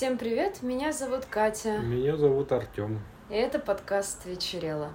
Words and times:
Всем 0.00 0.16
привет, 0.16 0.62
меня 0.62 0.92
зовут 0.92 1.26
Катя. 1.26 1.76
Меня 1.76 2.16
зовут 2.16 2.52
Артем. 2.52 3.02
И 3.28 3.34
это 3.34 3.58
подкаст 3.58 4.24
«Вечерело». 4.24 4.92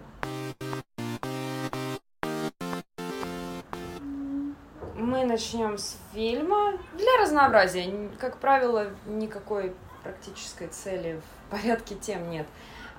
Мы 4.95 5.23
начнем 5.25 5.77
с 5.77 5.99
фильма. 6.11 6.79
Для 6.97 7.21
разнообразия, 7.21 8.09
как 8.17 8.39
правило, 8.39 8.87
никакой 9.05 9.75
практической 10.01 10.69
цели 10.69 11.21
в 11.21 11.51
порядке 11.51 11.93
тем 11.93 12.31
нет. 12.31 12.47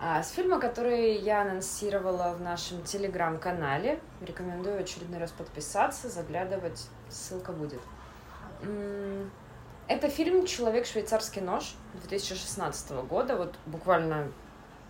А, 0.00 0.22
с 0.22 0.30
фильма, 0.30 0.60
который 0.60 1.16
я 1.16 1.42
анонсировала 1.42 2.36
в 2.38 2.40
нашем 2.40 2.84
телеграм-канале. 2.84 3.98
Рекомендую 4.24 4.78
очередной 4.78 5.18
раз 5.18 5.32
подписаться, 5.32 6.08
заглядывать, 6.08 6.86
ссылка 7.08 7.50
будет. 7.50 7.80
Это 9.88 10.08
фильм 10.08 10.46
«Человек. 10.46 10.86
Швейцарский 10.86 11.40
нож» 11.40 11.74
2016 12.02 12.90
года. 13.08 13.36
Вот 13.36 13.54
буквально 13.66 14.32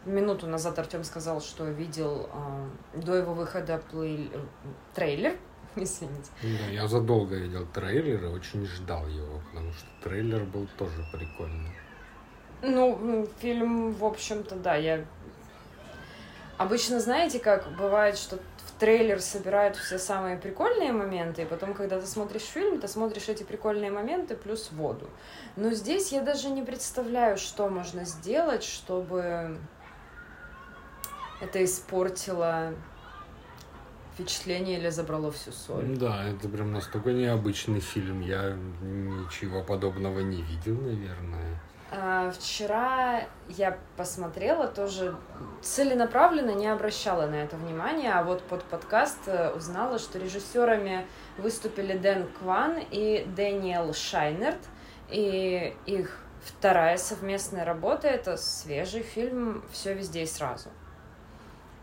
минуту 0.07 0.47
назад 0.47 0.79
Артем 0.79 1.05
сказал, 1.05 1.41
что 1.41 1.65
видел 1.65 2.31
э, 2.33 3.01
до 3.01 3.15
его 3.15 3.35
выхода 3.35 3.83
плей... 3.91 4.31
трейлер. 4.95 5.37
Извините. 5.77 6.31
Да, 6.43 6.73
я 6.73 6.89
задолго 6.89 7.35
видел 7.37 7.67
трейлер 7.67 8.25
и 8.25 8.29
очень 8.29 8.65
ждал 8.67 9.07
его, 9.07 9.41
потому 9.51 9.73
что 9.73 9.87
трейлер 10.03 10.45
был 10.45 10.67
тоже 10.79 11.05
прикольный. 11.13 11.73
Ну, 12.63 13.29
фильм, 13.39 13.93
в 13.93 14.05
общем-то, 14.05 14.57
да, 14.57 14.77
я... 14.77 15.05
Обычно, 16.57 17.01
знаете, 17.01 17.39
как 17.39 17.71
бывает, 17.77 18.17
что 18.17 18.39
трейлер 18.79 19.21
собирает 19.21 19.77
все 19.77 19.99
самые 19.99 20.37
прикольные 20.37 20.93
моменты, 20.93 21.43
и 21.43 21.45
потом, 21.45 21.75
когда 21.75 22.01
ты 22.01 22.07
смотришь 22.07 22.43
фильм, 22.43 22.81
ты 22.81 22.89
смотришь 22.89 23.29
эти 23.29 23.43
прикольные 23.43 23.91
моменты 23.91 24.37
плюс 24.37 24.71
воду. 24.73 25.09
Но 25.57 25.71
здесь 25.71 26.13
я 26.13 26.23
даже 26.23 26.49
не 26.49 26.63
представляю, 26.63 27.37
что 27.37 27.69
можно 27.69 28.05
сделать, 28.05 28.65
чтобы 28.65 29.59
это 31.41 31.65
испортило 31.65 32.75
впечатление 34.15 34.79
или 34.79 34.89
забрало 34.89 35.31
всю 35.31 35.53
соль. 35.53 35.97
Да, 35.97 36.25
это 36.25 36.49
прям 36.49 36.73
настолько 36.73 37.13
необычный 37.13 37.81
фильм. 37.81 38.23
Я 38.23 38.57
ничего 38.83 39.63
подобного 39.63 40.21
не 40.21 40.41
видел, 40.41 40.81
наверное. 40.81 41.61
А, 41.93 42.33
вчера 42.33 43.23
я 43.49 43.79
посмотрела, 43.97 44.67
тоже 44.67 45.15
целенаправленно 45.63 46.51
не 46.51 46.67
обращала 46.67 47.27
на 47.27 47.37
это 47.37 47.57
внимания, 47.57 48.13
а 48.13 48.25
вот 48.25 48.43
под 48.43 48.65
подкаст 48.65 49.19
э, 49.27 49.53
узнала, 49.53 50.01
что 50.01 50.19
режиссерами 50.19 51.07
выступили 51.39 51.97
Дэн 51.97 52.27
Кван 52.39 52.79
и 52.91 53.25
Дэниел 53.37 53.95
Шайнерт, 53.95 54.59
и 55.11 55.77
их 55.87 56.19
вторая 56.45 56.97
совместная 56.97 57.65
работа— 57.65 58.09
это 58.09 58.37
свежий 58.37 59.03
фильм 59.03 59.65
«Все 59.71 59.95
везде 59.95 60.23
и 60.23 60.27
сразу». 60.27 60.71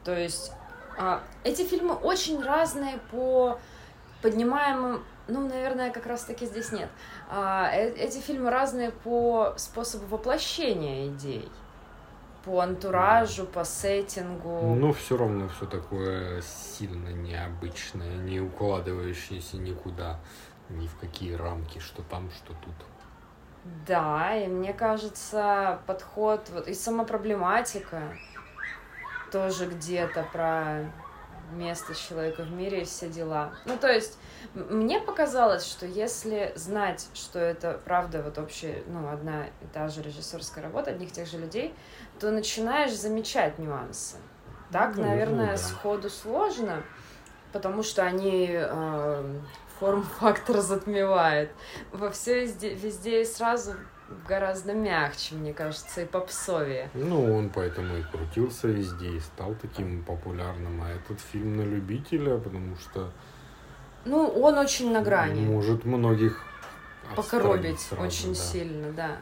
То 0.04 0.18
есть 0.18 0.52
а, 0.98 1.22
эти 1.46 1.62
фильмы 1.64 1.94
очень 1.96 2.44
разные 2.44 3.00
по 3.10 3.58
поднимаемым 4.22 5.04
ну, 5.28 5.48
наверное, 5.48 5.92
как 5.92 6.06
раз-таки 6.06 6.46
здесь 6.46 6.72
нет. 6.72 6.90
А, 7.30 7.70
э 7.72 7.92
эти 7.92 8.20
фильмы 8.20 8.50
разные 8.50 8.92
по 8.92 9.54
способу 9.58 10.06
воплощения 10.08 11.08
идей. 11.08 11.50
По 12.44 12.60
антуражу, 12.60 13.46
по 13.46 13.64
сеттингу. 13.64 14.76
Ну, 14.76 14.92
все 14.92 15.16
равно 15.16 15.48
все 15.48 15.66
такое 15.66 16.42
сильно 16.42 17.10
необычное, 17.10 18.18
не 18.18 18.42
укладывающееся 18.42 19.58
никуда, 19.58 20.20
ни 20.70 20.88
в 20.88 20.98
какие 20.98 21.36
рамки, 21.36 21.80
что 21.80 22.04
там, 22.04 22.30
что 22.32 22.54
тут. 22.66 22.74
Да, 23.88 24.36
и 24.36 24.48
мне 24.48 24.74
кажется, 24.74 25.80
подход, 25.88 26.50
вот 26.54 26.68
и 26.68 26.74
сама 26.74 27.06
проблематика 27.06 28.02
тоже 29.32 29.68
где-то 29.68 30.28
про 30.34 30.92
место 31.58 31.96
человека 31.96 32.44
в 32.44 32.52
мире 32.52 32.82
и 32.82 32.86
все 32.86 33.08
дела. 33.08 33.54
Ну, 33.66 33.78
то 33.78 33.92
есть, 33.92 34.18
мне 34.54 35.00
показалось, 35.00 35.66
что 35.66 35.86
если 35.86 36.52
знать, 36.56 37.08
что 37.14 37.40
это 37.40 37.80
правда 37.86 38.22
вот 38.22 38.38
общая, 38.38 38.84
ну, 38.88 39.10
одна 39.10 39.48
и 39.48 39.66
та 39.74 39.88
же 39.88 40.02
режиссерская 40.02 40.64
работа 40.64 40.92
одних 40.92 41.10
и 41.10 41.14
тех 41.14 41.28
же 41.28 41.38
людей, 41.38 41.74
то 42.20 42.32
начинаешь 42.32 42.94
замечать 42.94 43.60
нюансы. 43.60 44.18
Так, 44.72 44.96
ну, 44.96 45.04
наверное, 45.04 45.52
да. 45.52 45.58
сходу 45.58 46.10
сложно, 46.10 46.84
потому 47.52 47.84
что 47.84 48.04
они 48.04 48.50
э, 48.52 49.40
форм-фактор 49.80 50.62
затмевают. 50.62 51.52
Во 51.92 52.10
все 52.10 52.42
везде, 52.42 52.74
везде 52.74 53.22
и 53.22 53.26
сразу 53.26 53.76
гораздо 54.28 54.74
мягче, 54.74 55.36
мне 55.36 55.54
кажется, 55.54 56.02
и 56.02 56.06
попсовее. 56.06 56.90
Ну, 56.94 57.36
он 57.36 57.50
поэтому 57.50 57.98
и 57.98 58.04
крутился 58.04 58.68
везде, 58.68 59.10
и 59.10 59.20
стал 59.20 59.56
таким 59.62 60.04
популярным. 60.04 60.82
А 60.82 60.90
этот 60.90 61.20
фильм 61.20 61.58
на 61.58 61.62
любителя, 61.62 62.38
потому 62.38 62.76
что... 62.78 63.12
Ну, 64.06 64.28
он 64.28 64.58
очень 64.58 64.92
на 64.92 65.02
грани. 65.02 65.42
Может 65.42 65.86
многих 65.86 66.44
покоробить 67.16 67.80
сразу, 67.80 68.06
очень 68.06 68.30
да. 68.30 68.40
сильно, 68.40 68.92
да. 68.92 69.18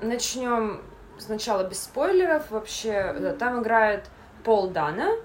Начнем 0.00 0.82
сначала 1.18 1.68
без 1.68 1.82
спойлеров. 1.82 2.50
Вообще, 2.50 3.34
там 3.38 3.62
играет 3.62 4.10
Пол 4.44 4.70
Дана, 4.70 5.16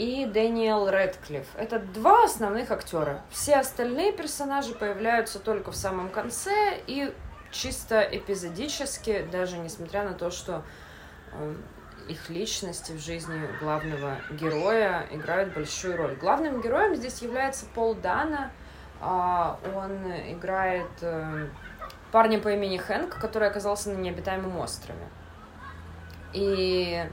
и 0.00 0.24
Дэниел 0.24 0.88
Рэдклифф. 0.88 1.46
Это 1.56 1.78
два 1.78 2.24
основных 2.24 2.70
актера. 2.70 3.20
Все 3.28 3.56
остальные 3.56 4.12
персонажи 4.12 4.74
появляются 4.74 5.38
только 5.38 5.72
в 5.72 5.76
самом 5.76 6.08
конце 6.08 6.80
и 6.86 7.14
чисто 7.50 8.00
эпизодически, 8.00 9.26
даже 9.30 9.58
несмотря 9.58 10.04
на 10.04 10.14
то, 10.14 10.30
что 10.30 10.62
э, 11.32 11.54
их 12.08 12.30
личности 12.30 12.92
в 12.92 12.98
жизни 12.98 13.46
главного 13.60 14.16
героя 14.30 15.06
играют 15.10 15.52
большую 15.52 15.98
роль. 15.98 16.16
Главным 16.16 16.62
героем 16.62 16.94
здесь 16.94 17.20
является 17.20 17.66
Пол 17.66 17.94
Дана. 17.94 18.52
Э, 19.02 19.56
он 19.76 20.02
играет 20.32 20.90
э, 21.02 21.48
парня 22.10 22.40
по 22.40 22.48
имени 22.48 22.78
Хэнк, 22.78 23.18
который 23.18 23.48
оказался 23.48 23.90
на 23.90 23.98
необитаемом 23.98 24.56
острове. 24.60 25.06
И 26.32 27.04
а, 27.04 27.10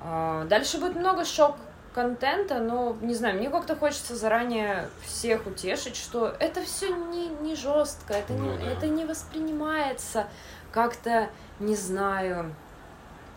дальше 0.00 0.78
будет 0.78 0.96
много 0.96 1.24
шок 1.24 1.56
контента, 1.94 2.60
но 2.60 2.96
не 3.00 3.14
знаю, 3.14 3.38
мне 3.38 3.50
как-то 3.50 3.76
хочется 3.76 4.14
заранее 4.14 4.88
всех 5.04 5.46
утешить, 5.46 5.96
что 5.96 6.34
это 6.38 6.62
все 6.62 6.94
не, 6.94 7.28
не 7.28 7.54
жестко, 7.56 8.14
это, 8.14 8.32
не, 8.32 8.48
ну, 8.48 8.56
да. 8.56 8.70
это 8.70 8.86
не 8.86 9.04
воспринимается 9.04 10.28
как-то, 10.70 11.28
не 11.58 11.74
знаю, 11.74 12.54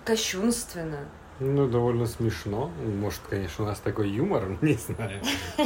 кощунственно. 0.05 0.99
Ну, 1.39 1.67
довольно 1.67 2.05
смешно. 2.05 2.69
Может, 2.99 3.21
конечно, 3.27 3.65
у 3.65 3.67
нас 3.67 3.79
такой 3.79 4.09
юмор, 4.09 4.45
не 4.61 4.75
знаю. 4.75 5.19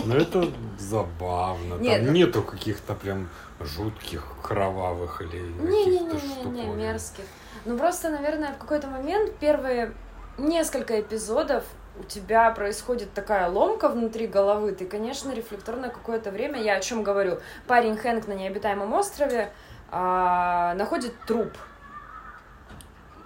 Но 0.06 0.16
это 0.16 0.50
забавно. 0.80 1.76
Нет, 1.76 2.06
Там 2.06 2.14
нету 2.14 2.42
каких-то 2.42 2.96
прям 2.96 3.30
жутких, 3.60 4.24
кровавых 4.42 5.22
или 5.22 5.52
каких-то 5.60 6.20
штук. 6.20 6.46
Не, 6.46 6.62
не, 6.62 6.68
не, 6.68 6.76
мерзких. 6.76 7.26
Ну, 7.66 7.78
просто, 7.78 8.10
наверное, 8.10 8.54
в 8.54 8.58
какой-то 8.58 8.88
момент 8.88 9.36
первые 9.40 9.92
несколько 10.38 11.00
эпизодов 11.00 11.64
у 12.00 12.04
тебя 12.04 12.52
происходит 12.52 13.14
такая 13.14 13.50
ломка 13.50 13.90
внутри 13.90 14.28
головы, 14.28 14.72
ты, 14.72 14.86
конечно, 14.86 15.32
рефлекторно 15.32 15.90
какое-то 15.90 16.32
время, 16.32 16.62
я 16.62 16.76
о 16.76 16.80
чем 16.80 17.04
говорю, 17.04 17.40
парень 17.66 17.98
Хэнк 17.98 18.28
на 18.28 18.34
необитаемом 18.34 18.94
острове 18.94 19.52
а, 19.90 20.76
находит 20.76 21.14
труп 21.26 21.52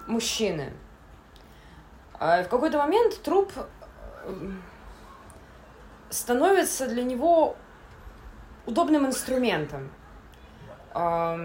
мужчины. 0.06 0.72
А 2.18 2.42
в 2.42 2.48
какой-то 2.48 2.78
момент 2.78 3.20
труп 3.22 3.52
становится 6.08 6.86
для 6.86 7.02
него 7.02 7.56
удобным 8.64 9.06
инструментом. 9.06 9.90
А, 10.94 11.38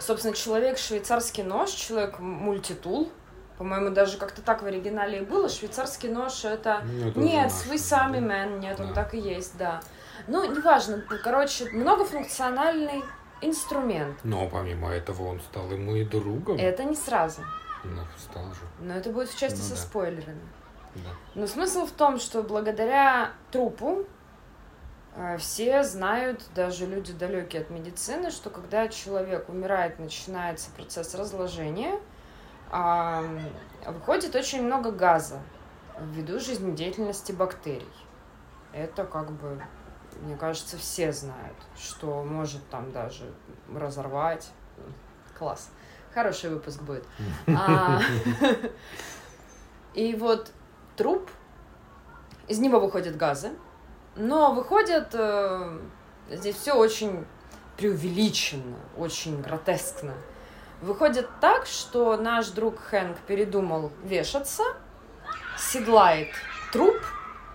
собственно, 0.00 0.34
человек 0.34 0.78
швейцарский 0.78 1.42
нож, 1.42 1.70
человек 1.70 2.20
мультитул— 2.20 3.10
по-моему, 3.58 3.90
даже 3.90 4.18
как-то 4.18 4.42
так 4.42 4.62
в 4.62 4.66
оригинале 4.66 5.18
и 5.18 5.22
было. 5.22 5.48
Швейцарский 5.48 6.10
нож 6.10 6.44
это... 6.44 6.82
Ну, 6.84 7.22
нет, 7.22 7.52
вы 7.66 7.78
сами 7.78 8.18
man, 8.18 8.58
нет, 8.58 8.76
да. 8.76 8.84
он 8.84 8.94
так 8.94 9.14
и 9.14 9.18
есть, 9.18 9.56
да. 9.56 9.80
Ну, 10.26 10.44
неважно, 10.50 11.02
короче, 11.22 11.70
многофункциональный 11.70 13.02
инструмент. 13.40 14.18
Но 14.24 14.48
помимо 14.48 14.90
этого 14.90 15.28
он 15.28 15.40
стал 15.40 15.70
ему 15.70 15.96
и 15.96 16.04
другом. 16.04 16.58
Это 16.58 16.84
не 16.84 16.96
сразу. 16.96 17.42
Ну, 17.84 18.02
стал 18.18 18.44
же. 18.52 18.60
Но 18.80 18.94
это 18.94 19.10
будет 19.10 19.30
в 19.30 19.38
части 19.38 19.58
ну, 19.58 19.64
со 19.64 19.74
да. 19.74 19.76
спойлерами. 19.76 20.40
Да. 20.96 21.10
Но 21.34 21.46
смысл 21.46 21.86
в 21.86 21.92
том, 21.92 22.18
что 22.18 22.42
благодаря 22.42 23.32
трупу 23.50 24.04
э, 25.14 25.36
все 25.38 25.82
знают, 25.82 26.42
даже 26.54 26.86
люди 26.86 27.12
далекие 27.12 27.62
от 27.62 27.70
медицины, 27.70 28.30
что 28.30 28.50
когда 28.50 28.88
человек 28.88 29.48
умирает, 29.48 29.98
начинается 29.98 30.70
процесс 30.76 31.14
разложения– 31.14 31.98
выходит 32.70 34.34
очень 34.34 34.62
много 34.62 34.90
газа 34.90 35.40
ввиду 36.00 36.38
жизнедеятельности 36.40 37.32
бактерий. 37.32 37.92
Это 38.72 39.04
как 39.04 39.30
бы 39.30 39.60
мне 40.22 40.36
кажется, 40.36 40.76
все 40.76 41.12
знают, 41.12 41.56
что 41.76 42.22
может 42.24 42.66
там 42.68 42.92
даже 42.92 43.32
разорвать. 43.72 44.50
Класс. 45.38 45.70
Хороший 46.14 46.50
выпуск 46.50 46.80
будет. 46.82 47.04
А, 47.46 48.00
и 49.94 50.14
вот 50.14 50.50
труп, 50.96 51.30
из 52.48 52.58
него 52.58 52.80
выходят 52.80 53.16
газы, 53.16 53.50
но 54.14 54.52
выходят 54.52 55.10
э, 55.12 55.78
здесь 56.30 56.56
все 56.56 56.72
очень 56.72 57.26
преувеличенно, 57.76 58.78
очень 58.96 59.42
гротескно. 59.42 60.14
Выходит 60.86 61.28
так, 61.40 61.66
что 61.66 62.16
наш 62.16 62.50
друг 62.50 62.78
Хэнк 62.78 63.18
передумал 63.26 63.90
вешаться, 64.04 64.62
седлает 65.58 66.28
труп 66.72 66.96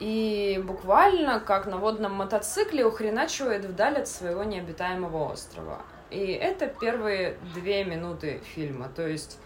и 0.01 0.61
буквально, 0.67 1.39
как 1.39 1.65
на 1.65 1.77
водном 1.77 2.13
мотоцикле, 2.13 2.85
ухреначивает 2.85 3.63
вдаль 3.63 3.99
от 3.99 4.09
своего 4.09 4.43
необитаемого 4.43 5.31
острова. 5.31 5.81
И 6.09 6.33
это 6.33 6.67
первые 6.67 7.37
две 7.55 7.85
минуты 7.85 8.41
фильма. 8.53 8.89
То 8.89 9.07
есть, 9.07 9.39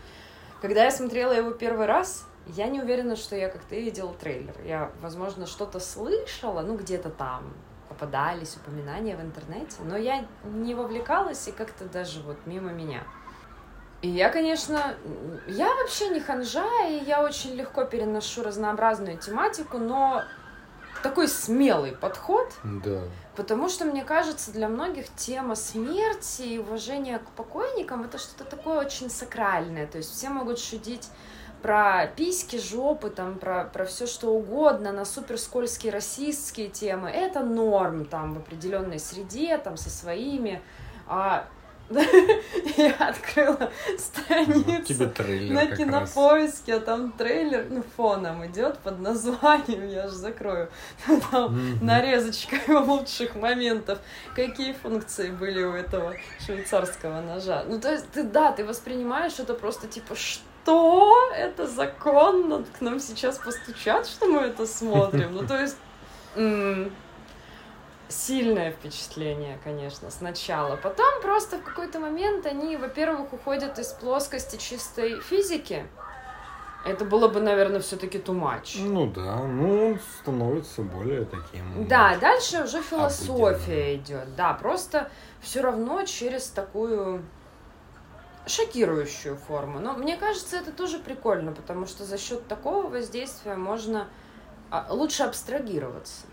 когда 0.64 0.86
я 0.86 0.90
смотрела 0.90 1.34
его 1.34 1.52
первый 1.52 1.86
раз, 1.86 2.26
я 2.48 2.66
не 2.66 2.82
уверена, 2.82 3.16
что 3.16 3.36
я 3.36 3.50
как 3.50 3.62
ты 3.66 3.82
видела 3.82 4.16
трейлер. 4.16 4.56
Я, 4.66 4.90
возможно, 5.00 5.46
что-то 5.46 5.80
слышала, 5.80 6.62
ну, 6.62 6.76
где-то 6.76 7.12
там 7.12 7.54
попадались 7.88 8.58
упоминания 8.58 9.16
в 9.16 9.22
интернете, 9.22 9.78
но 9.84 9.96
я 9.96 10.26
не 10.44 10.74
вовлекалась 10.74 11.48
и 11.48 11.52
как-то 11.52 11.86
даже 11.86 12.22
вот 12.22 12.38
мимо 12.48 12.72
меня. 12.72 13.04
И 14.06 14.08
я, 14.08 14.30
конечно, 14.30 14.94
я 15.48 15.74
вообще 15.74 16.10
не 16.10 16.20
ханжа, 16.20 16.70
и 16.88 17.04
я 17.06 17.24
очень 17.24 17.56
легко 17.56 17.86
переношу 17.86 18.44
разнообразную 18.44 19.18
тематику, 19.18 19.80
но 19.80 20.22
такой 21.02 21.28
смелый 21.28 21.94
подход. 21.94 22.54
Да. 22.64 23.02
Потому 23.36 23.68
что, 23.68 23.84
мне 23.84 24.04
кажется, 24.04 24.52
для 24.52 24.70
многих 24.70 25.08
тема 25.16 25.56
смерти 25.56 26.44
и 26.44 26.60
уважения 26.60 27.18
к 27.18 27.28
покойникам 27.30 28.04
это 28.04 28.20
что-то 28.20 28.44
такое 28.44 28.80
очень 28.82 29.10
сакральное. 29.10 29.88
То 29.88 29.98
есть 29.98 30.14
все 30.16 30.30
могут 30.30 30.60
шутить 30.60 31.10
про 31.64 32.06
письки, 32.06 32.60
жопы, 32.60 33.10
там, 33.10 33.40
про, 33.40 33.64
про 33.64 33.86
все 33.86 34.06
что 34.06 34.28
угодно, 34.28 34.92
на 34.92 35.06
супер 35.06 35.40
скользкие 35.40 35.92
расистские 35.92 36.70
темы. 36.70 37.10
Это 37.10 37.40
норм 37.40 38.06
там 38.06 38.36
в 38.36 38.38
определенной 38.38 39.00
среде, 39.00 39.58
там 39.58 39.78
со 39.78 39.90
своими. 39.90 40.62
А 41.08 41.48
я 41.90 42.94
открыла 43.10 43.72
страницу 43.98 44.64
на 45.54 45.66
кинопоиске, 45.78 46.76
а 46.76 46.80
там 46.80 47.12
трейлер 47.12 47.68
ну, 47.70 47.84
фоном 47.96 48.46
идет 48.48 48.80
под 48.80 49.00
названием, 49.00 49.88
я 49.88 50.08
же 50.08 50.16
закрою, 50.16 50.70
там 51.32 51.54
Мгм. 51.56 51.86
нарезочка 51.86 52.56
лучших 52.68 53.36
моментов. 53.36 54.00
Какие 54.36 54.74
функции 54.74 55.30
были 55.30 55.64
у 55.64 55.74
этого 55.74 56.14
швейцарского 56.46 57.22
ножа? 57.22 57.64
Ну, 57.68 57.80
то 57.80 57.92
есть, 57.92 58.10
ты, 58.12 58.24
да, 58.24 58.52
ты 58.52 58.66
воспринимаешь 58.66 59.34
это 59.40 59.54
просто 59.54 59.88
типа, 59.88 60.16
что? 60.16 61.32
Это 61.36 61.68
законно? 61.68 62.66
К 62.78 62.82
нам 62.82 63.00
сейчас 63.00 63.38
постучат, 63.38 64.08
что 64.08 64.26
мы 64.26 64.42
это 64.42 64.66
смотрим? 64.66 65.34
Ну, 65.34 65.46
то 65.46 65.60
есть... 65.62 65.78
м, 66.36 66.92
сильное 68.10 68.72
впечатление, 68.72 69.60
конечно, 69.64 70.12
сначала. 70.12 70.76
Потом 70.76 71.22
просто 71.22 71.58
в 71.58 71.64
какой-то 71.64 72.00
момент 72.00 72.46
они, 72.46 72.78
во-первых, 72.78 73.34
уходят 73.34 73.80
из 73.80 73.88
плоскости 73.94 74.58
чистой 74.58 75.22
физики. 75.22 75.86
Это 76.86 77.04
было 77.04 77.28
бы, 77.28 77.40
наверное, 77.40 77.80
все-таки 77.80 78.20
too 78.20 78.40
much. 78.40 78.78
Ну 78.80 79.08
да, 79.08 79.38
ну 79.38 79.88
он 79.88 80.00
становится 80.22 80.84
более 80.84 81.26
таким. 81.26 81.88
Да, 81.88 82.16
дальше 82.18 82.64
уже 82.64 82.84
философия 82.84 83.96
идет. 83.96 84.36
Да, 84.36 84.54
просто 84.54 85.10
все 85.42 85.62
равно 85.62 86.04
через 86.04 86.48
такую 86.48 87.24
шокирующую 88.46 89.36
форму. 89.36 89.80
Но 89.80 89.94
мне 89.94 90.16
кажется, 90.16 90.58
это 90.58 90.72
тоже 90.72 91.00
прикольно, 91.00 91.52
потому 91.54 91.88
что 91.88 92.04
за 92.04 92.20
счет 92.20 92.48
такого 92.48 92.88
воздействия 92.88 93.56
можно 93.56 94.08
а, 94.70 94.86
лучше 94.90 95.24
абстрагироваться. 95.24 96.28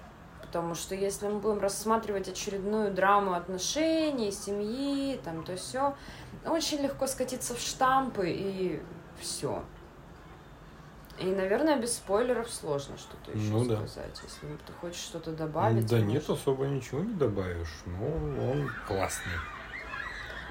Потому 0.52 0.74
что 0.74 0.94
если 0.94 1.28
мы 1.28 1.38
будем 1.38 1.60
рассматривать 1.60 2.28
очередную 2.28 2.92
драму 2.92 3.32
отношений, 3.32 4.30
семьи, 4.30 5.18
там 5.24 5.44
то 5.44 5.56
все, 5.56 5.94
очень 6.44 6.82
легко 6.82 7.06
скатиться 7.06 7.54
в 7.54 7.58
штампы 7.58 8.28
и 8.28 8.82
все. 9.18 9.62
И, 11.18 11.24
наверное, 11.24 11.78
без 11.80 11.94
спойлеров 11.94 12.50
сложно 12.52 12.98
что-то 12.98 13.30
еще 13.34 13.50
Ну 13.50 13.64
да. 13.64 13.76
сказать. 13.76 14.20
Если 14.22 14.56
ты 14.66 14.72
хочешь 14.78 15.00
что-то 15.00 15.32
добавить. 15.32 15.86
Да 15.86 16.00
нет, 16.00 16.28
особо 16.28 16.66
ничего 16.66 17.00
не 17.00 17.14
добавишь. 17.14 17.72
Ну, 17.86 18.50
он 18.50 18.70
классный. 18.86 19.32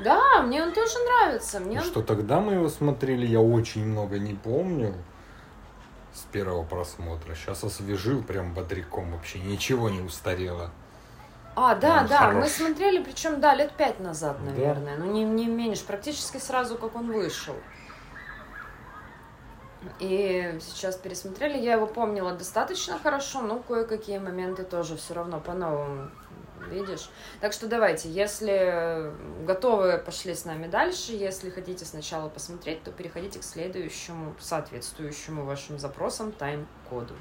Да, 0.03 0.41
мне 0.41 0.63
он 0.63 0.73
тоже 0.73 0.93
нравится. 0.97 1.59
Мне 1.59 1.77
он- 1.77 1.85
Что 1.85 2.01
тогда 2.01 2.39
мы 2.39 2.53
его 2.53 2.69
смотрели, 2.69 3.27
я 3.27 3.39
очень 3.39 3.85
много 3.85 4.17
не 4.17 4.33
помню 4.33 4.95
с 6.13 6.21
первого 6.31 6.63
просмотра. 6.63 7.35
Сейчас 7.35 7.63
освежил 7.63 8.23
прям 8.23 8.53
бодряком 8.53 9.11
вообще. 9.11 9.39
Ничего 9.39 9.89
не 9.89 10.01
устарело. 10.01 10.71
А, 11.55 11.75
да, 11.75 12.01
Он 12.01 12.07
да, 12.07 12.27
мы 12.29 12.33
хорош. 12.41 12.49
смотрели, 12.51 13.03
причем, 13.03 13.41
да, 13.41 13.53
лет 13.53 13.73
пять 13.73 13.99
назад, 13.99 14.37
Да. 14.39 14.51
наверное. 14.51 14.97
Ну, 14.97 15.11
не, 15.11 15.23
не 15.23 15.47
меньше, 15.47 15.83
практически 15.85 16.37
сразу, 16.37 16.77
как 16.77 16.95
он 16.95 17.11
вышел. 17.11 17.55
И 19.99 20.57
сейчас 20.61 20.95
пересмотрели. 20.95 21.57
Я 21.57 21.73
его 21.73 21.87
помнила 21.87 22.33
достаточно 22.33 22.99
хорошо, 22.99 23.41
но 23.41 23.59
кое-какие 23.59 24.19
моменты 24.19 24.63
тоже 24.63 24.95
все 24.95 25.13
равно 25.15 25.39
по-новому 25.39 26.11
видишь. 26.69 27.09
Так 27.39 27.53
что 27.53 27.67
давайте, 27.67 28.09
если 28.09 29.11
готовы, 29.45 29.97
пошли 29.97 30.35
с 30.35 30.45
нами 30.45 30.67
дальше. 30.67 31.11
Если 31.13 31.49
хотите 31.49 31.85
сначала 31.85 32.29
посмотреть, 32.29 32.83
то 32.83 32.91
переходите 32.91 33.39
к 33.39 33.43
следующему, 33.43 34.35
соответствующему 34.39 35.45
вашим 35.45 35.79
запросам 35.79 36.31
тайм-коду. 36.31 37.13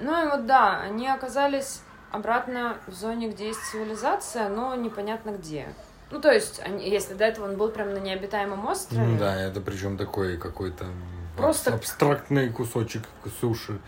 Ну 0.00 0.26
и 0.26 0.30
вот 0.30 0.46
да, 0.46 0.80
они 0.80 1.08
оказались 1.08 1.80
обратно 2.10 2.78
в 2.86 2.92
зоне, 2.92 3.28
где 3.28 3.48
есть 3.48 3.60
цивилизация, 3.70 4.48
но 4.48 4.74
непонятно 4.74 5.30
где. 5.30 5.68
Ну, 6.10 6.20
то 6.20 6.32
есть, 6.32 6.60
они, 6.60 6.88
если 6.88 7.12
до 7.12 7.24
этого 7.26 7.44
он 7.44 7.58
был 7.58 7.68
прям 7.70 7.92
на 7.92 7.98
необитаемом 7.98 8.66
острове, 8.66 9.02
Ну 9.02 9.18
да, 9.18 9.38
это 9.38 9.60
причем 9.60 9.98
такой 9.98 10.38
какой-то 10.38 10.86
Просто- 11.36 11.74
абстрактный 11.74 12.48
кусочек 12.50 13.02
суши 13.40 13.78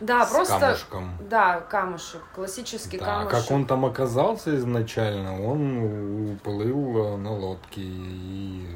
да, 0.00 0.24
с 0.26 0.30
просто, 0.30 0.58
камушком. 0.60 1.18
да, 1.28 1.60
камушек, 1.60 2.22
классический 2.34 2.98
Да, 2.98 3.04
камушек. 3.04 3.30
как 3.30 3.50
он 3.50 3.66
там 3.66 3.84
оказался 3.84 4.56
изначально, 4.56 5.44
он 5.44 6.32
уплыл 6.32 7.16
на 7.16 7.32
лодке 7.32 7.80
и 7.82 8.66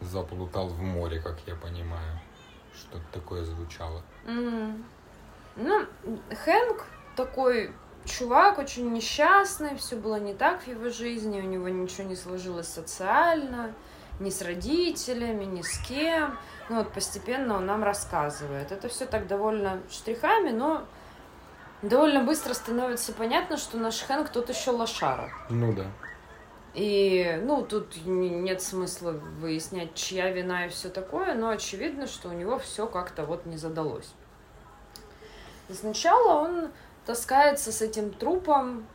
заплутал 0.00 0.68
в 0.68 0.80
море, 0.80 1.20
как 1.20 1.38
я 1.46 1.54
понимаю. 1.54 2.20
Что-то 2.74 3.04
такое 3.12 3.44
звучало. 3.44 4.02
Мгм. 4.26 4.84
Ну, 5.56 5.86
Хэнк 6.44 6.84
такой 7.16 7.72
чувак, 8.04 8.58
очень 8.58 8.92
несчастный, 8.92 9.76
все 9.76 9.96
было 9.96 10.18
не 10.18 10.34
так 10.34 10.62
в 10.62 10.68
его 10.68 10.88
жизни, 10.90 11.40
у 11.40 11.44
него 11.44 11.68
ничего 11.68 12.08
не 12.08 12.16
сложилось 12.16 12.68
социально, 12.68 13.74
ни 14.20 14.30
с 14.30 14.42
родителями, 14.42 15.44
ни 15.44 15.62
с 15.62 15.78
кем. 15.78 16.38
Ну 16.68 16.76
вот 16.76 16.92
постепенно 16.92 17.56
он 17.56 17.66
нам 17.66 17.82
рассказывает. 17.82 18.70
Это 18.70 18.88
все 18.88 19.06
так 19.06 19.26
довольно 19.26 19.80
штрихами, 19.90 20.50
но 20.50 20.84
довольно 21.82 22.22
быстро 22.22 22.54
становится 22.54 23.12
понятно, 23.12 23.56
что 23.56 23.78
наш 23.78 24.02
Хэнк 24.02 24.30
тот 24.30 24.48
еще 24.48 24.70
лошара. 24.70 25.30
Ну 25.48 25.72
да. 25.72 25.86
И, 26.72 27.40
ну, 27.42 27.64
тут 27.64 27.96
нет 28.06 28.62
смысла 28.62 29.10
выяснять, 29.10 29.94
чья 29.94 30.30
вина 30.30 30.66
и 30.66 30.68
все 30.68 30.88
такое, 30.88 31.34
но 31.34 31.48
очевидно, 31.48 32.06
что 32.06 32.28
у 32.28 32.32
него 32.32 32.58
все 32.60 32.86
как-то 32.86 33.24
вот 33.24 33.44
не 33.44 33.56
задалось. 33.56 34.12
И 35.68 35.72
сначала 35.72 36.42
он 36.42 36.70
таскается 37.06 37.72
с 37.72 37.82
этим 37.82 38.12
трупом, 38.12 38.86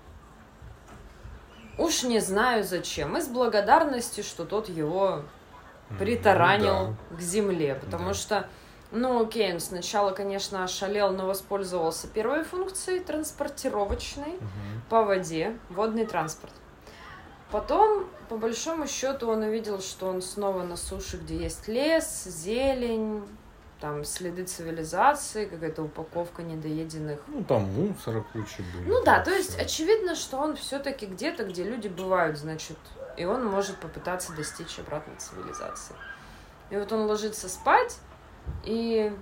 уж 1.78 2.04
не 2.04 2.20
знаю 2.20 2.64
зачем, 2.64 3.18
из 3.18 3.28
благодарности, 3.28 4.22
что 4.22 4.46
тот 4.46 4.70
его 4.70 5.24
притаранил 6.00 6.96
Ну 7.12 7.18
к 7.18 7.22
земле, 7.22 7.76
потому 7.76 8.10
Да. 8.10 8.14
что, 8.14 8.50
ну, 8.92 9.22
окей, 9.24 9.54
он 9.54 9.60
сначала, 9.60 10.12
конечно, 10.12 10.64
ошалел, 10.64 11.12
но 11.12 11.28
воспользовался 11.28 12.08
первой 12.08 12.44
функцией 12.44 13.02
транспортировочной 13.02 14.32
да. 14.40 14.46
Мгм. 14.46 14.82
по 14.90 15.04
воде, 15.04 15.58
водный 15.70 16.06
транспорт. 16.06 16.54
Потом, 17.52 18.06
по 18.28 18.38
большому 18.38 18.88
счету, 18.88 19.30
он 19.30 19.44
увидел, 19.44 19.80
что 19.80 20.08
он 20.08 20.22
снова 20.22 20.64
на 20.64 20.76
суше, 20.76 21.18
где 21.18 21.38
есть 21.38 21.68
лес, 21.68 22.24
зелень, 22.26 23.24
там 23.80 24.04
следы 24.06 24.46
цивилизации, 24.46 25.46
какая-то 25.46 25.84
упаковка 25.84 26.44
недоеденных. 26.44 27.20
Ну 27.28 27.44
там 27.44 27.64
мусора 27.64 28.26
куча 28.34 28.64
было. 28.74 28.82
Ну 28.86 29.04
да, 29.04 29.24
то 29.24 29.32
есть 29.32 29.60
очевидно, 29.60 30.16
что 30.16 30.38
он 30.38 30.56
все-таки 30.56 31.06
где-то, 31.06 31.44
где 31.46 31.64
люди 31.64 31.88
бывают, 31.88 32.38
значит, 32.38 32.78
и 33.18 33.26
он 33.26 33.46
может 33.46 33.78
попытаться 33.78 34.34
достичь 34.34 34.80
обратной 34.80 35.16
цивилизации. 35.18 35.96
И 36.70 36.78
вот 36.78 36.92
он 36.92 37.06
ложится 37.06 37.50
спать, 37.50 37.98
и 38.64 39.14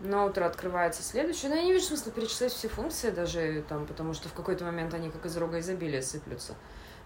На 0.00 0.24
утро 0.24 0.46
открывается 0.46 1.02
следующий. 1.02 1.48
Но 1.48 1.56
я 1.56 1.62
не 1.62 1.72
вижу 1.72 1.84
смысла 1.84 2.10
перечислять 2.10 2.52
все 2.52 2.68
функции 2.68 3.10
даже 3.10 3.62
там, 3.68 3.86
потому 3.86 4.14
что 4.14 4.28
в 4.30 4.32
какой-то 4.32 4.64
момент 4.64 4.94
они 4.94 5.10
как 5.10 5.26
из 5.26 5.36
рога 5.36 5.60
изобилия 5.60 6.00
сыплются. 6.00 6.54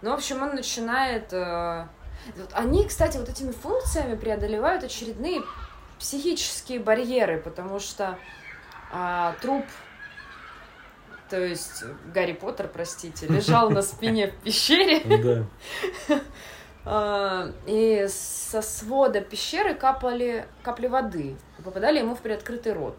Ну, 0.01 0.11
в 0.11 0.13
общем, 0.13 0.41
он 0.41 0.55
начинает... 0.55 1.33
Э... 1.33 1.87
Они, 2.53 2.87
кстати, 2.87 3.17
вот 3.17 3.29
этими 3.29 3.51
функциями 3.51 4.15
преодолевают 4.15 4.83
очередные 4.83 5.41
психические 5.99 6.79
барьеры, 6.79 7.39
потому 7.39 7.79
что 7.79 8.17
э, 8.91 9.33
труп 9.41 9.65
то 11.29 11.43
есть 11.43 11.83
Гарри 12.13 12.33
Поттер, 12.33 12.67
простите, 12.67 13.25
лежал 13.27 13.69
на 13.71 13.81
спине 13.81 14.27
в 14.27 14.35
пещере. 14.43 15.45
А, 16.87 17.51
и 17.65 18.05
со 18.07 18.61
свода 18.61 19.19
пещеры 19.19 19.73
капали 19.73 20.45
капли 20.61 20.85
воды, 20.85 21.35
попадали 21.63 21.97
ему 21.97 22.13
в 22.13 22.19
приоткрытый 22.19 22.73
рот. 22.73 22.95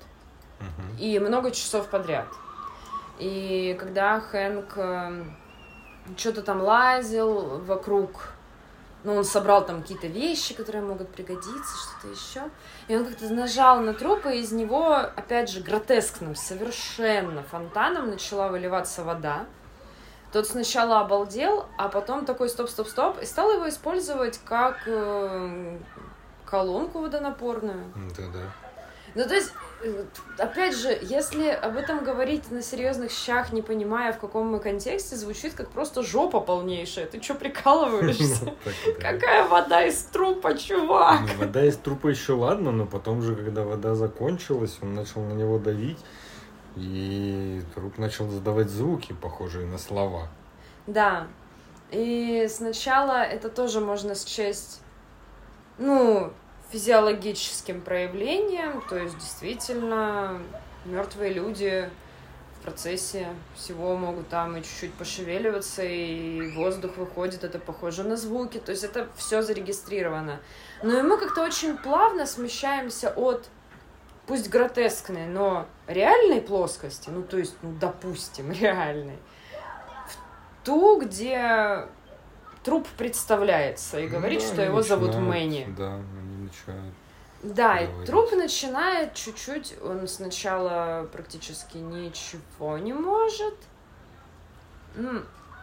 И 0.99 1.21
много 1.21 1.53
часов 1.53 1.87
подряд. 1.87 2.27
И 3.21 3.77
когда 3.79 4.19
Хэнк 4.19 4.73
э, 4.77 5.25
что-то 6.17 6.43
там 6.43 6.63
лазил 6.63 7.61
вокруг 7.61 8.33
ну, 9.07 9.15
он 9.15 9.25
собрал 9.25 9.65
там 9.65 9.83
какие-то 9.83 10.09
вещи, 10.09 10.53
которые 10.53 10.83
могут 10.83 11.11
пригодиться, 11.11 11.77
что-то 11.77 12.13
еще. 12.13 12.51
И 12.89 12.97
он 12.97 13.07
как-то 13.07 13.33
нажал 13.33 13.79
на 13.79 13.95
труп, 13.95 14.27
и 14.27 14.41
из 14.41 14.51
него, 14.51 14.95
опять 14.95 15.49
же, 15.49 15.61
гротескным, 15.61 16.35
совершенно 16.35 17.45
фонтаном 17.45 18.11
начала 18.11 18.49
выливаться 18.49 19.05
вода. 19.05 19.47
Тот 20.33 20.49
сначала 20.49 20.99
обалдел, 20.99 21.67
а 21.79 21.89
потом 21.89 22.27
такой 22.27 22.49
стоп-стоп-стоп, 22.49 23.23
и 23.23 23.27
стал 23.27 23.53
его 23.53 23.69
использовать 23.69 24.41
как 24.45 24.83
э, 24.87 25.79
колонку 26.45 26.99
водонапорную. 26.99 27.93
Да-да. 28.17 28.66
Ну, 29.17 29.25
то 29.25 29.35
есть, 29.35 29.51
э, 29.83 30.05
опять 30.37 30.77
же, 30.77 30.97
если 31.01 31.49
об 31.49 31.79
этом 31.79 32.05
говорить 32.05 32.51
на 32.51 32.61
серьезных 32.61 33.11
щах, 33.11 33.51
не 33.51 33.63
понимая, 33.63 34.13
в 34.13 34.19
каком 34.19 34.49
мы 34.49 34.61
контексте, 34.61 35.17
звучит 35.17 35.55
как 35.55 35.71
просто 35.71 36.03
жопа 36.03 36.41
полнейшая. 36.41 37.07
Ты 37.07 37.23
что, 37.23 37.35
прикалываешься? 37.35 38.55
Какая 39.01 39.49
вода 39.49 39.87
из 39.87 40.03
трупа, 40.03 40.55
чувак? 40.55 41.21
Ну, 41.23 41.47
вода 41.47 41.65
из 41.65 41.79
трупа 41.79 42.09
еще 42.09 42.35
ладно, 42.35 42.73
но 42.73 42.85
потом 42.85 43.23
же, 43.23 43.35
когда 43.35 43.65
вода 43.65 43.95
закончилась, 43.95 44.77
он 44.83 44.95
начал 44.95 45.23
на 45.23 45.33
него 45.33 45.59
давить, 45.59 45.99
и 46.77 47.63
труп 47.75 47.97
начал 47.97 48.29
задавать 48.29 48.69
звуки, 48.69 49.15
похожие 49.15 49.67
на 49.67 49.79
слова. 49.79 50.29
Да. 50.87 51.27
И 51.91 52.47
сначала 52.51 53.23
это 53.23 53.49
тоже 53.49 53.81
можно 53.81 54.15
счесть, 54.15 54.83
ну, 55.79 56.35
физиологическим 56.71 57.81
проявлением, 57.81 58.83
то 58.89 58.97
есть 58.97 59.17
действительно 59.19 60.41
мертвые 60.85 61.33
люди 61.33 61.89
в 62.59 62.63
процессе 62.63 63.29
всего 63.55 63.97
могут 63.97 64.29
там 64.29 64.57
и 64.57 64.63
чуть-чуть 64.63 64.95
пошевеливаться, 64.95 65.83
и 65.85 66.53
воздух 66.57 66.97
выходит, 66.97 67.45
это 67.45 67.59
похоже 67.59 68.03
на 68.03 68.17
звуки, 68.17 68.59
то 68.59 68.73
есть 68.73 68.83
это 68.83 69.09
все 69.17 69.43
зарегистрировано. 69.43 70.41
Но 70.83 70.99
и 70.99 71.03
мы 71.03 71.19
как-то 71.19 71.43
очень 71.43 71.77
плавно 71.77 72.27
смещаемся 72.27 73.11
от, 73.11 73.49
пусть 74.27 74.51
гротескной, 74.51 75.27
но 75.27 75.67
реальной 75.87 76.41
плоскости, 76.41 77.11
ну 77.11 77.23
то 77.23 77.39
есть, 77.39 77.55
ну, 77.63 77.73
допустим, 77.81 78.51
реальной, 78.61 79.19
в 80.09 80.67
ту, 80.67 81.01
где 81.01 81.87
труп 82.65 82.89
представляется 82.99 84.01
и 84.01 84.09
говорит, 84.09 84.41
да, 84.41 84.47
что 84.47 84.63
его 84.63 84.83
зовут 84.83 85.15
Мэнни. 85.15 85.73
Да, 85.79 86.01
начинают. 86.65 86.95
Да, 87.43 87.79
и 87.79 88.07
труп 88.07 88.33
начинает 88.33 89.15
чуть-чуть, 89.15 89.77
он 89.83 90.09
сначала 90.09 91.09
практически 91.13 91.77
ничего 91.79 92.79
не 92.79 92.93
может, 92.93 93.55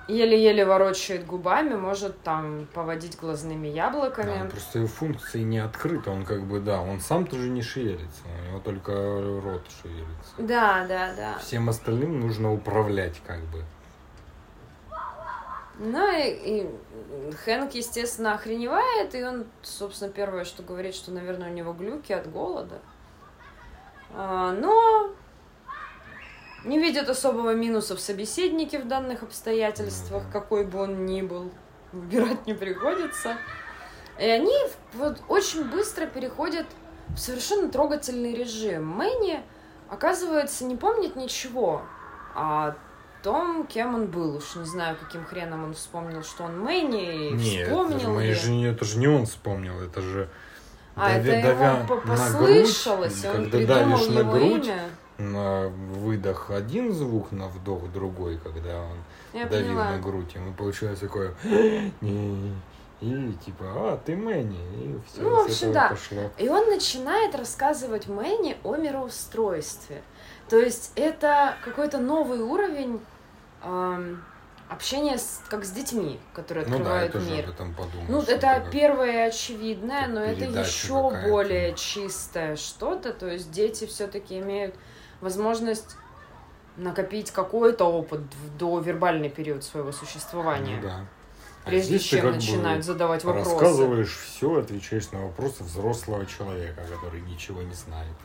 еле-еле 0.08 0.66
ворочает 0.66 1.26
губами, 1.26 1.76
может 1.76 2.22
там 2.22 2.68
поводить 2.74 3.18
глазными 3.18 3.68
яблоками. 3.68 4.44
Да, 4.44 4.50
просто 4.50 4.80
его 4.80 4.88
функции 4.88 5.42
не 5.42 5.60
открыты, 5.60 6.10
он 6.10 6.26
как 6.26 6.44
бы, 6.44 6.60
да, 6.60 6.82
он 6.82 7.00
сам 7.00 7.26
тоже 7.26 7.50
не 7.50 7.62
шевелится, 7.62 8.22
у 8.26 8.50
него 8.50 8.60
только 8.60 8.92
рот 8.92 9.66
шевелится. 9.82 10.34
Да, 10.38 10.86
да, 10.88 11.14
да. 11.16 11.40
Всем 11.40 11.70
остальным 11.70 12.20
нужно 12.20 12.54
управлять 12.54 13.20
как 13.26 13.40
бы. 13.46 13.64
Ну 15.80 16.08
и, 16.12 16.30
и 16.30 17.32
Хэнк, 17.46 17.74
естественно, 17.74 18.36
охреневает, 18.36 19.16
и 19.16 19.24
он, 19.24 19.48
собственно, 19.64 20.12
первое, 20.12 20.46
что 20.46 20.62
говорит, 20.62 20.94
что, 20.94 21.12
наверное, 21.12 21.50
у 21.50 21.54
него 21.54 21.74
глюки 21.74 22.14
от 22.14 22.32
голода. 22.32 22.80
А, 24.12 24.52
но 24.52 25.10
не 26.64 26.80
видит 26.80 27.10
особого 27.10 27.56
минуса 27.56 27.96
в 27.96 28.00
собеседнике 28.00 28.80
в 28.80 28.88
данных 28.88 29.24
обстоятельствах, 29.24 30.24
какой 30.32 30.64
бы 30.66 30.80
он 30.80 31.06
ни 31.06 31.22
был. 31.22 31.52
Выбирать 31.92 32.46
не 32.46 32.54
приходится. 32.54 33.38
И 34.20 34.26
они 34.26 34.54
вот 34.94 35.22
очень 35.28 35.64
быстро 35.70 36.06
переходят 36.06 36.68
в 37.10 37.18
совершенно 37.18 37.70
трогательный 37.70 38.36
режим. 38.36 38.88
Мэнни, 38.88 39.44
оказывается, 39.90 40.66
не 40.66 40.76
помнит 40.76 41.16
ничего 41.16 41.82
о 42.36 42.76
том, 43.24 43.66
кем 43.66 43.96
он 43.96 44.08
был. 44.08 44.36
Уж 44.36 44.56
не 44.56 44.66
знаю, 44.66 44.98
каким 45.02 45.26
хреном 45.26 45.64
он 45.64 45.74
вспомнил, 45.74 46.24
что 46.24 46.44
он 46.44 46.60
Мэнни, 46.60 47.32
Нет, 47.32 47.68
вспомнил. 47.68 47.96
Это 47.96 48.00
же 48.00 48.10
моей 48.10 48.34
жене 48.34 48.68
это 48.68 48.86
же 48.86 49.00
не 49.00 49.08
он 49.08 49.26
вспомнил, 49.26 49.80
это 49.82 50.02
же 50.02 50.30
а, 50.96 51.14
давя, 51.14 51.40
это 51.40 51.48
давя 51.48 51.78
его 51.80 52.02
послышалось, 52.02 53.22
грудь, 53.22 53.36
он 53.36 53.50
когда 53.50 53.84
давишь 53.84 54.08
на 54.10 54.24
грудь, 54.24 54.68
имя. 54.68 54.90
на 55.18 55.68
выдох 55.70 56.52
один 56.52 56.94
звук, 56.94 57.32
на 57.32 57.48
вдох 57.48 57.92
другой, 57.92 58.38
когда 58.38 58.82
он 58.82 58.98
Я 59.34 59.48
давил 59.48 59.70
поняла. 59.70 59.92
на 59.92 60.00
грудь, 60.00 60.36
ему 60.36 60.54
получилось 60.54 61.00
такое 61.00 61.34
и 63.04 63.34
типа, 63.46 63.66
а, 63.66 64.02
ты 64.06 64.16
Мэнни, 64.16 64.58
и 64.76 65.00
все, 65.08 65.22
ну, 65.22 65.36
в 65.36 65.46
общем, 65.46 65.74
да. 65.74 65.90
пошло. 65.90 66.32
И 66.38 66.48
он 66.48 66.70
начинает 66.70 67.36
рассказывать 67.36 68.08
Мэнни 68.08 68.56
о 68.64 68.78
мироустройстве. 68.78 70.02
То 70.50 70.58
есть 70.58 70.92
это 70.96 71.56
какой-то 71.66 71.98
новый 71.98 72.40
уровень 72.40 73.00
общение 74.70 75.18
с, 75.18 75.42
как 75.50 75.66
с 75.66 75.72
детьми, 75.72 76.20
которые 76.34 76.66
открывают 76.66 77.14
ну 77.14 77.20
да, 77.20 77.26
я 77.26 77.36
мир. 77.36 77.46
Об 77.46 77.54
этом 77.54 77.74
подумал, 77.74 78.06
ну, 78.10 78.22
это 78.22 78.66
первое 78.72 79.28
очевидное, 79.28 80.08
но 80.08 80.22
это 80.22 80.46
еще 80.46 81.12
более 81.28 81.74
чистое 81.76 82.56
что-то. 82.56 83.14
То 83.14 83.28
есть 83.28 83.52
дети 83.52 83.86
все-таки 83.86 84.40
имеют 84.40 84.76
возможность 85.22 85.96
накопить 86.76 87.32
какой-то 87.32 87.86
опыт 87.86 88.22
до 88.58 88.80
вербальный 88.80 89.30
период 89.30 89.64
своего 89.64 89.92
существования. 89.92 90.78
Ну, 90.78 90.88
да. 90.88 91.06
А 91.66 91.70
прежде 91.70 91.98
чем 92.00 92.32
начинают 92.32 92.84
задавать 92.84 93.24
вопросы. 93.24 93.52
Рассказываешь 93.52 94.18
все, 94.18 94.60
отвечаешь 94.60 95.12
на 95.12 95.24
вопросы 95.26 95.64
взрослого 95.64 96.26
человека, 96.26 96.82
который 96.92 97.22
ничего 97.22 97.62
не 97.62 97.74
знает. 97.74 98.16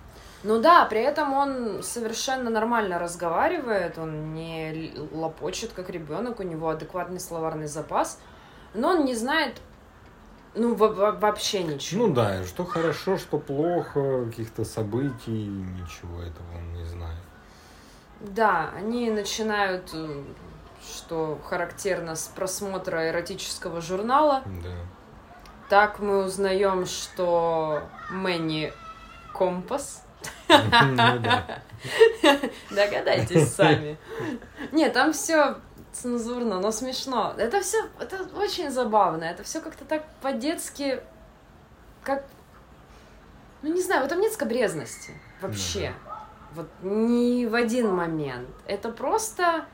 Ну 0.45 0.61
да, 0.61 0.85
при 0.85 1.01
этом 1.01 1.35
он 1.35 1.83
совершенно 1.83 2.49
нормально 2.49 2.99
разговаривает, 2.99 3.99
он 3.99 4.35
не 4.35 4.93
лопочет 5.13 5.73
как 5.73 5.91
ребенок, 5.91 6.39
у 6.39 6.45
него 6.45 6.69
адекватный 6.69 7.19
словарный 7.19 7.67
запас, 7.67 8.21
но 8.73 8.91
он 8.91 9.05
не 9.05 9.15
знает 9.15 9.61
ну, 10.55 10.75
вообще 10.75 11.63
ничего. 11.63 12.07
Ну 12.07 12.15
да, 12.15 12.45
что 12.45 12.65
хорошо, 12.65 13.17
что 13.17 13.39
плохо, 13.39 14.27
каких-то 14.27 14.65
событий, 14.65 15.47
ничего 15.47 16.23
этого 16.23 16.47
он 16.57 16.73
не 16.75 16.85
знает. 16.85 17.19
Да, 18.21 18.71
они 18.77 19.11
начинают, 19.11 19.91
э, 19.93 20.23
что 20.83 21.39
характерно 21.45 22.17
с 22.17 22.27
просмотра 22.29 23.11
эротического 23.11 23.81
журнала. 23.81 24.43
Да. 24.47 24.71
Так 25.69 26.01
мы 26.01 26.25
узнаем, 26.25 26.87
что 26.87 27.83
Мэнни 28.11 28.73
компас. 29.33 30.05
Ну 30.49 31.23
Догадайтесь 32.71 33.53
сами. 33.55 33.99
Нет, 34.73 34.93
там 34.93 35.13
все 35.13 35.57
цензурно, 35.93 36.61
но 36.61 36.71
смешно. 36.71 37.35
Это 37.37 37.61
все, 37.61 37.79
это 38.01 38.29
очень 38.37 38.71
забавно. 38.71 39.25
Это 39.25 39.43
все 39.43 39.61
как-то 39.61 39.85
так 39.85 40.05
по-детски, 40.23 41.01
как, 42.03 42.25
ну 43.63 43.73
не 43.73 43.83
знаю, 43.83 44.03
в 44.03 44.07
этом 44.07 44.21
нет 44.21 44.33
скобрезности 44.33 45.13
вообще. 45.41 45.93
Вот 46.55 46.69
ни 46.83 47.47
в 47.47 47.55
один 47.55 47.95
момент. 47.95 48.49
Это 48.67 48.91
просто 48.91 49.67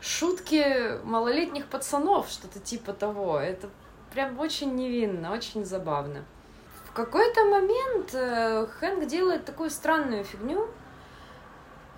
шутки 0.00 1.02
малолетних 1.04 1.66
пацанов, 1.66 2.28
что-то 2.28 2.60
типа 2.60 2.92
того. 2.92 3.38
Это 3.38 3.68
прям 4.12 4.38
очень 4.38 4.74
невинно, 4.74 5.32
очень 5.32 5.64
забавно 5.64 6.24
какой-то 6.94 7.44
момент 7.44 8.10
э, 8.14 8.66
Хэнк 8.78 9.06
делает 9.06 9.44
такую 9.44 9.70
странную 9.70 10.24
фигню. 10.24 10.68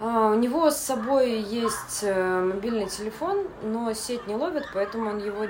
А, 0.01 0.31
у 0.31 0.35
него 0.35 0.71
с 0.71 0.77
собой 0.77 1.41
есть 1.41 2.01
э, 2.03 2.41
мобильный 2.41 2.87
телефон, 2.87 3.47
но 3.63 3.93
сеть 3.95 4.27
не 4.27 4.35
ловит, 4.35 4.65
поэтому 4.75 5.11
он 5.11 5.19
его 5.19 5.47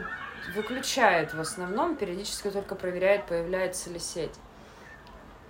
выключает 0.55 1.35
в 1.35 1.41
основном, 1.41 1.97
периодически 1.97 2.51
только 2.51 2.75
проверяет, 2.75 3.27
появляется 3.27 3.91
ли 3.91 3.99
сеть. 3.99 4.35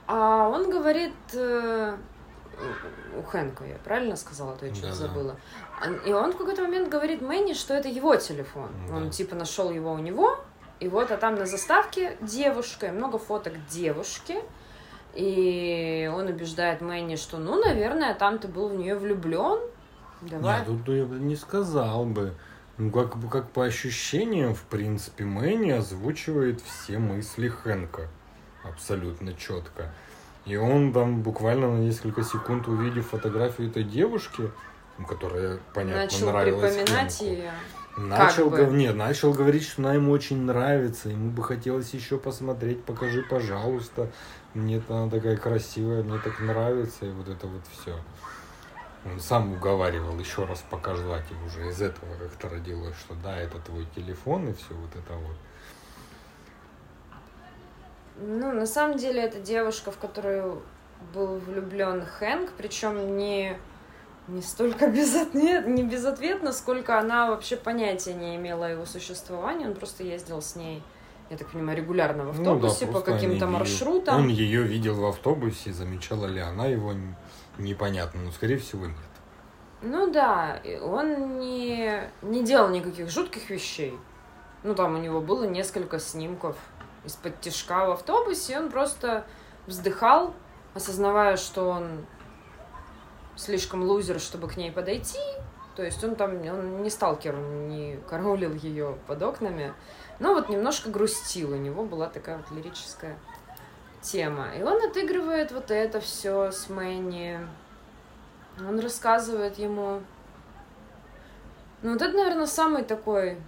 А 0.06 0.48
он 0.48 0.70
говорит, 0.70 1.14
э, 1.34 1.96
у 3.18 3.22
Хэнка, 3.22 3.64
я 3.64 3.76
правильно 3.84 4.16
сказала, 4.16 4.52
а 4.52 4.56
то 4.56 4.66
я 4.66 4.74
что-то 4.74 4.92
Да-да. 4.92 5.08
забыла. 5.08 5.36
И 6.06 6.12
он 6.12 6.32
в 6.32 6.36
какой-то 6.36 6.62
момент 6.62 6.88
говорит 6.88 7.20
Мэнни, 7.20 7.52
что 7.52 7.74
это 7.74 7.88
его 7.88 8.16
телефон. 8.16 8.70
Да. 8.88 8.96
Он 8.96 9.10
типа 9.10 9.34
нашел 9.34 9.70
его 9.70 9.92
у 9.92 9.98
него, 9.98 10.38
и 10.80 10.88
вот, 10.88 11.10
а 11.10 11.16
там 11.16 11.36
на 11.36 11.46
заставке 11.46 12.16
девушка, 12.20 12.86
и 12.86 12.90
много 12.90 13.18
фоток 13.18 13.54
девушки. 13.68 14.36
И 15.14 16.10
он 16.14 16.26
убеждает 16.26 16.82
Мэнни, 16.82 17.16
что, 17.16 17.38
ну, 17.38 17.62
наверное, 17.62 18.14
там 18.14 18.38
ты 18.38 18.48
был 18.48 18.68
в 18.68 18.74
нее 18.76 18.96
влюблен. 18.96 19.60
Давай. 20.20 20.58
Нет, 20.58 20.66
тут 20.66 20.94
я 20.94 21.04
бы 21.04 21.16
не 21.16 21.36
сказал 21.36 22.04
бы. 22.04 22.34
Ну, 22.76 22.90
как, 22.90 23.16
бы- 23.16 23.30
как 23.30 23.50
по 23.50 23.64
ощущениям, 23.64 24.54
в 24.54 24.62
принципе, 24.64 25.24
Мэнни 25.24 25.70
озвучивает 25.70 26.60
все 26.60 26.98
мысли 26.98 27.48
Хэнка. 27.48 28.08
Абсолютно 28.64 29.32
четко. 29.32 29.90
И 30.44 30.56
он 30.56 30.92
там 30.92 31.22
буквально 31.22 31.72
на 31.72 31.78
несколько 31.78 32.22
секунд, 32.22 32.68
увидев 32.68 33.08
фотографию 33.08 33.70
этой 33.70 33.84
девушки, 33.84 34.50
которая, 35.08 35.58
понятно, 35.72 36.02
Начал 36.02 36.26
нравилась 36.26 36.76
припоминать 36.76 37.18
Хэнку, 37.18 37.34
ее. 37.34 37.50
Начал, 37.96 38.50
бы. 38.50 38.58
гов- 38.58 38.72
нет, 38.72 38.94
начал 38.94 39.32
говорить, 39.32 39.64
что 39.64 39.82
она 39.82 39.94
ему 39.94 40.12
очень 40.12 40.42
нравится, 40.42 41.08
ему 41.08 41.30
бы 41.30 41.42
хотелось 41.42 41.94
еще 41.94 42.18
посмотреть, 42.18 42.84
покажи, 42.84 43.22
пожалуйста, 43.22 44.10
мне 44.52 44.82
она 44.88 45.08
такая 45.08 45.36
красивая, 45.38 46.02
мне 46.02 46.18
так 46.18 46.38
нравится, 46.40 47.06
и 47.06 47.10
вот 47.10 47.28
это 47.28 47.46
вот 47.46 47.62
все. 47.72 47.98
Он 49.06 49.18
сам 49.20 49.52
уговаривал 49.52 50.18
еще 50.18 50.44
раз 50.44 50.62
показать, 50.68 51.24
и 51.30 51.46
уже 51.46 51.68
из 51.70 51.80
этого 51.80 52.14
как-то 52.18 52.48
родилось, 52.50 52.96
что 52.98 53.14
да, 53.22 53.38
это 53.38 53.58
твой 53.60 53.86
телефон, 53.94 54.48
и 54.48 54.52
все 54.52 54.74
вот 54.74 54.90
это 54.94 55.14
вот. 55.14 55.36
Ну, 58.18 58.52
на 58.52 58.66
самом 58.66 58.96
деле, 58.96 59.22
это 59.22 59.40
девушка, 59.40 59.90
в 59.90 59.98
которую 59.98 60.62
был 61.14 61.38
влюблен 61.38 62.04
Хэнк, 62.04 62.50
причем 62.56 63.16
не, 63.16 63.58
не 64.28 64.42
столько 64.42 64.88
безответ, 64.90 65.66
не 65.66 65.82
безответно, 65.82 66.52
сколько 66.52 66.98
она 66.98 67.30
вообще 67.30 67.56
понятия 67.56 68.14
не 68.14 68.36
имела 68.36 68.66
о 68.66 68.70
его 68.70 68.86
существовании. 68.86 69.66
Он 69.66 69.74
просто 69.74 70.02
ездил 70.02 70.42
с 70.42 70.56
ней, 70.56 70.82
я 71.30 71.36
так 71.36 71.48
понимаю, 71.48 71.78
регулярно 71.78 72.24
в 72.24 72.38
Ну 72.38 72.44
да, 72.44 72.52
автобусе 72.52 72.86
по 72.86 72.92
просто 72.92 73.12
они 73.12 73.20
каким-то 73.20 73.46
маршрутам. 73.46 74.16
Он 74.16 74.28
ее 74.28 74.62
видел 74.62 74.94
в 74.94 75.04
автобусе, 75.06 75.72
замечала 75.72 76.26
ли 76.26 76.40
она 76.40 76.66
его, 76.66 76.94
непонятно, 77.58 78.22
но 78.22 78.30
скорее 78.32 78.58
всего 78.58 78.86
нет. 78.86 78.96
Ну 79.82 80.10
да, 80.10 80.60
он 80.82 81.38
не, 81.38 82.10
не 82.22 82.42
делал 82.44 82.70
никаких 82.70 83.10
жутких 83.10 83.50
вещей. 83.50 83.94
Ну 84.62 84.74
там 84.74 84.94
у 84.94 84.98
него 84.98 85.20
было 85.20 85.44
несколько 85.44 85.98
снимков 85.98 86.56
из-под 87.04 87.40
тишка 87.40 87.86
в 87.86 87.92
автобусе, 87.92 88.54
и 88.54 88.56
он 88.56 88.70
просто 88.70 89.26
вздыхал, 89.66 90.34
осознавая, 90.74 91.36
что 91.36 91.68
он 91.68 92.06
слишком 93.36 93.82
лузер, 93.82 94.18
чтобы 94.18 94.48
к 94.48 94.56
ней 94.56 94.72
подойти. 94.72 95.18
То 95.76 95.82
есть 95.82 96.02
он 96.02 96.16
там, 96.16 96.40
он 96.48 96.82
не 96.82 96.90
сталкер, 96.90 97.34
он 97.36 97.68
не 97.68 97.98
караулил 98.08 98.54
ее 98.54 98.96
под 99.06 99.22
окнами. 99.22 99.74
Но 100.18 100.32
вот 100.32 100.48
немножко 100.48 100.88
грустил, 100.88 101.52
у 101.52 101.56
него 101.56 101.84
была 101.84 102.08
такая 102.08 102.38
вот 102.38 102.50
лирическая 102.50 103.18
тема. 104.00 104.54
И 104.56 104.62
он 104.62 104.82
отыгрывает 104.82 105.52
вот 105.52 105.70
это 105.70 106.00
все 106.00 106.50
с 106.50 106.70
Мэнни. 106.70 107.38
Он 108.58 108.78
рассказывает 108.80 109.58
ему... 109.58 110.00
Ну, 111.82 111.92
вот 111.92 112.00
это, 112.00 112.16
наверное, 112.16 112.46
самый 112.46 112.82
такой 112.82 113.38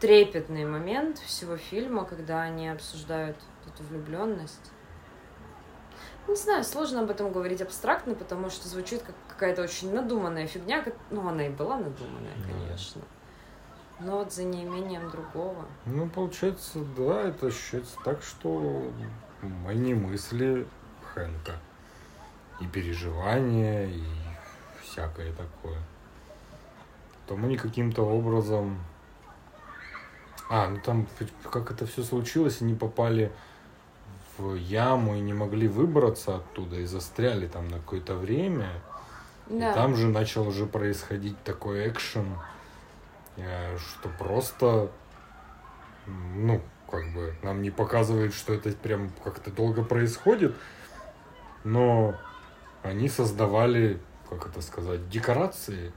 трепетный 0.00 0.66
момент 0.66 1.18
всего 1.18 1.56
фильма, 1.56 2.04
когда 2.04 2.42
они 2.42 2.68
обсуждают 2.68 3.38
эту 3.66 3.82
влюбленность. 3.84 4.70
Не 6.26 6.36
знаю, 6.36 6.64
сложно 6.64 7.02
об 7.02 7.10
этом 7.10 7.32
говорить 7.32 7.60
абстрактно, 7.60 8.14
потому 8.14 8.50
что 8.50 8.68
звучит 8.68 9.02
как 9.02 9.14
какая-то 9.28 9.62
очень 9.62 9.92
надуманная 9.94 10.46
фигня. 10.46 10.84
Ну, 11.10 11.28
она 11.28 11.46
и 11.46 11.50
была 11.50 11.76
надуманная, 11.76 12.34
конечно. 12.46 13.02
Но 14.00 14.18
вот 14.18 14.32
за 14.32 14.44
неимением 14.44 15.10
другого. 15.10 15.66
Ну, 15.86 16.08
получается, 16.08 16.78
да, 16.96 17.28
это 17.28 17.48
ощущается 17.48 17.96
так, 18.04 18.22
что 18.22 18.90
мои 19.42 19.94
мысли 19.94 20.66
Хэнка. 21.12 21.52
И 22.60 22.66
переживания, 22.66 23.86
и 23.86 24.02
всякое 24.82 25.32
такое. 25.32 25.78
Потом 27.22 27.44
они 27.44 27.56
каким-то 27.56 28.02
образом... 28.02 28.78
А, 30.50 30.68
ну 30.68 30.78
там 30.84 31.06
как 31.50 31.70
это 31.70 31.86
все 31.86 32.02
случилось, 32.02 32.60
они 32.60 32.74
попали 32.74 33.32
в 34.38 34.54
яму 34.54 35.16
и 35.16 35.20
не 35.20 35.32
могли 35.32 35.68
выбраться 35.68 36.36
оттуда, 36.36 36.76
и 36.76 36.84
застряли 36.84 37.46
там 37.46 37.68
на 37.68 37.78
какое-то 37.78 38.14
время. 38.14 38.70
Да. 39.46 39.72
И 39.72 39.74
там 39.74 39.96
же 39.96 40.08
начал 40.08 40.48
уже 40.48 40.66
происходить 40.66 41.40
такой 41.44 41.88
экшен, 41.88 42.26
э, 43.36 43.76
что 43.78 44.08
просто, 44.08 44.90
ну, 46.06 46.62
как 46.90 47.12
бы 47.12 47.34
нам 47.42 47.62
не 47.62 47.70
показывает, 47.70 48.34
что 48.34 48.54
это 48.54 48.70
прям 48.72 49.10
как-то 49.22 49.50
долго 49.50 49.82
происходит, 49.82 50.54
но 51.64 52.14
они 52.82 53.08
создавали, 53.08 54.00
как 54.30 54.46
это 54.46 54.60
сказать, 54.62 55.08
декорации. 55.08 55.92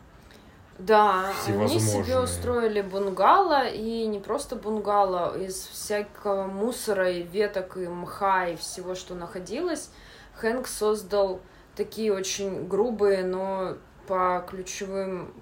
Да, 0.79 1.31
они 1.47 1.79
себе 1.79 2.19
устроили 2.19 2.81
бунгало, 2.81 3.67
и 3.67 4.05
не 4.05 4.19
просто 4.19 4.55
бунгало, 4.55 5.35
из 5.37 5.55
всякого 5.55 6.43
мусора 6.45 7.09
и 7.11 7.23
веток, 7.23 7.77
и 7.77 7.87
мха, 7.87 8.47
и 8.49 8.55
всего, 8.57 8.93
что 8.93 9.15
находилось, 9.15 9.89
Хэнк 10.35 10.67
создал 10.67 11.39
такие 11.75 12.13
очень 12.13 12.67
грубые, 12.67 13.23
но 13.23 13.77
по 14.07 14.45
ключевым 14.47 15.33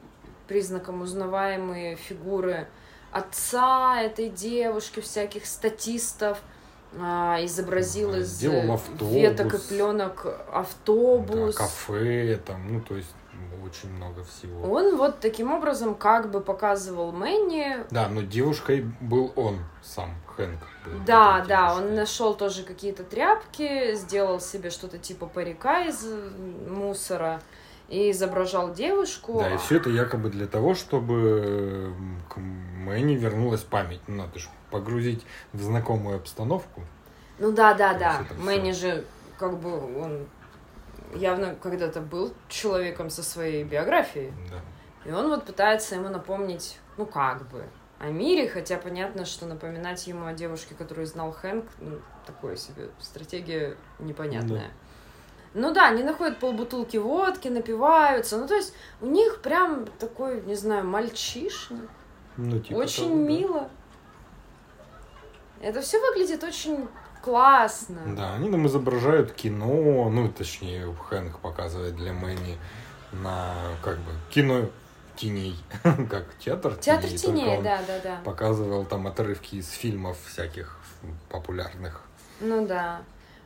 признакам 0.47 1.01
узнаваемые 1.01 1.95
фигуры 1.97 2.67
отца 3.11 4.01
этой 4.01 4.29
девушки, 4.29 4.99
всяких 5.01 5.45
статистов, 5.45 6.41
а, 6.97 7.39
изобразил 7.43 8.11
Да, 8.11 8.19
из 8.19 8.27
сделал 8.27 8.73
автобус. 8.73 9.13
веток 9.13 9.53
и 9.53 9.57
пленок 9.57 10.21
Да, 10.23 10.59
автобус. 10.59 11.55
кафе, 11.55 12.39
там, 12.45 12.73
ну, 12.73 12.81
то 12.81 12.95
есть 12.95 13.09
очень 13.65 13.89
много 13.91 14.23
всего. 14.23 14.71
Он 14.71 14.97
вот 14.97 15.19
таким 15.19 15.51
образом 15.51 15.95
как 15.95 16.31
бы 16.31 16.41
показывал 16.41 17.11
Мэнни. 17.11 17.85
Да, 17.91 18.07
но 18.07 18.21
девушкой 18.21 18.85
был 19.01 19.33
он 19.35 19.59
сам, 19.81 20.15
Хэнк. 20.35 20.59
был 20.85 20.99
Да, 21.05 21.43
да, 21.47 21.69
девушкой. 21.69 21.89
он 21.89 21.95
нашел 21.95 22.35
тоже 22.35 22.63
какие-то 22.63 23.03
тряпки, 23.03 23.95
сделал 23.95 24.39
себе 24.39 24.69
что-то 24.69 24.97
типа 24.97 25.25
парика 25.27 25.81
из 25.85 26.05
мусора 26.67 27.41
и 27.89 28.11
изображал 28.11 28.73
девушку. 28.73 29.39
Да, 29.39 29.53
и 29.53 29.57
все 29.57 29.77
это 29.77 29.89
якобы 29.89 30.29
для 30.29 30.47
того, 30.47 30.75
чтобы 30.75 31.93
к 32.29 32.37
Мэнни 32.37 33.15
вернулась 33.15 33.61
память. 33.61 34.01
Ну, 34.07 34.17
надо 34.17 34.39
же 34.39 34.49
погрузить 34.71 35.25
в 35.53 35.61
знакомую 35.61 36.17
обстановку. 36.17 36.81
Ну 37.39 37.51
да, 37.51 37.73
да, 37.73 37.93
То 37.93 37.99
да. 37.99 38.25
Мэнни 38.39 38.71
же 38.71 39.05
как 39.37 39.57
бы 39.59 40.01
он 40.01 40.27
явно 41.15 41.55
когда-то 41.55 42.01
был 42.01 42.33
человеком 42.47 43.09
со 43.09 43.23
своей 43.23 43.63
биографией. 43.63 44.33
Да. 44.49 45.09
И 45.09 45.13
он 45.13 45.29
вот 45.29 45.45
пытается 45.45 45.95
ему 45.95 46.09
напомнить, 46.09 46.79
ну 46.97 47.05
как 47.05 47.47
бы, 47.49 47.63
о 47.99 48.07
мире, 48.07 48.49
хотя 48.49 48.77
понятно, 48.77 49.25
что 49.25 49.45
напоминать 49.45 50.05
ему 50.07 50.25
о 50.25 50.33
девушке, 50.33 50.75
которую 50.75 51.07
знал 51.07 51.31
Хэнк, 51.31 51.65
ну, 51.79 51.99
такое 52.25 52.55
себе 52.55 52.89
стратегия 52.99 53.77
непонятная. 53.99 54.71
Ну 55.53 55.73
да, 55.73 55.87
они 55.87 56.03
находят 56.03 56.37
полбутылки 56.39 56.97
водки, 56.97 57.47
напиваются. 57.47 58.37
Ну, 58.37 58.45
то 58.45 58.55
есть 58.55 58.73
у 58.99 59.05
них 59.05 59.41
прям 59.41 59.87
такой, 59.99 60.41
не 60.41 60.55
знаю, 60.55 60.85
мальчишник. 60.85 61.89
Ну, 62.35 62.59
типа 62.59 62.77
очень 62.77 63.03
того, 63.05 63.15
да. 63.15 63.21
мило. 63.21 63.69
Это 65.61 65.79
все 65.79 66.01
выглядит 66.01 66.43
очень 66.43 66.89
классно. 67.25 68.15
Да, 68.15 68.35
они 68.35 68.49
там 68.51 68.67
изображают 68.67 69.31
кино, 69.33 70.09
ну, 70.09 70.29
точнее, 70.29 70.93
Хэнк 71.09 71.39
показывает 71.39 71.95
для 71.95 72.13
Мэнни 72.13 72.57
на, 73.11 73.53
как 73.83 73.97
бы, 73.97 74.11
кино 74.29 74.69
теней, 75.15 75.55
как 75.83 76.25
театр 76.39 76.75
Театр 76.75 77.09
теней, 77.09 77.61
да, 77.63 77.79
да, 77.87 77.99
да. 78.03 78.21
показывал 78.23 78.85
там 78.85 79.07
отрывки 79.07 79.55
из 79.55 79.71
фильмов 79.71 80.17
всяких 80.27 80.77
популярных. 81.29 82.01
Ну 82.41 82.65
да. 82.67 83.01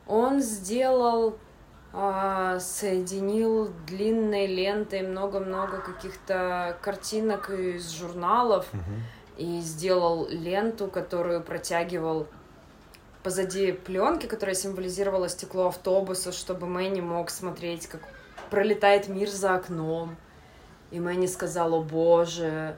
Он 0.08 0.42
сделал, 0.42 1.38
а, 1.94 2.60
соединил 2.60 3.72
длинной 3.88 4.48
лентой 4.48 5.04
много-много 5.04 5.80
каких-то 5.82 6.78
картинок 6.82 7.50
из 7.52 7.90
журналов 7.92 8.66
Мгм. 8.74 9.04
и 9.38 9.60
сделал 9.62 10.28
ленту, 10.30 10.88
которую 10.88 11.42
протягивал 11.42 12.28
позади 13.24 13.72
пленки, 13.72 14.26
которая 14.26 14.56
символизировала 14.56 15.30
стекло 15.30 15.68
автобуса, 15.68 16.32
чтобы 16.32 16.68
Мэнни 16.68 17.02
мог 17.02 17.30
смотреть, 17.30 17.88
как 17.88 18.02
пролетает 18.50 19.08
мир 19.08 19.30
за 19.30 19.56
окном. 19.56 20.16
И 20.92 21.00
Мэнни 21.00 21.28
сказал, 21.28 21.74
о 21.74 21.82
боже, 21.82 22.78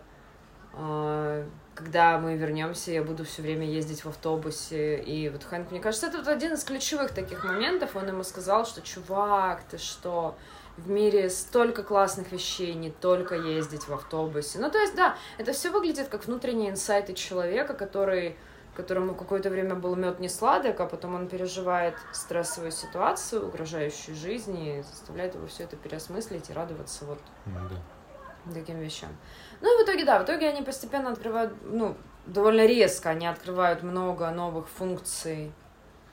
а, 0.74 1.46
когда 1.76 2.20
мы 2.20 2.36
вернемся, 2.36 2.92
я 2.92 3.04
буду 3.04 3.24
все 3.24 3.42
время 3.42 3.66
ездить 3.66 4.04
в 4.04 4.10
автобусе. 4.10 4.98
И 5.00 5.30
вот 5.30 5.44
Хэнк, 5.44 5.72
мне 5.72 5.80
кажется, 5.80 6.08
это 6.08 6.18
вот 6.18 6.28
один 6.28 6.54
из 6.54 6.64
ключевых 6.64 7.12
таких 7.12 7.44
моментов. 7.44 7.96
Он 7.96 8.08
ему 8.08 8.24
сказал, 8.24 8.66
что 8.66 8.82
чувак, 8.82 9.64
ты 9.70 9.78
что, 9.78 10.36
в 10.78 10.90
мире 10.90 11.30
столько 11.30 11.84
классных 11.84 12.32
вещей, 12.32 12.74
не 12.74 12.90
только 12.90 13.36
ездить 13.36 13.88
в 13.88 13.94
автобусе. 13.94 14.60
Ну, 14.60 14.70
то 14.70 14.80
есть, 14.80 14.96
да, 14.96 15.16
это 15.38 15.54
все 15.54 15.70
выглядит 15.70 16.08
как 16.08 16.26
внутренние 16.26 16.72
инсайты 16.72 17.14
человека, 17.14 17.74
который 17.74 18.36
которому 18.76 19.16
какое-то 19.16 19.50
время 19.50 19.76
был 19.76 19.96
мед 19.96 20.20
не 20.20 20.30
сладок, 20.30 20.80
а 20.80 20.86
потом 20.86 21.16
он 21.16 21.28
переживает 21.28 21.96
стрессовую 22.14 22.72
ситуацию, 22.72 23.46
угрожающую 23.46 24.16
жизни, 24.16 24.80
и 24.80 24.84
заставляет 24.84 25.36
его 25.36 25.48
все 25.48 25.64
это 25.64 25.76
переосмыслить 25.76 26.50
и 26.50 26.54
радоваться 26.54 27.06
вот 27.06 27.20
да. 27.46 28.54
таким 28.54 28.80
вещам. 28.80 29.10
Ну 29.62 29.80
и 29.80 29.84
в 29.84 29.86
итоге, 29.86 30.06
да, 30.06 30.20
в 30.20 30.24
итоге 30.24 30.48
они 30.48 30.62
постепенно 30.62 31.12
открывают, 31.12 31.54
ну, 31.64 31.98
довольно 32.26 32.66
резко 32.66 33.10
они 33.10 33.28
открывают 33.28 33.84
много 33.84 34.30
новых 34.32 34.68
функций 34.70 35.52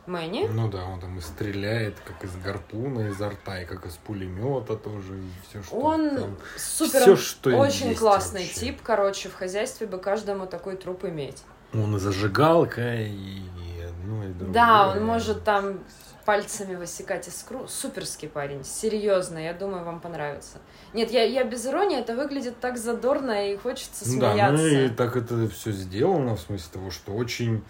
Мэнни. 0.09 0.49
Ну 0.51 0.69
да, 0.69 0.85
он 0.85 1.01
там 1.01 1.19
и 1.19 1.21
стреляет, 1.21 2.01
как 2.01 2.25
из 2.25 2.35
гарпуна 2.37 3.09
изо 3.09 3.29
рта, 3.29 3.61
и 3.61 3.67
как 3.67 3.87
из 3.87 3.97
пулемета 3.97 4.77
тоже, 4.77 5.19
и 5.19 5.31
все, 5.49 5.63
что 5.63 5.77
Он 5.77 6.17
там, 6.17 6.39
супер, 6.57 7.01
все, 7.01 7.17
что 7.17 7.51
очень 7.57 7.95
классный 7.95 8.43
вообще. 8.43 8.61
тип, 8.61 8.81
короче, 8.83 9.29
в 9.29 9.35
хозяйстве 9.35 9.87
бы 9.87 9.99
каждому 9.99 10.47
такой 10.47 10.77
труп 10.77 11.05
иметь. 11.05 11.43
Он 11.75 11.97
и 11.97 11.99
зажигалка, 11.99 12.95
и, 12.97 13.43
одно, 13.87 14.25
и 14.25 14.29
другое. 14.29 14.53
Да, 14.55 14.89
он 14.97 15.05
может 15.05 15.45
там 15.45 15.81
пальцами 16.25 16.75
высекать 16.75 17.27
искру. 17.29 17.67
Суперский 17.69 18.29
парень, 18.29 18.65
серьезно, 18.65 19.39
я 19.39 19.53
думаю, 19.55 19.85
вам 19.85 20.01
понравится. 20.01 20.59
Нет, 20.93 21.11
я, 21.11 21.23
я 21.25 21.45
без 21.45 21.67
иронии, 21.67 21.99
это 21.99 22.15
выглядит 22.15 22.61
так 22.61 22.77
задорно 22.79 23.51
и 23.53 23.57
хочется 23.57 24.07
Ну 24.09 24.21
Да, 24.21 24.33
смеяться. 24.33 24.63
ну 24.63 24.67
и 24.69 24.89
так 24.89 25.17
это 25.17 25.49
все 25.49 25.73
сделано, 25.73 26.37
в 26.37 26.41
смысле 26.41 26.69
того, 26.73 26.91
что 26.91 27.13
очень 27.13 27.63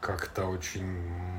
как-то 0.00 0.46
очень 0.46 0.86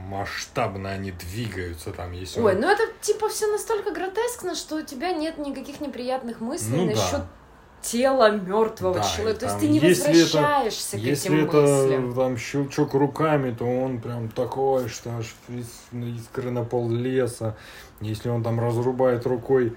масштабно 0.10 0.90
они 0.90 1.12
двигаются 1.12 1.92
там, 1.94 2.12
если 2.12 2.42
Ой, 2.42 2.56
он- 2.56 2.62
ну 2.62 2.70
это 2.70 2.84
типа 3.00 3.30
все 3.30 3.48
настолько 3.48 3.92
гротескно, 3.92 4.56
что 4.56 4.76
у 4.76 4.82
тебя 4.82 5.14
нет 5.14 5.38
никаких 5.38 5.80
неприятных 5.80 6.42
мыслей 6.42 6.86
Ну 6.88 6.94
да. 6.96 7.26
Тела 7.82 8.32
мертвого 8.32 8.96
Да, 8.96 9.04
человека. 9.04 9.40
То 9.42 9.46
есть 9.48 9.60
ты 9.60 9.68
не 9.68 9.80
если 9.80 10.12
это- 10.12 10.20
возвращаешься 10.20 10.98
к 10.98 11.00
Если 11.00 11.36
этим 11.38 11.46
это 11.48 11.58
мыслям. 11.62 12.14
там 12.14 12.38
щелчок 12.38 12.94
руками, 12.94 13.52
то 13.52 13.66
он 13.66 14.00
прям 14.02 14.30
такой, 14.30 14.88
что 14.90 15.12
аж 15.18 15.36
искры 15.94 16.52
на 16.52 16.64
пол 16.64 16.90
леса. 16.90 17.56
Если 18.02 18.30
он 18.30 18.44
там 18.44 18.60
разрубает 18.60 19.26
рукой 19.26 19.76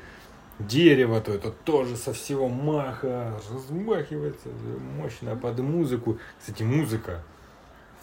дерево, 0.59 1.21
то 1.21 1.33
это 1.33 1.51
тоже 1.51 1.97
со 1.97 2.13
всего 2.13 2.49
маха 2.49 3.41
размахивается 3.53 4.49
мощно 4.99 5.35
под 5.37 5.59
музыку. 5.61 6.19
Кстати, 6.41 6.63
музыка 6.63 7.23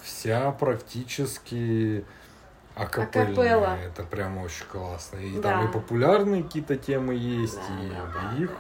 вся 0.02 0.52
практически 0.52 2.04
акапельная. 2.76 3.34
Акапелла. 3.34 3.78
Это 3.86 4.04
прям 4.04 4.38
очень 4.38 4.66
классно. 4.66 5.18
И 5.18 5.36
Да. 5.38 5.42
там 5.42 5.70
и 5.70 5.72
популярные 5.72 6.44
какие-то 6.44 6.76
темы 6.78 7.14
есть, 7.16 7.56
Да, 7.58 7.84
и 7.86 7.90
да, 7.90 8.06
да, 8.38 8.44
их. 8.44 8.52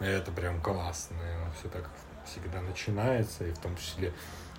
Это 0.00 0.32
прям 0.32 0.60
классно. 0.60 1.16
Все 1.58 1.68
так 1.68 1.88
всегда 2.24 2.60
начинается, 2.60 3.44
и 3.44 3.52
в 3.52 3.58
том 3.58 3.76
числе 3.76 4.12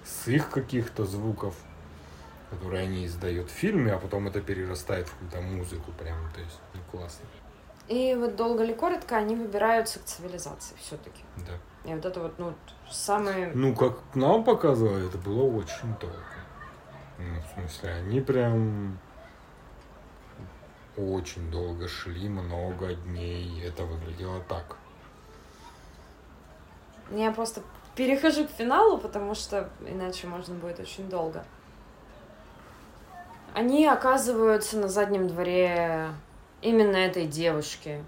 с 0.03 0.27
их 0.27 0.49
каких-то 0.49 1.05
звуков, 1.05 1.55
которые 2.51 2.83
они 2.83 3.05
издают 3.05 3.49
в 3.49 3.53
фильме, 3.53 3.93
а 3.93 3.97
потом 3.97 4.27
это 4.27 4.41
перерастает 4.41 5.07
в 5.07 5.11
какую-то 5.11 5.41
музыку 5.41 5.91
прям, 5.93 6.17
то 6.33 6.41
есть 6.41 6.59
ну, 6.73 6.81
классно. 6.91 7.25
И 7.87 8.15
вот 8.15 8.35
долго 8.35 8.63
или 8.63 8.73
коротко 8.73 9.17
они 9.17 9.35
выбираются 9.35 9.99
к 9.99 10.05
цивилизации 10.05 10.75
все-таки. 10.79 11.21
Да. 11.37 11.89
И 11.89 11.93
вот 11.93 12.05
это 12.05 12.19
вот, 12.19 12.39
ну, 12.39 12.55
самые... 12.89 13.51
Ну, 13.53 13.75
как 13.75 13.99
нам 14.15 14.43
показывали, 14.43 15.07
это 15.07 15.17
было 15.17 15.43
очень 15.43 15.93
долго. 15.99 16.17
Ну, 17.19 17.39
в 17.39 17.53
смысле, 17.53 17.91
они 17.91 18.21
прям 18.21 18.97
очень 20.97 21.51
долго 21.51 21.87
шли, 21.87 22.27
много 22.27 22.95
дней. 22.95 23.63
Это 23.63 23.83
выглядело 23.83 24.41
так. 24.41 24.77
Я 27.11 27.31
просто 27.31 27.61
перехожу 27.95 28.45
к 28.45 28.51
финалу, 28.51 28.97
потому 28.97 29.35
что 29.35 29.69
иначе 29.85 30.27
можно 30.27 30.55
будет 30.55 30.79
очень 30.79 31.09
долго. 31.09 31.45
Они 33.53 33.85
оказываются 33.85 34.77
на 34.77 34.89
заднем 34.89 35.27
дворе 35.27 36.09
именно 36.61 36.97
этой 36.97 37.25
девушки 37.25 38.03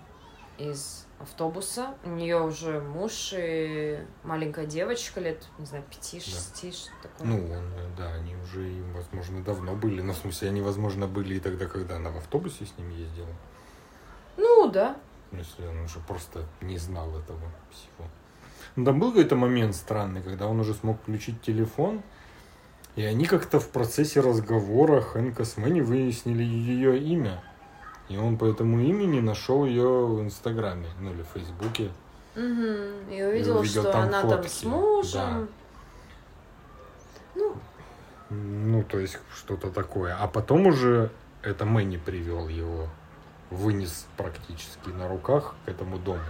из 0.57 1.05
автобуса. 1.19 1.95
У 2.03 2.09
нее 2.09 2.41
уже 2.41 2.81
муж 2.81 3.33
и 3.33 3.99
маленькая 4.23 4.65
девочка 4.65 5.19
лет, 5.19 5.47
не 5.57 5.65
знаю, 5.65 5.83
пяти-шести, 5.89 6.71
что 6.71 6.91
такое. 7.01 7.27
Ну, 7.27 7.51
он, 7.51 7.95
да, 7.95 8.13
они 8.13 8.35
уже, 8.35 8.83
возможно, 8.93 9.41
давно 9.41 9.73
были. 9.73 10.01
Ну, 10.01 10.13
в 10.13 10.17
смысле, 10.17 10.49
они, 10.49 10.61
возможно, 10.61 11.07
были 11.07 11.35
и 11.35 11.39
тогда, 11.39 11.65
когда 11.65 11.95
она 11.95 12.09
в 12.09 12.17
автобусе 12.17 12.65
с 12.65 12.77
ним 12.77 12.89
ездила. 12.89 13.33
Ну, 14.35 14.69
да. 14.69 14.97
Если 15.31 15.65
он 15.65 15.79
уже 15.79 15.99
просто 15.99 16.43
не 16.61 16.77
знал 16.77 17.09
этого 17.17 17.41
всего. 17.71 18.07
Ну, 18.75 18.85
там 18.85 18.99
был 18.99 19.09
какой-то 19.09 19.35
момент 19.35 19.75
странный, 19.75 20.21
когда 20.21 20.47
он 20.47 20.59
уже 20.59 20.73
смог 20.73 21.01
включить 21.01 21.41
телефон, 21.41 22.01
и 22.95 23.03
они 23.03 23.25
как-то 23.25 23.59
в 23.59 23.69
процессе 23.69 24.21
разговора 24.21 25.01
Хэнка 25.01 25.45
с 25.45 25.57
Мэнни 25.57 25.81
выяснили 25.81 26.43
ее 26.43 26.99
имя. 26.99 27.43
И 28.09 28.17
он 28.17 28.37
по 28.37 28.45
этому 28.45 28.79
имени 28.79 29.19
нашел 29.19 29.65
ее 29.65 30.07
в 30.07 30.21
Инстаграме, 30.21 30.87
ну 30.99 31.11
или 31.11 31.21
в 31.23 31.27
Фейсбуке. 31.33 31.91
Мгм. 32.35 33.11
И 33.11 33.21
увидел, 33.21 33.57
увидел 33.59 33.81
что 33.81 33.91
там 33.91 34.03
она 34.03 34.21
там 34.21 34.29
фотки, 34.29 34.47
с 34.47 34.63
мужем. 34.63 35.49
Ну, 37.35 37.55
Ну, 38.29 38.83
то 38.83 38.99
есть 38.99 39.19
что-то 39.35 39.69
такое. 39.69 40.15
А 40.19 40.27
потом 40.27 40.67
уже 40.67 41.11
это 41.41 41.65
Мэнни 41.65 41.97
привел 41.97 42.47
его, 42.47 42.87
вынес 43.49 44.07
практически 44.17 44.89
на 44.89 45.07
руках 45.07 45.55
к 45.65 45.69
этому 45.69 45.97
дому. 45.97 46.21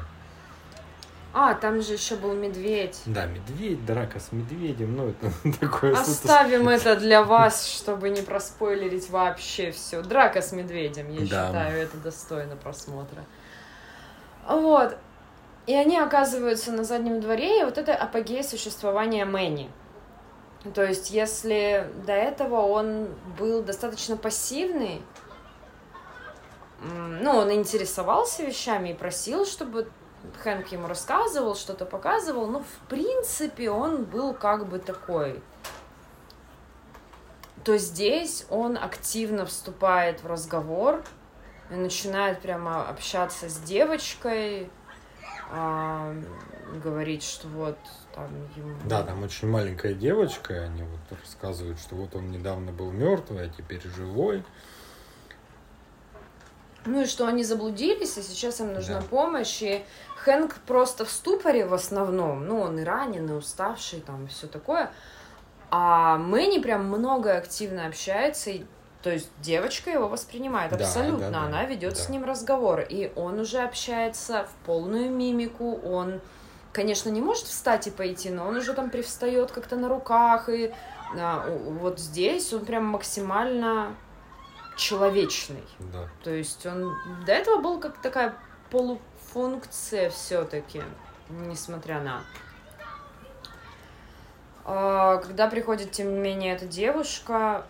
А, 1.34 1.54
там 1.54 1.82
же 1.82 1.94
еще 1.94 2.16
был 2.16 2.34
медведь. 2.34 3.02
Да, 3.06 3.26
медведь, 3.26 3.86
драка 3.86 4.20
с 4.20 4.32
медведем, 4.32 4.96
ну 4.96 5.10
это 5.10 5.32
такое... 5.60 5.94
Оставим 5.94 6.68
это 6.70 6.96
для 6.96 7.24
вас, 7.24 7.68
чтобы 7.68 8.10
не 8.10 8.22
проспойлерить 8.22 9.10
вообще 9.10 9.72
все. 9.72 10.02
Драка 10.02 10.42
с 10.42 10.52
медведем, 10.52 11.10
я 11.12 11.20
Да. 11.20 11.48
считаю, 11.48 11.82
это 11.82 11.98
достойно 11.98 12.56
просмотра. 12.56 13.24
Вот. 14.48 14.98
И 15.68 15.76
они 15.76 16.00
оказываются 16.00 16.72
на 16.72 16.84
заднем 16.86 17.20
дворе, 17.20 17.62
и 17.62 17.64
вот 17.66 17.78
это 17.78 17.94
апогей 17.94 18.44
существования 18.44 19.26
Мэнни. 19.26 19.70
То 20.74 20.84
есть, 20.84 21.12
если 21.12 21.90
до 22.06 22.14
этого 22.14 22.62
он 22.62 23.10
был 23.38 23.62
достаточно 23.62 24.18
пассивный, 24.18 25.02
ну, 26.82 27.32
он 27.32 27.52
интересовался 27.52 28.44
вещами 28.44 28.90
и 28.90 28.94
просил, 28.94 29.46
чтобы 29.46 29.90
Хэнк 30.44 30.68
ему 30.68 30.88
рассказывал, 30.88 31.56
что-то 31.56 31.86
показывал, 31.86 32.48
но 32.48 32.60
в 32.60 32.90
принципе 32.90 33.70
он 33.70 34.06
был 34.06 34.34
как 34.34 34.68
бы 34.68 34.80
такой. 34.80 35.42
То 37.64 37.78
здесь 37.78 38.46
он 38.50 38.78
активно 38.78 39.46
вступает 39.46 40.24
в 40.24 40.28
разговор 40.28 41.04
начинает 41.70 42.42
прямо 42.42 42.88
общаться 42.88 43.50
с 43.50 43.58
девочкой, 43.60 44.70
а, 45.50 46.14
говорить, 46.84 47.24
что 47.24 47.48
вот 47.48 47.78
там 48.14 48.30
ему... 48.56 48.76
Да, 48.86 49.04
там 49.04 49.24
очень 49.24 49.48
маленькая 49.48 49.94
девочка, 49.94 50.64
они 50.64 50.84
вот 50.84 51.20
рассказывают, 51.20 51.80
что 51.80 51.96
вот 51.96 52.16
он 52.16 52.32
недавно 52.32 52.72
был 52.72 52.92
мертвый, 52.92 53.46
а 53.46 53.50
теперь 53.50 53.82
живой. 53.88 54.44
Ну 56.88 57.02
и 57.02 57.06
что 57.06 57.28
они 57.28 57.44
заблудились, 57.44 58.18
и 58.18 58.22
сейчас 58.22 58.60
им 58.62 58.74
нужна 58.74 59.02
Да. 59.02 59.06
помощь, 59.10 59.62
и 59.62 59.84
Хэнк 60.24 60.56
просто 60.66 61.06
в 61.06 61.12
ступоре 61.12 61.66
в 61.66 61.74
основном, 61.74 62.46
ну 62.48 62.62
он 62.62 62.80
и 62.80 62.84
раненый, 62.84 63.34
и 63.36 63.38
уставший, 63.38 64.00
там 64.02 64.28
все 64.28 64.48
такое, 64.48 64.90
а 65.70 66.18
Мэнни 66.18 66.60
прям 66.60 66.86
много 66.88 67.36
активно 67.36 67.88
общается, 67.88 68.50
и, 68.52 68.64
то 69.04 69.10
есть 69.12 69.30
девочка 69.42 69.90
его 69.92 70.08
воспринимает 70.08 70.72
Да, 70.72 70.78
абсолютно, 70.78 71.30
да, 71.30 71.42
да, 71.42 71.42
она 71.42 71.66
ведет 71.66 71.96
да. 71.96 72.00
с 72.00 72.10
ним 72.10 72.24
разговор, 72.24 72.80
и 72.80 73.12
он 73.16 73.40
уже 73.40 73.60
общается 73.60 74.46
в 74.46 74.66
полную 74.66 75.12
мимику, 75.12 75.80
он, 75.84 76.22
конечно, 76.72 77.10
не 77.10 77.22
может 77.22 77.46
встать 77.46 77.88
и 77.88 77.92
пойти, 77.92 78.30
но 78.30 78.48
он 78.48 78.56
уже 78.56 78.74
там 78.74 78.90
привстает 78.90 79.52
как-то 79.52 79.76
на 79.76 79.90
руках, 79.90 80.48
и 80.50 80.74
а, 81.18 81.50
вот 81.50 82.00
здесь 82.00 82.52
он 82.54 82.66
прям 82.66 82.86
максимально 82.86 83.96
человечный. 84.78 85.64
Да. 85.80 86.08
То 86.24 86.30
есть 86.32 86.66
он 86.66 86.94
до 87.26 87.32
этого 87.34 87.60
был 87.62 87.80
как 87.80 87.98
такая 88.02 88.36
полуфункция 88.70 90.10
все-таки, 90.10 90.82
несмотря 91.30 92.00
на. 92.02 92.22
А, 94.66 95.18
Когда 95.18 95.48
приходит, 95.48 95.92
тем 95.92 96.14
не 96.14 96.20
менее, 96.20 96.54
эта 96.56 96.66
девушка, 96.66 97.66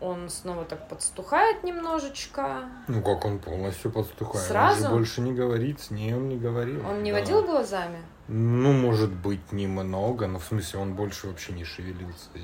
он 0.00 0.28
снова 0.28 0.64
так 0.64 0.88
подстухает 0.88 1.62
немножечко. 1.62 2.64
Ну 2.88 3.02
как 3.02 3.24
он 3.24 3.38
полностью 3.38 3.90
подстухает? 3.92 4.44
Сразу? 4.44 4.86
Он 4.86 4.92
больше 4.92 5.20
не 5.20 5.32
говорит, 5.32 5.80
с 5.80 5.90
ней 5.90 6.12
он 6.14 6.28
не 6.28 6.36
говорил. 6.36 6.84
Он 6.86 7.02
не 7.02 7.12
Да. 7.12 7.20
водил 7.20 7.42
глазами? 7.42 7.98
Ну, 8.26 8.72
может 8.72 9.10
быть, 9.12 9.52
немного, 9.52 10.26
но 10.26 10.38
в 10.38 10.44
смысле 10.44 10.80
он 10.80 10.94
больше 10.94 11.28
вообще 11.28 11.52
не 11.52 11.64
шевелился. 11.64 12.28
И- 12.34 12.40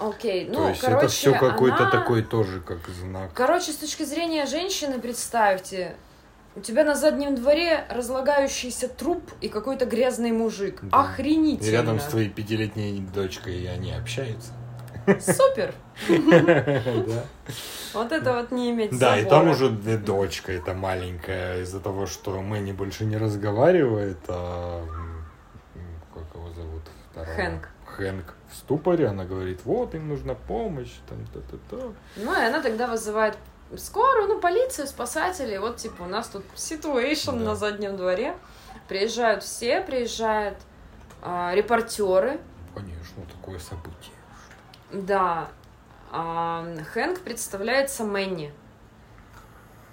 Окей, 0.00 0.46
ну, 0.48 0.54
То 0.54 0.68
есть 0.70 0.80
короче, 0.80 0.98
это 0.98 1.08
все 1.08 1.32
какой-то 1.38 1.76
она- 1.82 1.90
такой 1.90 2.22
тоже 2.22 2.60
как 2.60 2.78
знак. 2.88 3.30
Короче, 3.34 3.72
с 3.72 3.76
точки 3.76 4.04
зрения 4.04 4.46
женщины, 4.46 4.98
представьте, 4.98 5.94
у 6.56 6.60
тебя 6.60 6.84
на 6.84 6.94
заднем 6.94 7.34
дворе 7.34 7.84
разлагающийся 7.90 8.88
труп 8.88 9.22
и 9.40 9.48
какой-то 9.48 9.84
грязный 9.84 10.32
мужик. 10.32 10.80
Да. 10.82 11.02
Охренительно. 11.02 11.68
И 11.68 11.70
рядом 11.70 12.00
с 12.00 12.04
твоей 12.04 12.28
пятилетней 12.28 12.98
дочкой 13.14 13.56
и 13.60 13.66
они 13.66 13.92
общаются. 13.92 14.52
Супер. 15.20 15.74
Вот 17.92 18.12
это 18.12 18.34
вот 18.34 18.52
не 18.52 18.70
иметь 18.70 18.96
Да, 18.98 19.18
и 19.18 19.24
там 19.24 19.48
уже 19.50 19.70
дочка 19.70 20.52
эта 20.52 20.74
маленькая, 20.74 21.62
из-за 21.62 21.80
того, 21.80 22.06
что 22.06 22.40
Мэнни 22.40 22.72
больше 22.72 23.04
не 23.04 23.16
разговаривает, 23.16 24.18
а 24.28 24.84
как 26.14 26.24
его 26.34 26.48
зовут? 26.52 26.82
Хэнк. 27.36 27.68
Хэнк 27.86 28.34
ступоре, 28.70 29.08
она 29.08 29.24
говорит, 29.24 29.60
вот, 29.64 29.94
им 29.96 30.08
нужна 30.08 30.34
помощь, 30.34 30.92
там, 31.08 31.18
то-то-то. 31.32 31.92
Ну, 32.16 32.32
и 32.32 32.44
она 32.44 32.62
тогда 32.62 32.86
вызывает 32.86 33.36
скорую, 33.76 34.28
ну, 34.28 34.40
полицию, 34.40 34.86
спасателей. 34.86 35.58
Вот, 35.58 35.76
типа, 35.78 36.02
у 36.02 36.06
нас 36.06 36.28
тут 36.28 36.44
ситуэйшн 36.54 37.32
Да. 37.32 37.44
на 37.44 37.54
заднем 37.56 37.96
дворе. 37.96 38.36
Приезжают 38.88 39.42
все, 39.42 39.80
приезжают 39.80 40.56
а, 41.20 41.52
репортеры. 41.54 42.40
Конечно, 42.74 43.24
такое 43.32 43.58
событие. 43.58 44.14
Да. 44.92 45.48
А, 46.12 46.64
Хэнк 46.92 47.20
представляется 47.22 48.04
Мэнни. 48.04 48.52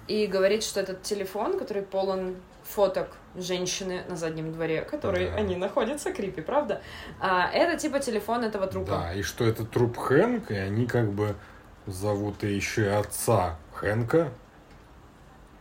И 0.06 0.26
говорит, 0.28 0.62
что 0.62 0.80
этот 0.80 1.02
телефон, 1.02 1.58
который 1.58 1.82
полон 1.82 2.36
фоток 2.68 3.08
женщины 3.34 4.02
на 4.08 4.16
заднем 4.16 4.52
дворе, 4.52 4.82
которые 4.82 5.30
Да. 5.30 5.36
они 5.36 5.56
находятся, 5.56 6.12
крипи, 6.12 6.40
правда? 6.40 6.80
А, 7.20 7.50
это 7.52 7.78
типа 7.78 8.00
телефон 8.00 8.44
этого 8.44 8.66
трупа. 8.66 8.90
Да, 8.90 9.14
и 9.14 9.22
что 9.22 9.44
это 9.44 9.64
труп 9.64 9.96
Хэнка, 9.96 10.54
и 10.54 10.58
они 10.58 10.86
как 10.86 11.10
бы 11.10 11.34
зовут 11.86 12.44
и 12.44 12.54
еще 12.54 12.84
и 12.84 12.88
отца 12.88 13.56
Хэнка. 13.74 14.30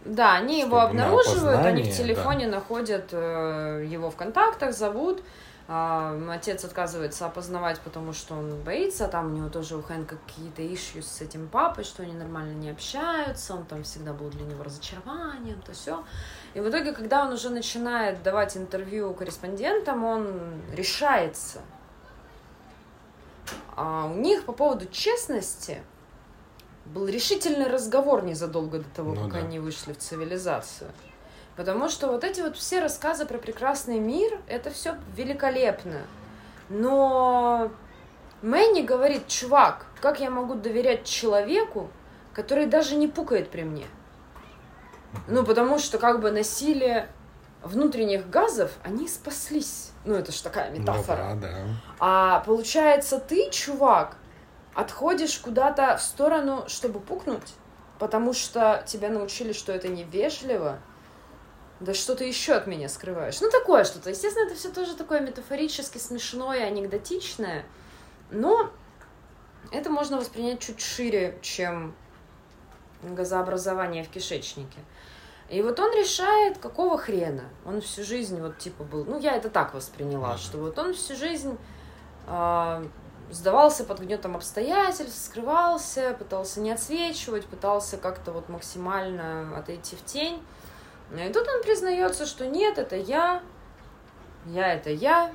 Да, 0.05 0.35
они 0.35 0.59
его 0.61 0.77
Чтобы 0.77 0.81
обнаруживают, 0.83 1.65
они 1.65 1.83
в 1.83 1.95
телефоне 1.95 2.47
находят 2.47 3.09
э, 3.11 3.85
его 3.87 4.09
в 4.09 4.15
контактах, 4.15 4.73
зовут. 4.73 5.21
Отец 5.69 6.63
отказывается 6.63 7.25
опознавать, 7.25 7.81
потому 7.81 8.13
что 8.13 8.35
он 8.35 8.55
боится. 8.61 9.09
Там 9.09 9.33
у 9.33 9.35
него 9.35 9.49
тоже 9.49 9.75
у 9.75 9.81
Хэнка 9.81 10.15
какие-то 10.25 10.61
ишью 10.61 11.03
с 11.03 11.19
этим 11.19 11.49
папой, 11.49 11.83
что 11.83 12.03
они 12.03 12.13
нормально 12.13 12.53
не 12.53 12.69
общаются. 12.69 13.53
Он 13.53 13.65
там 13.65 13.83
всегда 13.83 14.13
был 14.13 14.29
для 14.29 14.45
него 14.45 14.63
разочарованием, 14.63 15.61
то 15.61 15.73
все. 15.73 16.05
И 16.53 16.61
в 16.61 16.69
итоге, 16.69 16.93
когда 16.93 17.25
он 17.25 17.33
уже 17.33 17.49
начинает 17.49 18.23
давать 18.23 18.55
интервью 18.55 19.13
корреспондентам, 19.13 20.05
он 20.05 20.61
решается. 20.73 21.59
А 23.75 24.05
у 24.05 24.15
них 24.15 24.45
по 24.45 24.53
поводу 24.53 24.85
честности 24.85 25.81
был 26.85 27.07
решительный 27.07 27.67
разговор 27.67 28.23
незадолго 28.23 28.79
до 28.79 28.89
того, 28.89 29.13
Ну 29.13 29.23
как 29.23 29.33
да. 29.33 29.39
они 29.39 29.59
вышли 29.59 29.91
в 29.91 29.97
цивилизацию. 29.97 30.89
Потому 31.57 31.89
что 31.89 32.07
вот 32.07 32.23
эти 32.23 32.39
вот 32.41 32.55
все 32.55 32.79
рассказы 32.79 33.25
про 33.25 33.39
прекрасный 33.39 33.99
мир, 33.99 34.39
это 34.47 34.69
все 34.69 34.95
великолепно. 35.15 36.01
Но 36.69 37.71
Мэнни 38.43 38.81
говорит, 38.81 39.27
чувак, 39.27 39.87
как 39.99 40.19
я 40.19 40.29
могу 40.29 40.53
доверять 40.53 41.03
человеку, 41.03 41.89
который 42.33 42.67
даже 42.67 42.95
не 42.95 43.07
пукает 43.07 43.49
при 43.49 43.63
мне? 43.63 43.87
Ну, 45.27 45.43
потому 45.43 45.79
что 45.79 45.97
как 45.97 46.21
бы 46.21 46.29
насилие 46.29 47.09
внутренних 47.63 48.29
газов, 48.29 48.71
они 48.83 49.07
спаслись. 49.07 49.91
Ну, 50.05 50.13
это 50.13 50.31
ж 50.31 50.39
такая 50.41 50.69
метафора. 50.69 51.33
Ну 51.33 51.41
да, 51.41 51.47
да. 51.47 51.57
А 51.99 52.39
получается, 52.41 53.19
ты, 53.19 53.49
чувак, 53.49 54.17
отходишь 54.75 55.39
куда-то 55.39 55.97
в 55.97 56.03
сторону, 56.03 56.65
чтобы 56.67 56.99
пукнуть, 56.99 57.55
потому 57.97 58.33
что 58.33 58.83
тебя 58.85 59.09
научили, 59.09 59.53
что 59.53 59.71
это 59.71 59.87
невежливо. 59.87 60.77
Да 61.79 61.93
что 61.93 62.15
ты 62.15 62.25
еще 62.25 62.53
от 62.53 62.65
меня 62.65 62.89
скрываешь? 62.89 63.39
Ну, 63.39 63.51
такое 63.51 63.83
что-то. 63.83 64.09
Естественно, 64.09 64.47
это 64.47 64.55
все 64.55 64.69
тоже 64.69 64.95
такое 64.95 65.21
метафорически 65.21 65.99
смешное, 65.99 66.65
анекдотичное. 66.65 67.65
Но 68.31 68.71
это 69.71 69.89
можно 69.89 70.17
воспринять 70.17 70.59
чуть 70.59 70.81
шире, 70.81 71.37
чем 71.41 71.95
газообразование 73.03 74.03
в 74.03 74.09
кишечнике. 74.09 74.79
И 75.49 75.61
вот 75.61 75.79
он 75.79 75.93
решает, 75.93 76.57
какого 76.57 76.97
хрена. 76.97 77.45
Он 77.65 77.79
всю 77.81 78.03
жизнь 78.03 78.41
вот 78.41 78.57
типа 78.57 78.83
был... 78.83 79.05
Ну, 79.05 79.19
я 79.19 79.35
это 79.35 79.49
так 79.49 79.73
восприняла, 79.73 80.37
что 80.37 80.57
вот 80.57 80.77
он 80.77 80.93
всю 80.93 81.15
жизнь 81.15 81.57
а, 82.25 82.83
сдавался 83.29 83.85
под 83.85 83.99
гнетом 83.99 84.35
обстоятельств, 84.35 85.23
скрывался, 85.23 86.15
пытался 86.19 86.59
не 86.59 86.71
отсвечивать, 86.71 87.45
пытался 87.45 87.97
как-то 87.97 88.33
вот 88.33 88.49
максимально 88.49 89.57
отойти 89.57 89.95
в 89.95 90.03
тень. 90.03 90.41
И 91.11 91.29
тут 91.31 91.47
он 91.47 91.61
признается, 91.61 92.25
что 92.25 92.45
нет, 92.45 92.77
это 92.77 92.95
я, 92.95 93.41
я 94.45 94.73
это 94.73 94.89
я, 94.89 95.31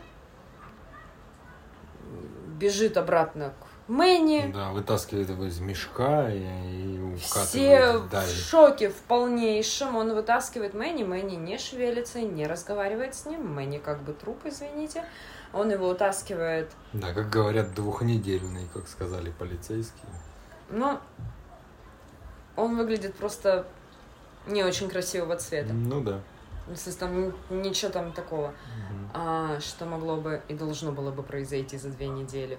бежит 2.58 2.96
обратно 2.96 3.54
к 3.58 3.88
Мэнни. 3.88 4.52
Да, 4.52 4.70
вытаскивает 4.70 5.28
его 5.28 5.44
из 5.44 5.58
мешка 5.58 6.30
и, 6.30 6.38
и 6.38 7.16
Все 7.16 7.98
в 7.98 8.28
шоке 8.28 8.90
в 8.90 8.96
полнейшем. 9.02 9.96
Он 9.96 10.14
вытаскивает 10.14 10.72
Мэнни, 10.74 11.02
Мэнни 11.02 11.34
не 11.34 11.58
шевелится, 11.58 12.20
не 12.20 12.46
разговаривает 12.46 13.14
с 13.14 13.26
ним. 13.26 13.54
Мэнни 13.54 13.78
как 13.78 14.02
бы 14.02 14.12
труп, 14.12 14.42
извините. 14.44 15.04
Он 15.52 15.70
его 15.70 15.88
утаскивает. 15.88 16.70
Да, 16.92 17.12
как 17.12 17.28
говорят, 17.28 17.74
двухнедельный, 17.74 18.68
как 18.72 18.88
сказали 18.88 19.30
полицейские. 19.38 20.06
Ну, 20.70 20.98
он 22.56 22.76
выглядит 22.76 23.14
просто 23.16 23.66
не 24.46 24.62
очень 24.64 24.88
красивого 24.88 25.36
цвета. 25.36 25.72
Ну 25.72 26.00
да. 26.02 26.20
Смысле, 26.66 26.92
там 26.92 27.34
ничего 27.62 27.90
там 27.90 28.12
такого, 28.12 28.48
Мгм. 28.48 29.10
а, 29.14 29.58
что 29.60 29.84
могло 29.84 30.16
бы 30.16 30.42
и 30.48 30.54
должно 30.54 30.92
было 30.92 31.10
бы 31.10 31.22
произойти 31.22 31.76
за 31.76 31.88
две 31.90 32.06
недели. 32.08 32.56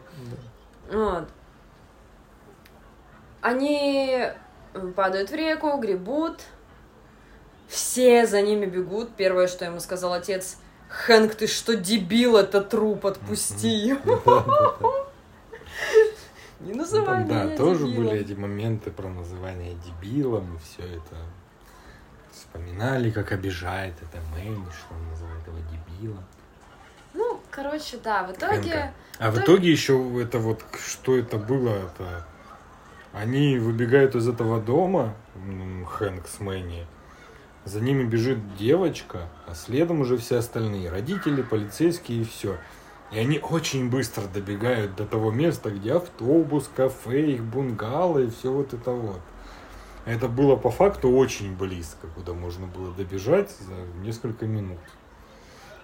Да. 0.92 0.98
Вот. 0.98 1.30
Они 3.42 4.28
падают 4.96 5.30
в 5.32 5.36
реку, 5.36 5.78
гребут. 5.78 6.42
Все 7.68 8.26
за 8.28 8.42
ними 8.42 8.66
бегут. 8.66 9.16
Первое, 9.16 9.48
что 9.48 9.66
ему 9.66 9.80
сказал 9.80 10.14
отец, 10.14 10.58
Хэнк, 10.90 11.34
ты 11.36 11.48
что, 11.48 11.76
дебил, 11.76 12.38
это 12.38 12.62
труп, 12.62 13.06
отпусти 13.06 13.70
его. 13.70 14.22
Не 16.60 16.72
Ну, 16.74 16.78
называй 16.80 17.20
там, 17.20 17.28
да, 17.28 17.44
меня 17.44 17.58
тоже 17.58 17.86
были 17.88 18.20
эти 18.20 18.34
моменты 18.34 18.92
про 18.92 19.10
называние 19.10 19.76
дебилом, 19.76 20.56
и 20.56 20.60
все 20.60 20.84
это 20.84 21.18
вспоминали, 22.54 23.10
как 23.10 23.32
обижает 23.32 23.94
это 24.02 24.22
Мэнни, 24.32 24.66
что 24.72 24.94
он 24.94 25.10
называет 25.10 25.48
его 25.48 25.58
дебилом. 25.72 26.24
Ну, 27.14 27.40
короче, 27.50 27.98
да, 28.04 28.24
в 28.24 28.32
итоге... 28.32 28.94
А 29.20 29.32
в 29.32 29.36
итоге- 29.36 29.44
итоге 29.44 29.72
еще 29.72 30.22
это 30.22 30.40
вот, 30.40 30.64
что 30.86 31.18
это 31.18 31.38
было, 31.38 31.70
это... 31.70 32.26
Они 33.12 33.60
выбегают 33.60 34.16
из 34.16 34.28
этого 34.28 34.60
дома, 34.60 35.14
Хэнк 35.88 36.28
с 36.28 36.40
Мэнни, 36.40 36.88
за 37.64 37.80
ними 37.80 38.04
бежит 38.04 38.56
девочка, 38.58 39.30
а 39.48 39.54
следом 39.54 40.02
уже 40.02 40.18
все 40.18 40.38
остальные, 40.38 40.90
родители, 40.90 41.44
полицейские 41.44 42.22
и 42.22 42.24
все. 42.24 42.58
И 43.12 43.20
они 43.20 43.40
очень 43.40 43.92
быстро 43.92 44.24
добегают 44.24 44.96
до 44.96 45.06
того 45.06 45.30
места, 45.30 45.70
где 45.70 45.94
автобус, 45.94 46.70
кафе, 46.76 47.34
их 47.34 47.44
бунгало 47.44 48.18
и 48.18 48.32
все 48.32 48.52
вот 48.52 48.74
это 48.74 48.90
вот. 48.90 49.22
Это 50.06 50.28
было 50.28 50.56
по 50.56 50.70
факту 50.70 51.10
очень 51.10 51.56
близко, 51.56 52.08
куда 52.16 52.34
можно 52.34 52.68
было 52.68 52.94
добежать 52.94 53.50
за 53.52 53.74
несколько 54.02 54.46
минут. 54.46 54.80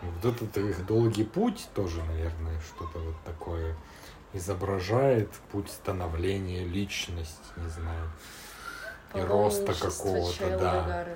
Вот 0.01 0.33
этот 0.33 0.57
их 0.57 0.85
долгий 0.85 1.23
путь 1.23 1.67
тоже, 1.73 2.03
наверное, 2.03 2.59
что-то 2.61 2.99
вот 2.99 3.15
такое 3.25 3.75
изображает. 4.33 5.29
Путь 5.51 5.69
становления 5.69 6.65
личности, 6.65 7.37
не 7.57 7.69
знаю. 7.69 8.09
И 9.15 9.21
роста 9.21 9.73
какого-то, 9.73 10.57
да. 10.57 11.07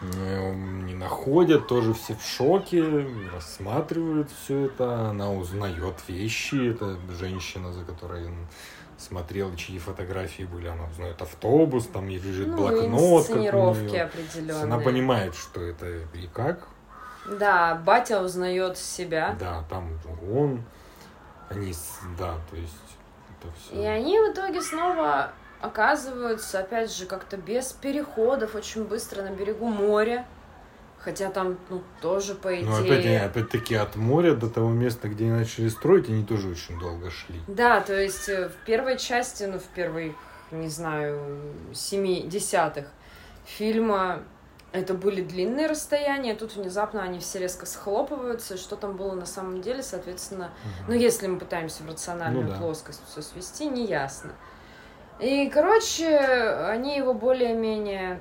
Не 0.00 0.94
находят, 0.94 1.66
тоже 1.66 1.94
все 1.94 2.14
в 2.14 2.22
шоке, 2.22 3.08
рассматривают 3.32 4.30
все 4.30 4.66
это. 4.66 5.08
Она 5.10 5.32
узнает 5.32 5.96
вещи. 6.06 6.70
Это 6.72 6.96
женщина, 7.18 7.72
за 7.72 7.84
которой 7.84 8.28
смотрел, 8.98 9.54
чьи 9.56 9.78
фотографии 9.78 10.42
были. 10.42 10.68
Она 10.68 10.84
узнает 10.84 11.20
автобус, 11.22 11.86
там 11.86 12.08
ей 12.08 12.18
лежит 12.18 12.48
Ну, 12.48 12.56
блокнот. 12.56 13.28
неё. 13.30 14.04
определенные. 14.04 14.62
Она 14.64 14.78
понимает, 14.78 15.34
что 15.34 15.60
это 15.62 15.86
и 16.14 16.26
как. 16.32 16.68
Да, 17.38 17.74
батя 17.74 18.22
узнает 18.22 18.76
себя. 18.78 19.36
Да, 19.38 19.64
там 19.68 19.98
он. 20.32 20.62
Они, 21.48 21.72
да, 22.18 22.34
то 22.50 22.56
есть 22.56 22.74
это 23.40 23.52
все. 23.58 23.82
И 23.82 23.84
они 23.84 24.18
в 24.18 24.32
итоге 24.32 24.60
снова 24.60 25.32
оказываются, 25.60 26.60
опять 26.60 26.94
же, 26.94 27.06
как-то 27.06 27.36
без 27.36 27.72
переходов, 27.72 28.54
очень 28.54 28.84
быстро 28.84 29.22
на 29.22 29.30
берегу 29.30 29.66
моря. 29.68 30.26
Хотя 31.08 31.30
там, 31.30 31.56
ну, 31.70 31.82
тоже, 32.02 32.34
по 32.34 32.54
идее... 32.54 32.68
Ну, 32.68 32.84
опять, 32.84 33.22
опять-таки, 33.22 33.74
от 33.74 33.96
моря 33.96 34.34
до 34.34 34.50
того 34.50 34.68
места, 34.68 35.08
где 35.08 35.24
они 35.24 35.32
начали 35.32 35.68
строить, 35.68 36.06
они 36.10 36.22
тоже 36.22 36.48
очень 36.48 36.78
долго 36.78 37.10
шли. 37.10 37.40
Да, 37.46 37.80
то 37.80 37.98
есть 37.98 38.28
э, 38.28 38.50
в 38.50 38.66
первой 38.66 38.98
части, 38.98 39.44
ну, 39.44 39.58
в 39.58 39.64
первой, 39.68 40.14
не 40.50 40.68
знаю, 40.68 41.40
семи 41.72 42.24
десятых 42.24 42.88
фильма 43.46 44.22
это 44.72 44.92
были 44.92 45.22
длинные 45.22 45.66
расстояния, 45.66 46.34
тут 46.34 46.56
внезапно 46.56 47.02
они 47.02 47.20
все 47.20 47.38
резко 47.38 47.64
схлопываются, 47.64 48.58
что 48.58 48.76
там 48.76 48.94
было 48.94 49.14
на 49.14 49.24
самом 49.24 49.62
деле, 49.62 49.82
соответственно, 49.82 50.50
угу. 50.62 50.92
ну, 50.92 50.94
если 50.94 51.26
мы 51.26 51.38
пытаемся 51.38 51.84
в 51.84 51.88
рациональную 51.88 52.48
ну, 52.48 52.52
да. 52.52 52.58
плоскость 52.58 53.00
все 53.10 53.22
свести, 53.22 53.64
неясно. 53.64 54.32
И, 55.20 55.48
короче, 55.48 56.18
они 56.68 56.98
его 56.98 57.14
более-менее 57.14 58.20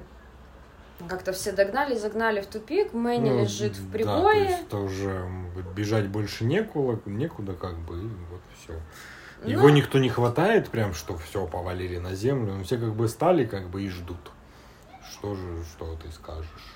как-то 1.08 1.32
все 1.32 1.52
догнали, 1.52 1.96
загнали 1.96 2.42
в 2.42 2.48
тупик, 2.48 2.94
Мэнни 2.94 3.30
ну, 3.30 3.42
лежит 3.42 3.78
в 3.78 3.92
прибое. 3.92 4.16
Да, 4.16 4.32
то 4.32 4.40
есть 4.40 4.64
это 4.64 4.78
уже 4.78 5.30
бежать 5.76 6.08
больше 6.08 6.46
некуда, 6.46 7.00
некуда 7.06 7.54
как 7.54 7.78
бы, 7.80 8.00
и 8.00 8.10
вот 8.32 8.42
все. 8.58 8.74
Его 9.46 9.68
ну, 9.68 9.70
никто 9.70 10.00
не 10.00 10.10
хватает, 10.10 10.70
прям, 10.70 10.94
что 10.94 11.16
все 11.18 11.46
повалили 11.46 12.00
на 12.00 12.16
землю, 12.16 12.56
но 12.56 12.64
все 12.64 12.78
как 12.78 12.96
бы 12.96 13.08
стали 13.08 13.46
как 13.46 13.70
бы 13.70 13.84
и 13.84 13.90
ждут. 13.90 14.32
Что 15.12 15.36
же, 15.36 15.64
что 15.64 15.96
ты 15.96 16.12
скажешь? 16.12 16.76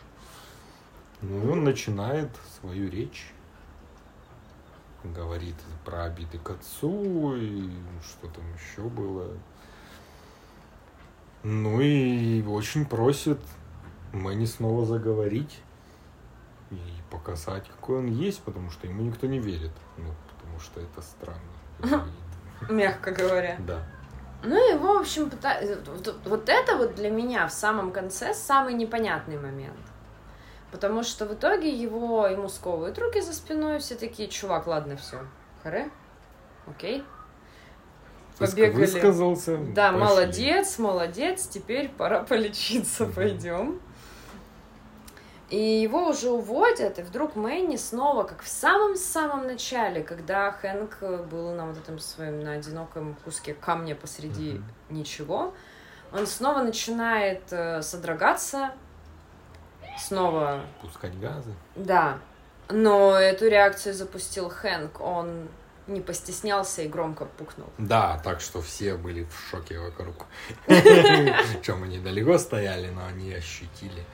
Ну, 1.22 1.44
и 1.44 1.48
он 1.50 1.64
начинает 1.64 2.30
свою 2.60 2.90
речь. 2.90 3.34
Говорит 5.04 5.56
про 5.84 6.04
обиды 6.04 6.38
к 6.38 6.52
отцу 6.52 7.36
и 7.36 7.72
что 8.04 8.28
там 8.28 8.44
еще 8.54 8.88
было. 8.88 9.36
Ну 11.44 11.82
и 11.82 12.44
очень 12.44 12.86
просит 12.86 13.40
Мэнни 14.14 14.46
снова 14.46 14.86
заговорить 14.86 15.62
и 16.70 16.80
показать, 17.10 17.68
какой 17.68 18.00
он 18.00 18.08
есть, 18.08 18.42
потому 18.44 18.72
что 18.72 18.88
ему 18.88 19.04
никто 19.04 19.28
не 19.28 19.40
верит. 19.40 19.72
Ну, 19.98 20.14
потому 20.34 20.60
что 20.60 20.80
это 20.80 21.02
странно. 21.02 22.06
Мягко 22.70 23.12
говоря. 23.12 23.58
Да. 23.60 23.84
Ну 24.44 24.74
и, 24.74 24.78
в 24.78 24.86
общем, 24.86 25.32
вот 26.26 26.50
это 26.50 26.78
вот 26.78 26.96
для 26.96 27.10
меня 27.10 27.48
в 27.48 27.54
самом 27.54 27.92
конце 27.92 28.34
самый 28.34 28.74
непонятный 28.74 29.38
момент. 29.38 29.78
Потому 30.72 31.04
что 31.04 31.26
в 31.26 31.34
итоге 31.34 31.70
его, 31.70 32.26
ему 32.28 32.48
сковывают 32.48 32.98
руки 32.98 33.22
за 33.22 33.34
спиной, 33.34 33.80
все 33.80 33.96
такие, 33.96 34.30
чувак, 34.30 34.68
ладно, 34.68 34.96
все, 34.96 35.20
харе, 35.62 35.90
окей. 36.66 37.04
Побегали. 38.40 38.72
Высказался. 38.72 39.58
Да, 39.58 39.92
пошли. 39.92 40.00
молодец, 40.00 40.80
молодец, 40.80 41.48
теперь 41.48 41.90
пора 41.90 42.24
полечиться, 42.30 43.06
пойдем. 43.06 43.80
И 45.52 45.82
его 45.82 46.08
уже 46.08 46.30
уводят, 46.30 46.98
и 46.98 47.02
вдруг 47.02 47.36
Мэнни 47.36 47.76
снова, 47.76 48.24
как 48.24 48.42
в 48.42 48.48
самом-самом 48.48 49.48
начале, 49.48 50.02
когда 50.02 50.50
Хэнк 50.54 51.00
был 51.30 51.52
на 51.52 51.66
вот 51.66 51.78
этом 51.78 52.00
своем, 52.00 52.40
на 52.40 52.54
одиноком 52.54 53.18
куске 53.26 53.54
камня 53.54 53.94
посреди 53.94 54.54
mm-hmm. 54.54 54.64
ничего, 54.92 55.54
он 56.14 56.26
снова 56.26 56.64
начинает 56.64 57.44
э, 57.52 57.82
содрогаться, 57.82 58.72
снова... 59.98 60.62
Пускать 60.82 61.20
газы. 61.20 61.54
Да. 61.76 62.20
Но 62.70 63.20
эту 63.20 63.50
реакцию 63.50 63.94
запустил 63.94 64.50
Хэнк. 64.50 65.02
Он 65.02 65.50
не 65.88 66.02
постеснялся 66.02 66.82
и 66.82 66.88
громко 66.88 67.26
пукнул. 67.26 67.68
Да, 67.78 68.20
так 68.24 68.42
что 68.42 68.62
все 68.62 68.96
были 68.96 69.24
в 69.24 69.50
шоке 69.50 69.80
вокруг. 69.80 70.26
Чем 71.64 71.84
они 71.84 72.00
далеко 72.00 72.38
стояли, 72.38 72.90
но 72.90 73.06
они 73.06 73.34
ощутили. 73.34 74.06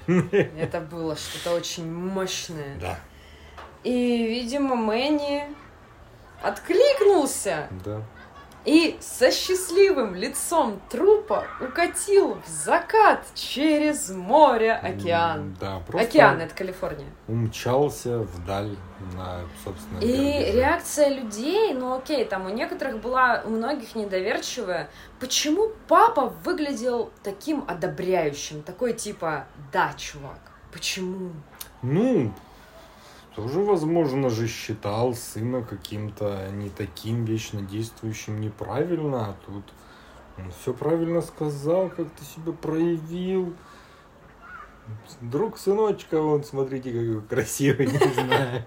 Это 0.58 0.82
было 0.82 1.16
что-то 1.16 1.56
очень 1.56 1.92
мощное. 1.92 2.78
Да. 2.80 3.00
И, 3.84 3.92
видимо, 3.92 4.76
Мэнни 4.76 5.46
откликнулся. 6.42 7.68
Да 7.86 8.04
и 8.68 8.98
со 9.00 9.32
счастливым 9.32 10.14
лицом 10.14 10.82
трупа 10.90 11.48
укатил 11.62 12.38
в 12.46 12.50
закат 12.50 13.26
через 13.34 14.10
море 14.10 14.74
океан. 14.74 15.56
Да, 15.60 15.80
просто 15.88 16.08
океан 16.08 16.42
это 16.42 16.54
Калифорния. 16.54 17.08
Умчался 17.30 18.20
вдаль 18.20 18.76
на 19.16 19.40
собственно. 19.64 20.00
И 20.00 20.52
реакция 20.52 21.08
людей, 21.08 21.74
ну 21.74 21.96
окей, 21.96 22.26
там 22.26 22.46
у 22.46 22.50
некоторых 22.50 23.00
была, 23.00 23.42
у 23.46 23.52
многих 23.52 23.96
недоверчивая. 23.96 24.90
Почему 25.22 25.70
папа 25.88 26.34
выглядел 26.44 27.10
таким 27.24 27.64
одобряющим, 27.70 28.64
такой 28.64 28.92
типа, 28.92 29.46
да, 29.72 29.94
чувак, 29.96 30.40
почему? 30.74 31.32
Ну, 31.82 32.34
тоже, 33.38 33.60
возможно 33.60 34.32
же, 34.32 34.48
считал 34.48 35.14
сына 35.14 35.62
каким-то 35.62 36.50
не 36.52 36.70
таким 36.70 37.24
вечно 37.24 37.62
действующим 37.62 38.42
неправильно, 38.42 39.28
а 39.28 39.36
тут 39.46 39.64
он 40.40 40.52
все 40.60 40.74
правильно 40.74 41.22
сказал, 41.22 41.90
как 41.90 42.08
ты 42.10 42.26
себя 42.26 42.52
проявил. 42.52 43.54
Друг 45.22 45.60
сыночка, 45.60 46.20
вон, 46.20 46.44
смотрите, 46.44 46.92
какой 46.92 47.22
красивый, 47.22 47.86
не 47.86 48.14
знаю. 48.14 48.66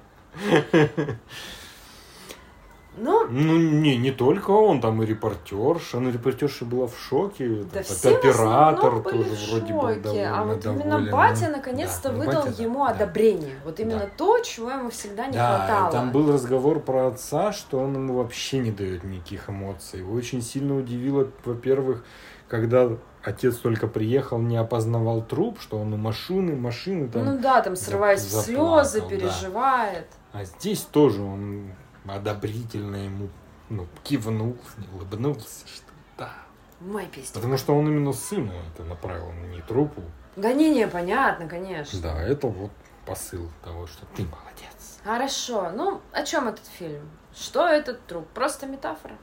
Ну, 3.00 3.26
ну 3.28 3.56
не, 3.56 3.96
не 3.96 4.10
только 4.10 4.50
он, 4.50 4.80
там 4.80 5.02
и 5.02 5.06
репортерша. 5.06 5.98
Ну, 6.00 6.10
репортерша 6.10 6.64
была 6.64 6.86
в 6.86 6.98
шоке. 6.98 7.64
Да 7.72 7.82
все 7.82 8.16
оператор 8.16 9.00
тоже 9.02 9.36
вроде 9.50 9.72
был 9.72 10.02
довольно 10.02 10.38
А 10.38 10.44
вот 10.44 10.60
доволен. 10.60 10.82
именно 10.82 11.10
батя 11.10 11.48
наконец-то 11.48 12.10
да, 12.10 12.14
ну, 12.14 12.24
выдал 12.24 12.44
батя, 12.44 12.62
ему 12.62 12.84
да, 12.84 12.90
одобрение. 12.90 13.54
Вот 13.64 13.80
именно 13.80 14.00
да. 14.00 14.10
то, 14.16 14.38
чего 14.40 14.70
ему 14.70 14.90
всегда 14.90 15.26
не 15.26 15.32
да, 15.32 15.58
хватало. 15.58 15.92
Там 15.92 16.12
был 16.12 16.32
разговор 16.32 16.80
про 16.80 17.08
отца, 17.08 17.52
что 17.52 17.78
он 17.78 17.94
ему 17.94 18.14
вообще 18.14 18.58
не 18.58 18.70
дает 18.70 19.02
никаких 19.04 19.48
эмоций. 19.48 20.00
Его 20.00 20.12
очень 20.12 20.42
сильно 20.42 20.76
удивило, 20.76 21.28
во-первых, 21.44 22.04
когда 22.48 22.90
отец 23.22 23.56
только 23.56 23.86
приехал, 23.86 24.38
не 24.38 24.56
опознавал 24.56 25.22
труп, 25.22 25.58
что 25.60 25.78
он 25.78 25.92
у 25.92 25.96
машины, 25.96 26.56
машины 26.56 27.08
там. 27.08 27.24
Ну 27.24 27.38
да, 27.38 27.62
там 27.62 27.76
срываясь 27.76 28.22
в 28.22 28.30
слезы, 28.42 29.00
переживает. 29.02 30.06
Да. 30.32 30.40
А 30.40 30.44
здесь 30.44 30.80
тоже 30.80 31.22
он 31.22 31.72
одобрительно 32.06 32.96
ему 32.96 33.28
ну, 33.68 33.86
кивнул, 34.04 34.56
улыбнулся, 34.92 35.66
что 35.66 35.86
да. 36.18 36.32
Мой 36.80 37.06
песня. 37.06 37.34
Потому 37.34 37.56
что 37.56 37.74
он 37.74 37.88
именно 37.88 38.12
сыну 38.12 38.52
это 38.72 38.84
направил, 38.84 39.32
не 39.32 39.60
трупу. 39.62 40.02
Да 40.36 40.52
не, 40.52 40.70
не, 40.70 40.86
понятно, 40.86 41.48
конечно. 41.48 42.00
Да, 42.00 42.22
это 42.22 42.46
вот 42.46 42.70
посыл 43.06 43.50
того, 43.62 43.86
что 43.86 44.06
ты 44.14 44.22
молодец. 44.22 44.98
Хорошо. 45.04 45.70
Ну, 45.70 46.00
о 46.12 46.22
чем 46.24 46.48
этот 46.48 46.66
фильм? 46.66 47.08
Что 47.34 47.66
этот 47.66 48.04
труп? 48.06 48.26
Просто 48.34 48.66
метафора? 48.66 49.16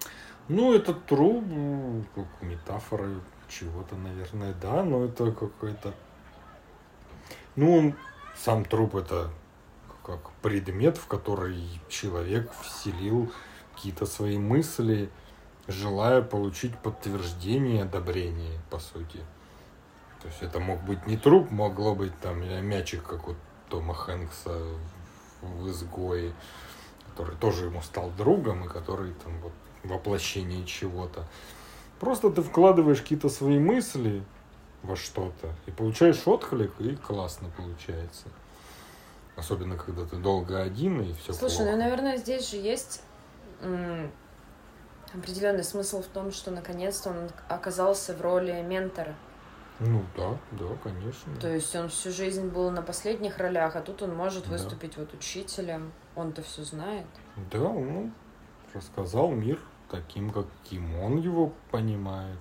Ну, 0.48 0.74
этот 0.74 1.06
труп, 1.06 1.44
как 2.16 2.26
метафора 2.42 3.10
чего-то, 3.48 3.96
наверное, 3.96 4.54
да, 4.62 4.84
но 4.84 5.06
это 5.06 5.32
какой-то... 5.32 5.94
Ну, 7.56 7.78
он, 7.78 7.96
сам 8.36 8.66
труп 8.66 8.96
это 8.96 9.30
как 10.08 10.32
предмет, 10.42 10.98
в 10.98 11.06
который 11.08 11.62
человек 11.90 12.50
вселил 12.62 13.30
какие-то 13.76 14.06
свои 14.06 14.38
мысли, 14.38 15.10
желая 15.68 16.22
получить 16.22 16.78
подтверждение, 16.80 17.84
одобрение, 17.84 18.58
по 18.70 18.80
сути. 18.80 19.20
То 20.22 20.30
есть 20.30 20.42
это 20.42 20.60
мог 20.62 20.82
быть 20.84 21.06
не 21.06 21.18
труп, 21.18 21.52
могло 21.52 21.94
быть 21.94 22.18
там 22.22 22.42
мячик, 22.66 23.04
как 23.04 23.28
у 23.28 23.36
Тома 23.70 23.94
Хэнкса 23.94 24.58
в 25.42 25.70
«Изгое», 25.70 26.34
который 27.10 27.36
тоже 27.36 27.66
ему 27.66 27.82
стал 27.82 28.10
другом, 28.18 28.64
и 28.64 28.70
который 28.70 29.14
там 29.26 29.38
вот 29.42 29.52
воплощение 29.84 30.66
чего-то. 30.66 31.28
Просто 32.00 32.30
ты 32.30 32.42
вкладываешь 32.42 33.02
какие-то 33.02 33.28
свои 33.28 33.60
мысли 33.60 34.24
во 34.84 34.96
что-то 34.96 35.54
и 35.66 35.72
получаешь 35.72 36.22
отклик, 36.26 36.72
и 36.80 36.96
классно 36.96 37.50
получается. 37.58 38.28
Особенно, 39.38 39.78
когда 39.78 40.04
ты 40.04 40.18
долго 40.18 40.62
один 40.62 41.00
и 41.02 41.14
все 41.14 41.32
Слушай, 41.32 41.58
плохо. 41.58 41.72
ну, 41.72 41.78
наверное, 41.78 42.18
здесь 42.18 42.50
же 42.50 42.58
есть 42.58 43.04
определенный 45.14 45.64
смысл 45.64 46.02
в 46.02 46.08
том, 46.08 46.32
что 46.32 46.52
наконец-то 46.52 47.12
он 47.12 47.30
оказался 47.48 48.16
в 48.16 48.22
роли 48.22 48.62
ментора. 48.62 49.16
Ну 49.80 50.04
да, 50.16 50.36
да, 50.54 50.66
конечно. 50.84 51.36
То 51.40 51.54
есть 51.54 51.76
он 51.76 51.90
всю 51.90 52.12
жизнь 52.12 52.48
был 52.48 52.72
на 52.72 52.82
последних 52.82 53.38
ролях, 53.38 53.76
а 53.76 53.82
тут 53.82 54.02
он 54.02 54.16
может 54.16 54.48
выступить 54.48 54.96
да. 54.96 55.02
вот 55.02 55.14
учителем. 55.14 55.92
Он-то 56.16 56.42
все 56.42 56.64
знает. 56.64 57.06
Да, 57.52 57.62
он 57.62 58.12
рассказал 58.74 59.30
мир 59.30 59.60
таким, 59.92 60.32
каким 60.32 61.00
он 61.00 61.18
его 61.18 61.54
понимает. 61.70 62.40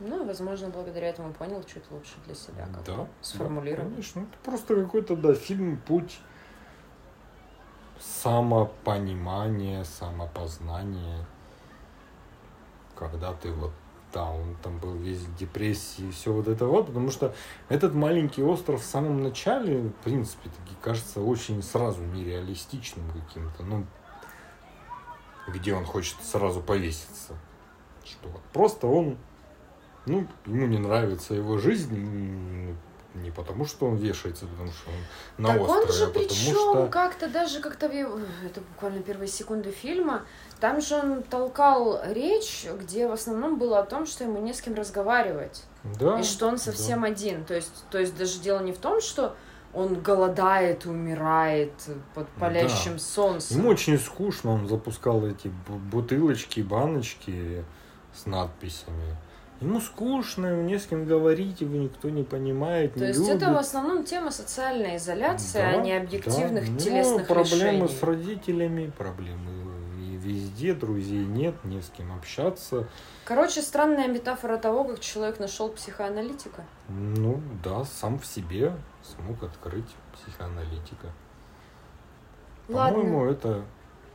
Ну, 0.00 0.24
возможно, 0.24 0.70
благодаря 0.70 1.08
этому 1.08 1.34
понял 1.34 1.62
чуть 1.64 1.90
лучше 1.90 2.14
для 2.24 2.34
себя, 2.34 2.66
как 2.72 2.84
да, 2.84 3.06
сформулировал. 3.20 3.84
Да, 3.84 3.90
конечно. 3.90 4.20
Это 4.20 4.38
просто 4.44 4.76
какой-то, 4.76 5.16
да, 5.16 5.34
фильм 5.34 5.76
«Путь 5.86 6.20
самопонимание, 8.00 9.84
самопознание, 9.84 11.26
когда 12.94 13.32
ты 13.32 13.52
вот 13.52 13.72
да, 14.12 14.30
он 14.30 14.56
там 14.62 14.78
был 14.78 14.94
весь 14.94 15.18
в 15.18 15.36
депрессии 15.36 16.06
и 16.06 16.10
все 16.10 16.32
вот 16.32 16.48
это 16.48 16.66
вот, 16.66 16.86
потому 16.86 17.10
что 17.10 17.34
этот 17.68 17.94
маленький 17.94 18.42
остров 18.42 18.80
в 18.80 18.84
самом 18.84 19.22
начале, 19.22 19.80
в 19.80 19.92
принципе, 20.04 20.48
таки 20.48 20.74
кажется 20.80 21.20
очень 21.20 21.62
сразу 21.62 22.02
нереалистичным 22.02 23.04
каким-то, 23.10 23.62
ну, 23.64 23.84
где 25.48 25.74
он 25.74 25.84
хочет 25.84 26.16
сразу 26.22 26.60
повеситься. 26.60 27.34
Что 28.04 28.28
вот 28.28 28.42
просто 28.52 28.86
он, 28.86 29.18
ну, 30.06 30.26
ему 30.46 30.66
не 30.66 30.78
нравится 30.78 31.34
его 31.34 31.58
жизнь, 31.58 32.74
не 33.22 33.30
потому, 33.30 33.66
что 33.66 33.86
он 33.86 33.96
вешается, 33.96 34.46
потому 34.46 34.70
что 34.72 34.90
он 34.90 35.42
на 35.44 35.52
так 35.52 35.62
острове, 35.62 35.86
он 35.86 35.92
же 35.92 36.04
а 36.04 36.06
потому 36.06 36.26
причем 36.26 36.52
что... 36.54 36.86
как-то 36.90 37.28
даже 37.28 37.60
как-то 37.60 37.88
в 37.88 38.44
это 38.44 38.60
буквально 38.60 39.02
первые 39.02 39.28
секунды 39.28 39.70
фильма, 39.70 40.22
там 40.60 40.80
же 40.80 40.96
он 40.96 41.22
толкал 41.22 42.00
речь, 42.06 42.66
где 42.80 43.06
в 43.06 43.12
основном 43.12 43.58
было 43.58 43.80
о 43.80 43.84
том, 43.84 44.06
что 44.06 44.24
ему 44.24 44.40
не 44.40 44.52
с 44.52 44.60
кем 44.60 44.74
разговаривать. 44.74 45.64
Да, 45.84 46.20
и 46.20 46.22
что 46.22 46.46
он 46.46 46.54
да. 46.54 46.58
совсем 46.58 47.04
один. 47.04 47.44
То 47.44 47.54
есть, 47.54 47.84
то 47.90 47.98
есть 47.98 48.16
даже 48.16 48.40
дело 48.40 48.60
не 48.60 48.72
в 48.72 48.78
том, 48.78 49.00
что 49.00 49.34
он 49.74 50.00
голодает 50.00 50.86
умирает 50.86 51.72
под 52.14 52.28
палящим 52.30 52.94
Да. 52.94 52.98
солнцем. 52.98 53.58
Ему 53.58 53.68
очень 53.70 53.98
скучно, 53.98 54.52
он 54.52 54.68
запускал 54.68 55.24
эти 55.26 55.48
бу- 55.48 55.78
бутылочки, 55.78 56.60
баночки 56.60 57.64
с 58.14 58.26
надписями. 58.26 59.16
Ему 59.60 59.80
скучно, 59.80 60.46
ему 60.46 60.62
не 60.62 60.78
с 60.78 60.86
кем 60.86 61.04
говорить, 61.04 61.60
его 61.60 61.76
никто 61.76 62.10
не 62.10 62.22
понимает, 62.22 62.94
не 62.94 63.00
То 63.00 63.08
есть 63.08 63.18
любит. 63.20 63.42
это 63.42 63.52
в 63.52 63.56
основном 63.56 64.04
тема 64.04 64.30
социальной 64.30 64.96
изоляции, 64.98 65.58
Да, 65.58 65.68
а 65.70 65.76
не 65.78 65.92
объективных 65.96 66.64
да. 66.66 66.70
Ну, 66.72 66.78
телесных 66.78 67.26
проблемы 67.26 67.86
решений. 67.86 67.88
с 67.88 68.02
родителями, 68.04 68.92
проблемы 68.96 69.50
и 70.00 70.16
везде, 70.16 70.74
друзей 70.74 71.24
нет, 71.24 71.56
не 71.64 71.82
с 71.82 71.90
кем 71.90 72.12
общаться. 72.12 72.86
Короче, 73.24 73.60
странная 73.62 74.06
метафора 74.06 74.58
того, 74.58 74.84
как 74.84 75.00
человек 75.00 75.40
нашел 75.40 75.68
психоаналитика. 75.70 76.64
Ну 76.88 77.40
да, 77.64 77.84
сам 77.84 78.20
в 78.20 78.26
себе 78.26 78.72
смог 79.02 79.42
открыть 79.42 79.88
психоаналитика. 80.14 81.08
По-моему, 82.68 83.24
это 83.24 83.64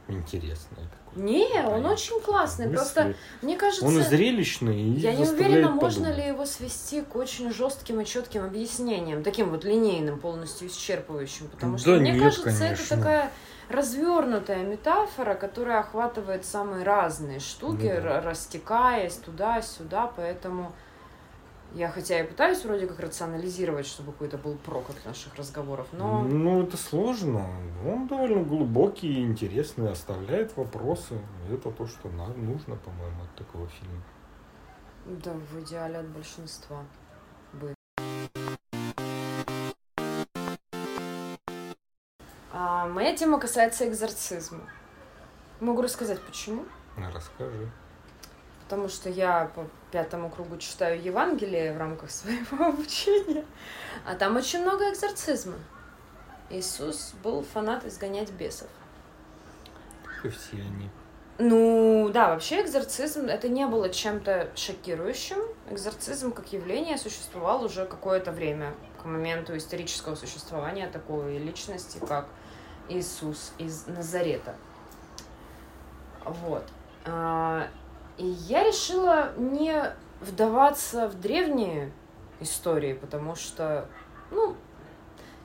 интересное 0.07 0.85
такое. 0.85 1.02
Не, 1.15 1.63
он 1.65 1.85
очень 1.85 2.19
классный. 2.21 2.65
Мысли. 2.65 2.77
Просто 2.77 3.13
мне 3.41 3.55
кажется, 3.57 3.85
Он 3.85 4.01
зрелищный, 4.01 4.81
и 4.81 4.89
я 4.99 5.13
не 5.15 5.23
уверена, 5.27 5.69
можно 5.69 6.05
подумать. 6.05 6.17
ли 6.17 6.27
его 6.27 6.45
свести 6.45 7.01
к 7.01 7.15
очень 7.15 7.53
жестким 7.53 8.01
и 8.01 8.05
четким 8.05 8.43
объяснениям, 8.43 9.23
таким 9.23 9.49
вот 9.49 9.63
линейным, 9.63 10.19
полностью 10.19 10.67
исчерпывающим, 10.67 11.47
потому 11.49 11.77
что 11.77 11.93
Да 11.93 11.99
мне 11.99 12.11
нет, 12.11 12.23
кажется, 12.23 12.49
это 12.49 12.59
конечно. 12.59 12.97
такая 12.97 13.31
развернутая 13.69 14.63
метафора, 14.63 15.35
которая 15.35 15.79
охватывает 15.79 16.45
самые 16.45 16.83
разные 16.83 17.39
штуки, 17.39 17.91
Ну 17.95 18.01
да. 18.03 18.21
растекаясь 18.21 19.15
туда-сюда, 19.15 20.11
поэтому 20.15 20.73
я 21.73 21.89
хотя 21.89 22.19
и 22.19 22.27
пытаюсь 22.27 22.63
вроде 22.63 22.85
как 22.87 22.99
рационализировать, 22.99 23.87
чтобы 23.87 24.11
какой-то 24.11 24.37
был 24.37 24.55
прок 24.57 24.89
от 24.89 25.05
наших 25.05 25.35
разговоров, 25.35 25.87
но 25.91 26.21
Ну, 26.21 26.63
это 26.63 26.77
сложно. 26.77 27.47
Он 27.85 28.07
довольно 28.07 28.43
глубокий 28.43 29.07
и 29.07 29.23
интересный, 29.23 29.91
оставляет 29.91 30.55
вопросы. 30.55 31.19
Это 31.51 31.71
то, 31.71 31.87
что 31.87 32.09
нам 32.09 32.45
нужно, 32.45 32.75
по-моему, 32.75 33.23
от 33.23 33.35
такого 33.35 33.67
фильма. 33.67 34.03
да, 35.05 35.33
в 35.33 35.61
идеале 35.61 35.97
от 35.97 36.07
большинства 36.09 36.83
бы. 37.53 37.73
А, 42.51 42.87
моя 42.87 43.15
тема 43.15 43.39
касается 43.39 43.87
экзорцизма. 43.89 44.61
Могу 45.59 45.81
рассказать, 45.81 46.21
почему. 46.21 46.65
Расскажи. 47.13 47.69
Потому 48.63 48.89
что 48.89 49.09
я 49.09 49.51
по 49.55 49.67
пятому 49.91 50.29
кругу 50.29 50.57
читаю 50.57 51.01
Евангелие 51.01 51.73
в 51.73 51.77
рамках 51.77 52.11
своего 52.11 52.65
обучения, 52.65 53.45
а 54.05 54.15
там 54.15 54.35
очень 54.35 54.61
много 54.61 54.91
экзорцизма. 54.91 55.55
Иисус 56.49 57.13
был 57.23 57.43
фанат 57.43 57.85
изгонять 57.85 58.31
бесов. 58.31 58.67
И 60.23 60.29
все 60.29 60.57
они. 60.57 60.89
Ну, 61.39 62.09
да, 62.13 62.29
вообще 62.29 62.61
экзорцизм 62.61 63.25
это 63.25 63.49
не 63.49 63.65
было 63.65 63.89
чем-то 63.89 64.51
шокирующим. 64.55 65.37
Экзорцизм 65.69 66.31
как 66.31 66.53
явление 66.53 66.97
существовал 66.97 67.63
уже 67.63 67.85
какое-то 67.85 68.31
время, 68.31 68.73
к 69.01 69.05
моменту 69.05 69.57
исторического 69.57 70.15
существования 70.15 70.87
такой 70.87 71.39
личности, 71.39 71.97
как 72.07 72.27
Иисус 72.87 73.53
из 73.57 73.87
Назарета. 73.87 74.55
Вот. 76.23 76.65
И 78.17 78.25
я 78.25 78.63
решила 78.63 79.33
не 79.37 79.93
вдаваться 80.21 81.07
в 81.07 81.19
древние 81.19 81.91
истории, 82.39 82.93
потому 82.93 83.35
что, 83.35 83.87
ну, 84.31 84.55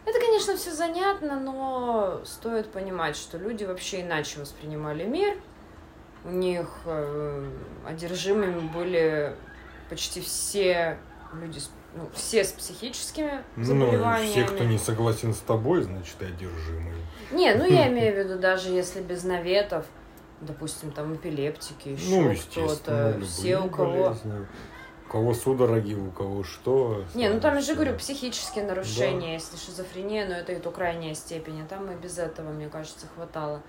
это, 0.04 0.18
конечно, 0.20 0.56
все 0.56 0.72
занятно, 0.72 1.38
но 1.38 2.20
стоит 2.24 2.70
понимать, 2.70 3.16
что 3.16 3.38
люди 3.38 3.64
вообще 3.64 4.02
иначе 4.02 4.40
воспринимали 4.40 5.04
мир. 5.04 5.36
У 6.24 6.30
них 6.30 6.66
э, 6.86 7.50
одержимыми 7.86 8.68
были 8.68 9.34
почти 9.88 10.20
все 10.20 10.98
люди, 11.32 11.60
ну, 11.94 12.08
все 12.14 12.44
с 12.44 12.52
психическими 12.52 13.42
Ну, 13.56 13.64
заболеваниями. 13.64 14.30
все, 14.32 14.44
кто 14.44 14.64
не 14.64 14.78
согласен 14.78 15.32
с 15.34 15.38
тобой, 15.38 15.82
значит, 15.82 16.20
одержимые. 16.20 16.96
Не, 17.30 17.54
ну 17.54 17.64
я 17.64 17.88
имею 17.92 18.14
в 18.14 18.18
виду, 18.18 18.38
даже 18.38 18.70
если 18.70 19.00
без 19.00 19.24
наветов, 19.24 19.86
допустим, 20.40 20.90
там 20.92 21.14
эпилептики, 21.14 21.90
еще 21.90 22.20
Ну, 22.20 22.34
кто-то, 22.34 23.20
все 23.24 23.58
у 23.58 23.68
кого... 23.68 24.08
болезни. 24.08 24.46
У 25.06 25.10
кого 25.10 25.32
судороги, 25.32 25.94
у 25.94 26.10
кого 26.10 26.44
что. 26.44 27.02
Не, 27.14 27.30
ну 27.30 27.40
там 27.40 27.54
я 27.54 27.62
же 27.62 27.74
говорю, 27.74 27.96
психические 27.96 28.66
нарушения, 28.66 29.34
если 29.34 29.56
шизофрения, 29.56 30.28
но 30.28 30.34
это 30.34 30.52
и 30.52 30.58
то 30.60 30.70
крайняя 30.70 31.14
степень, 31.14 31.62
а 31.62 31.66
там 31.66 31.90
и 31.90 31.96
без 31.96 32.18
этого, 32.18 32.50
мне 32.50 32.68
кажется, 32.68 33.06
хватало. 33.14 33.62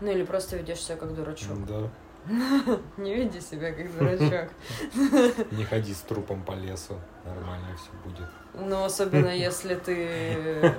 Ну 0.00 0.10
или 0.10 0.24
просто 0.24 0.56
ведешь 0.56 0.80
себя 0.80 0.96
как 0.96 1.14
дурачок. 1.14 1.64
Да. 1.66 1.88
Не 2.96 3.14
веди 3.14 3.40
себя 3.40 3.72
как 3.72 3.96
дурачок. 3.96 4.50
Не 5.52 5.64
ходи 5.64 5.94
с 5.94 6.00
трупом 6.00 6.42
по 6.42 6.52
лесу. 6.52 6.94
Нормально 7.24 7.68
все 7.76 7.90
будет. 8.04 8.28
Ну, 8.54 8.84
особенно 8.84 9.28
если 9.28 9.76
ты 9.76 10.74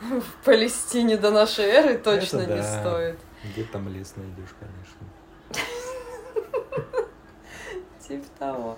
в 0.00 0.44
Палестине 0.44 1.16
до 1.16 1.30
нашей 1.30 1.64
эры, 1.64 1.98
точно 2.04 2.40
не 2.40 2.46
да. 2.46 2.80
стоит. 2.80 3.18
Где 3.44 3.64
там 3.64 3.88
лес 3.88 4.14
найдешь, 4.16 4.54
конечно. 4.58 5.06
Типа 8.08 8.26
того. 8.38 8.76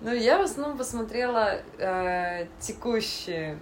Ну, 0.00 0.14
я 0.14 0.38
в 0.38 0.42
основном 0.42 0.78
посмотрела 0.78 1.60
э, 1.78 2.46
текущие 2.58 3.58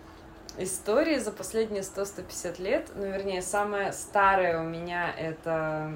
истории 0.57 1.19
за 1.19 1.33
последние 1.33 1.83
100-150 1.83 2.62
лет. 2.62 2.89
Ну, 2.95 3.07
вернее, 3.07 3.43
самая 3.43 3.91
старая 3.93 4.61
у 4.61 4.64
меня 4.64 5.11
это 5.11 5.93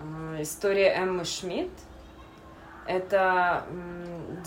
э, 0.00 0.42
история 0.42 0.94
Эммы 0.94 1.24
Шмидт. 1.24 1.72
Это 2.90 3.66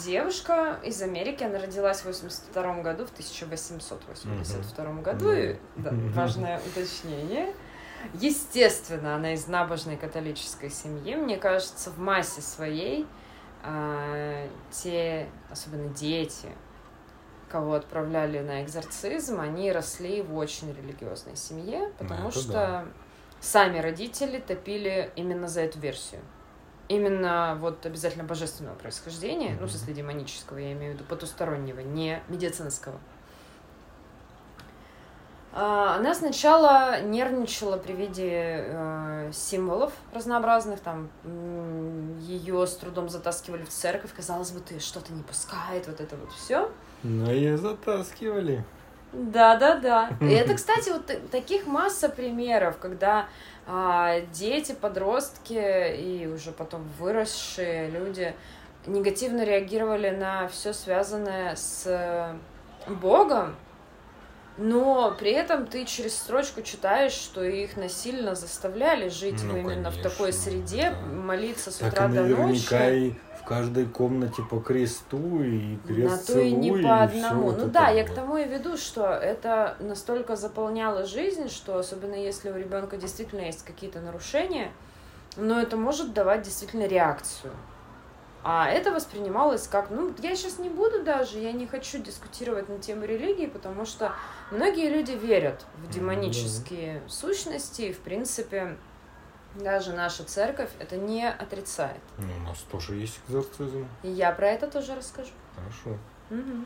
девушка 0.06 0.78
из 0.84 1.02
Америки, 1.02 1.46
она 1.46 1.60
родилась 1.60 2.02
в 2.02 2.06
82 2.06 2.82
году, 2.82 3.06
в 3.06 3.12
1882 3.12 4.86
году, 5.02 5.32
и, 5.32 5.56
да, 5.78 5.92
важное 6.14 6.60
уточнение. 6.60 7.54
Естественно, 8.16 9.16
она 9.16 9.34
из 9.34 9.48
набожной 9.48 9.96
католической 9.96 10.70
семьи. 10.70 11.16
Мне 11.16 11.38
кажется, 11.38 11.90
в 11.90 12.00
массе 12.00 12.42
своей 12.42 13.08
а, 13.64 14.46
те, 14.72 15.30
особенно 15.50 15.88
дети, 15.94 16.50
кого 17.48 17.76
отправляли 17.76 18.40
на 18.40 18.62
экзорцизм, 18.62 19.40
они 19.40 19.72
росли 19.72 20.22
в 20.22 20.36
очень 20.36 20.74
религиозной 20.74 21.38
семье, 21.38 21.94
потому 21.98 22.28
это 22.28 22.40
что 22.40 22.52
да. 22.52 22.86
сами 23.40 23.80
родители 23.80 24.40
топили 24.40 25.12
именно 25.16 25.48
за 25.48 25.62
эту 25.62 25.80
версию. 25.80 26.20
Именно 26.90 27.58
вот 27.62 27.86
обязательно 27.86 28.24
божественного 28.26 28.76
происхождения, 28.76 29.52
ну, 29.52 29.56
в 29.56 29.62
Мгм. 29.62 29.70
смысле 29.70 29.94
демонического, 29.94 30.58
я 30.58 30.74
имею 30.74 30.92
в 30.94 30.96
виду 30.96 31.06
потустороннего, 31.06 31.80
не 31.80 32.22
медицинского. 32.28 33.00
А, 35.56 35.98
Она 35.98 36.16
сначала 36.16 37.00
нервничала 37.02 37.78
при 37.78 37.94
виде 37.94 38.66
э, 38.66 39.30
символов 39.32 39.94
разнообразных, 40.12 40.80
там 40.80 41.10
ее 42.22 42.66
с 42.66 42.76
трудом 42.76 43.08
затаскивали 43.08 43.64
в 43.64 43.70
церковь, 43.70 44.12
казалось 44.16 44.50
бы, 44.52 44.62
ты 44.62 44.80
что-то 44.80 45.14
не 45.14 45.22
пускает, 45.22 45.86
вот 45.88 46.02
это 46.02 46.16
вот 46.16 46.32
все. 46.34 46.72
Ну, 47.04 47.30
ее 47.30 47.58
затаскивали. 47.58 48.64
Да, 49.12 49.56
да, 49.58 49.76
да. 49.76 50.10
И 50.22 50.26
это, 50.34 50.56
кстати, 50.56 50.90
вот 50.90 51.06
та- 51.06 51.20
таких 51.32 51.68
масса 51.68 52.10
примеров, 52.10 52.80
когда 52.80 53.28
а, 53.68 54.22
дети, 54.34 54.74
подростки 54.74 55.96
и 55.96 56.28
уже 56.28 56.52
потом 56.52 56.84
выросшие 57.00 57.90
люди 57.90 58.34
негативно 58.86 59.44
реагировали 59.44 60.10
на 60.10 60.48
все 60.50 60.74
связанное 60.74 61.56
с 61.56 62.36
Богом, 62.88 63.56
Но 64.58 65.16
при 65.18 65.32
этом 65.32 65.66
ты 65.66 65.86
через 65.86 66.16
строчку 66.16 66.62
читаешь, 66.62 67.14
что 67.14 67.44
их 67.44 67.78
насильно 67.78 68.36
заставляли 68.36 69.10
жить 69.10 69.42
Ну, 69.44 69.58
именно 69.58 69.90
в 69.90 69.94
конечно, 69.96 70.10
такой 70.10 70.34
среде, 70.34 70.92
да. 70.92 70.98
молиться 71.08 71.72
с 71.72 71.78
Так 71.78 71.94
утра 71.94 72.08
до 72.10 72.22
ночи. 72.24 72.36
и 72.92 73.16
в 73.44 73.48
каждой 73.48 73.86
комнате 73.86 74.42
по 74.42 74.60
кресту, 74.60 75.44
и 75.44 75.76
На 75.76 75.88
крест 75.88 76.28
то 76.28 76.40
и 76.40 76.52
не 76.52 76.70
целуй, 76.70 76.84
по 76.84 77.04
одному. 77.04 77.44
вот 77.44 77.58
ну 77.58 77.64
это 77.64 77.72
да, 77.72 77.90
я 77.90 78.04
к 78.06 78.10
вот. 78.10 78.16
тому 78.16 78.38
и 78.38 78.46
веду, 78.46 78.78
что 78.78 79.08
это 79.08 79.76
настолько 79.80 80.36
заполняло 80.36 81.06
жизнь, 81.06 81.50
что 81.50 81.78
особенно 81.78 82.16
если 82.16 82.50
у 82.50 82.58
ребенка 82.58 82.96
действительно 82.98 83.42
есть 83.42 83.66
какие-то 83.66 84.00
нарушения, 84.00 84.72
но 85.36 85.60
это 85.60 85.76
может 85.76 86.14
давать 86.14 86.44
действительно 86.44 86.88
реакцию. 86.88 87.52
А 88.46 88.70
это 88.70 88.92
воспринималось 88.92 89.68
как, 89.68 89.90
ну, 89.90 90.14
я 90.22 90.36
сейчас 90.36 90.60
не 90.60 90.70
буду 90.70 91.04
даже, 91.04 91.40
я 91.40 91.54
не 91.54 91.66
хочу 91.66 91.98
дискутировать 92.00 92.68
на 92.68 92.78
тему 92.78 93.06
религии, 93.06 93.46
потому 93.46 93.86
что 93.86 94.12
многие 94.52 94.90
люди 94.90 95.12
верят 95.12 95.66
в 95.78 95.90
демонические 95.90 97.02
сущности, 97.08 97.84
и, 97.84 97.94
в 97.94 98.00
принципе, 98.00 98.76
даже 99.56 99.94
наша 99.94 100.24
церковь 100.24 100.70
это 100.80 100.98
не 100.98 101.28
отрицает. 101.30 102.00
Ну, 102.18 102.28
у 102.38 102.48
нас 102.50 102.60
тоже 102.72 102.96
есть 102.96 103.20
экзорцизм. 103.28 103.88
И 104.04 104.10
я 104.10 104.32
про 104.32 104.50
это 104.50 104.68
тоже 104.68 104.96
расскажу. 104.96 105.32
Хорошо. 105.56 105.98
Мгм. 106.30 106.66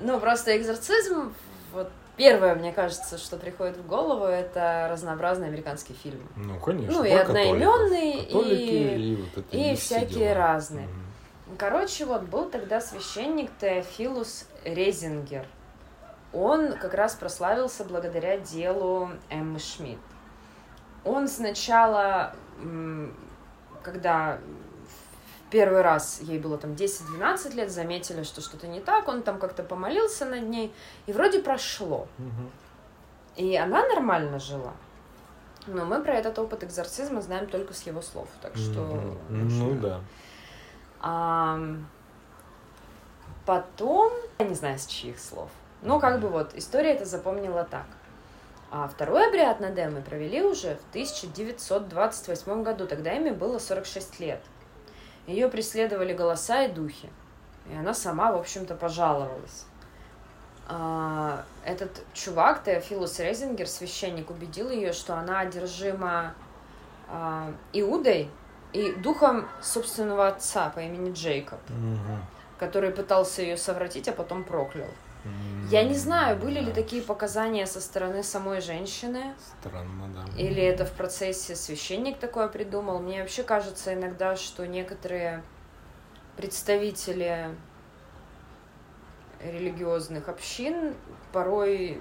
Ну, 0.00 0.20
просто 0.20 0.56
экзорцизм, 0.56 1.32
вот 1.72 1.90
первое, 2.16 2.54
мне 2.54 2.72
кажется, 2.72 3.18
что 3.18 3.36
приходит 3.36 3.76
в 3.76 3.86
голову, 3.86 4.24
это 4.24 4.88
разнообразные 4.90 5.48
американские 5.48 5.96
фильмы. 5.96 6.26
Ну, 6.36 6.58
конечно. 6.60 6.92
Ну, 6.98 7.04
и 7.04 7.10
про 7.12 7.20
одноименные, 7.22 8.24
католиков. 8.24 8.52
И- 8.52 9.12
и, 9.12 9.16
вот 9.16 9.38
это, 9.38 9.56
и 9.56 9.74
все 9.74 9.96
всякие 9.96 10.18
дела. 10.30 10.34
разные. 10.34 10.86
Мгм. 10.86 11.56
Короче, 11.58 12.04
вот 12.04 12.22
был 12.22 12.50
тогда 12.50 12.80
священник 12.80 13.50
Теофилус 13.60 14.46
Резингер. 14.64 15.46
Он 16.32 16.74
как 16.74 16.92
раз 16.94 17.14
прославился 17.14 17.84
благодаря 17.84 18.36
делу 18.38 19.10
Эммы 19.30 19.58
Шмидт. 19.58 19.98
Он 21.04 21.28
сначала, 21.28 22.34
когда 23.82 24.38
первый 25.50 25.82
раз 25.82 26.20
ей 26.20 26.38
было 26.38 26.58
там 26.58 26.72
10-12 26.72 27.54
лет, 27.54 27.70
заметили, 27.70 28.22
что 28.22 28.40
что-то 28.40 28.66
не 28.66 28.80
так, 28.80 29.08
он 29.08 29.22
там 29.22 29.38
как-то 29.38 29.62
помолился 29.62 30.26
над 30.26 30.48
ней, 30.48 30.74
и 31.06 31.12
вроде 31.12 31.40
прошло. 31.40 32.08
И 33.36 33.56
она 33.56 33.86
нормально 33.86 34.38
жила. 34.38 34.72
Но 35.66 35.84
мы 35.84 36.02
про 36.02 36.14
этот 36.14 36.38
опыт 36.38 36.64
экзорцизма 36.64 37.20
знаем 37.20 37.46
только 37.46 37.74
с 37.74 37.82
его 37.82 38.02
слов, 38.02 38.28
так 38.40 38.56
что... 38.56 39.16
Ну 39.28 39.74
да. 39.80 40.00
Ам, 41.00 41.86
Потом, 43.48 44.12
я 44.40 44.46
не 44.46 44.54
знаю, 44.54 44.78
с 44.78 44.84
чьих 44.84 45.18
слов. 45.18 45.48
Ну, 45.80 45.98
как 45.98 46.20
бы 46.20 46.28
вот, 46.28 46.54
история 46.54 46.90
это 46.90 47.06
запомнила 47.06 47.64
так. 47.64 47.86
А 48.70 48.86
второй 48.88 49.28
обряд 49.28 49.60
над 49.60 49.78
Эммой 49.78 50.02
провели 50.02 50.42
уже 50.42 50.76
в 50.76 50.90
1928 50.90 52.62
году. 52.62 52.86
Тогда 52.86 53.16
Эмме 53.16 53.32
было 53.32 53.58
46 53.58 54.20
лет. 54.20 54.40
Ее 55.26 55.48
преследовали 55.48 56.12
голоса 56.12 56.64
и 56.64 56.68
духи. 56.72 57.08
И 57.70 57.74
она 57.76 57.94
сама, 57.94 58.32
в 58.32 58.36
общем-то, 58.36 58.74
пожаловалась. 58.74 59.64
А, 60.68 61.44
Этот 61.64 61.90
чувак, 62.12 62.62
Теофилус 62.64 63.18
Резингер, 63.20 63.66
священник, 63.66 64.30
убедил 64.30 64.70
ее, 64.70 64.92
что 64.92 65.14
она 65.14 65.40
одержима 65.40 66.34
а, 67.08 67.50
Иудой 67.72 68.30
и 68.74 68.92
духом 68.92 69.48
собственного 69.62 70.28
отца 70.28 70.68
по 70.70 70.80
имени 70.80 71.12
Джейкоб 71.12 71.58
Мгм. 71.70 72.22
который 72.58 72.90
пытался 72.90 73.40
ее 73.42 73.56
совратить, 73.56 74.08
а 74.08 74.12
потом 74.12 74.44
проклял. 74.44 74.88
Я 75.70 75.84
не 75.84 75.94
знаю, 75.94 76.38
были 76.38 76.60
ли 76.60 76.72
такие 76.72 77.02
показания 77.02 77.66
со 77.66 77.80
стороны 77.82 78.22
самой 78.22 78.62
женщины, 78.62 79.34
Странно, 79.60 80.08
да. 80.14 80.24
или 80.42 80.62
это 80.62 80.86
в 80.86 80.92
процессе 80.92 81.54
священник 81.56 82.18
такое 82.18 82.48
придумал. 82.48 83.00
Мне 83.00 83.20
вообще 83.20 83.42
кажется 83.42 83.92
иногда, 83.92 84.34
что 84.36 84.66
некоторые 84.66 85.42
представители 86.36 87.50
религиозных 89.42 90.28
общин 90.28 90.94
порой 91.32 92.00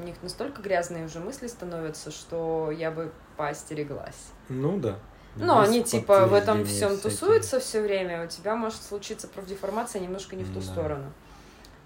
у 0.00 0.04
них 0.04 0.16
настолько 0.22 0.62
грязные 0.62 1.04
уже 1.04 1.20
мысли 1.20 1.46
становятся, 1.46 2.10
что 2.10 2.70
я 2.70 2.90
бы 2.90 3.12
поостереглась. 3.36 4.30
Ну 4.48 4.78
да. 4.78 4.98
Ну, 5.36 5.58
Есть 5.62 5.70
они 5.72 5.82
типа 5.84 6.26
в 6.26 6.32
этом 6.34 6.64
всем 6.64 6.90
всякие. 6.90 7.10
тусуются 7.10 7.58
все 7.58 7.80
время, 7.82 8.24
у 8.24 8.28
тебя 8.28 8.54
может 8.54 8.80
случиться 8.80 9.26
профдеформация 9.26 10.00
немножко 10.00 10.36
не 10.36 10.44
в 10.44 10.52
ту 10.54 10.60
Да. 10.60 10.66
сторону. 10.66 11.12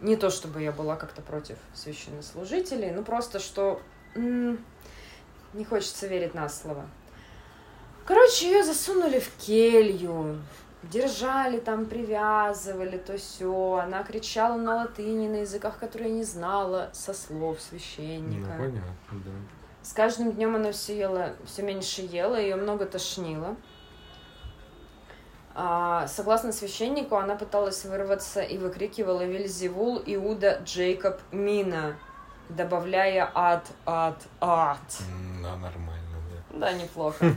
Не 0.00 0.16
то 0.16 0.30
чтобы 0.30 0.62
я 0.62 0.70
была 0.72 0.96
как-то 0.96 1.22
против 1.22 1.56
священнослужителей, 1.74 2.90
ну 2.92 3.02
просто 3.02 3.40
что 3.40 3.80
м, 4.14 4.58
не 5.54 5.64
хочется 5.64 6.06
верить 6.06 6.34
на 6.34 6.48
слово. 6.48 6.86
Короче, 8.06 8.46
ее 8.50 8.64
засунули 8.64 9.18
в 9.18 9.28
келью, 9.36 10.38
держали 10.84 11.58
там, 11.58 11.86
привязывали, 11.86 12.96
то 12.96 13.18
все. 13.18 13.80
Она 13.82 14.02
кричала 14.04 14.56
на 14.56 14.76
латыни, 14.76 15.28
на 15.28 15.40
языках, 15.40 15.78
которые 15.78 16.10
я 16.10 16.16
не 16.16 16.24
знала, 16.24 16.90
со 16.92 17.12
слов 17.12 17.58
Ну, 17.58 17.78
священника. 17.78 18.50
понятно, 18.56 18.82
да. 19.10 19.30
С 19.82 19.92
каждым 19.92 20.32
днем 20.32 20.54
она 20.56 20.72
все 20.72 20.96
ела, 20.96 21.34
все 21.46 21.62
меньше 21.62 22.02
ела, 22.02 22.36
ее 22.40 22.56
много 22.56 22.86
тошнило. 22.86 23.56
А, 25.60 26.06
согласно 26.06 26.52
священнику, 26.52 27.16
она 27.16 27.34
пыталась 27.34 27.84
вырваться 27.84 28.40
и 28.42 28.56
выкрикивала 28.58 29.24
Вельзевул, 29.24 30.00
Иуда, 30.06 30.60
Джейкоб, 30.64 31.18
Мина, 31.32 31.96
добавляя 32.48 33.28
ад, 33.34 33.66
ад, 33.84 34.22
ад. 34.40 34.78
Да, 35.42 35.56
нормально, 35.56 36.16
да. 36.52 36.58
Да, 36.60 36.72
неплохо. 36.74 37.34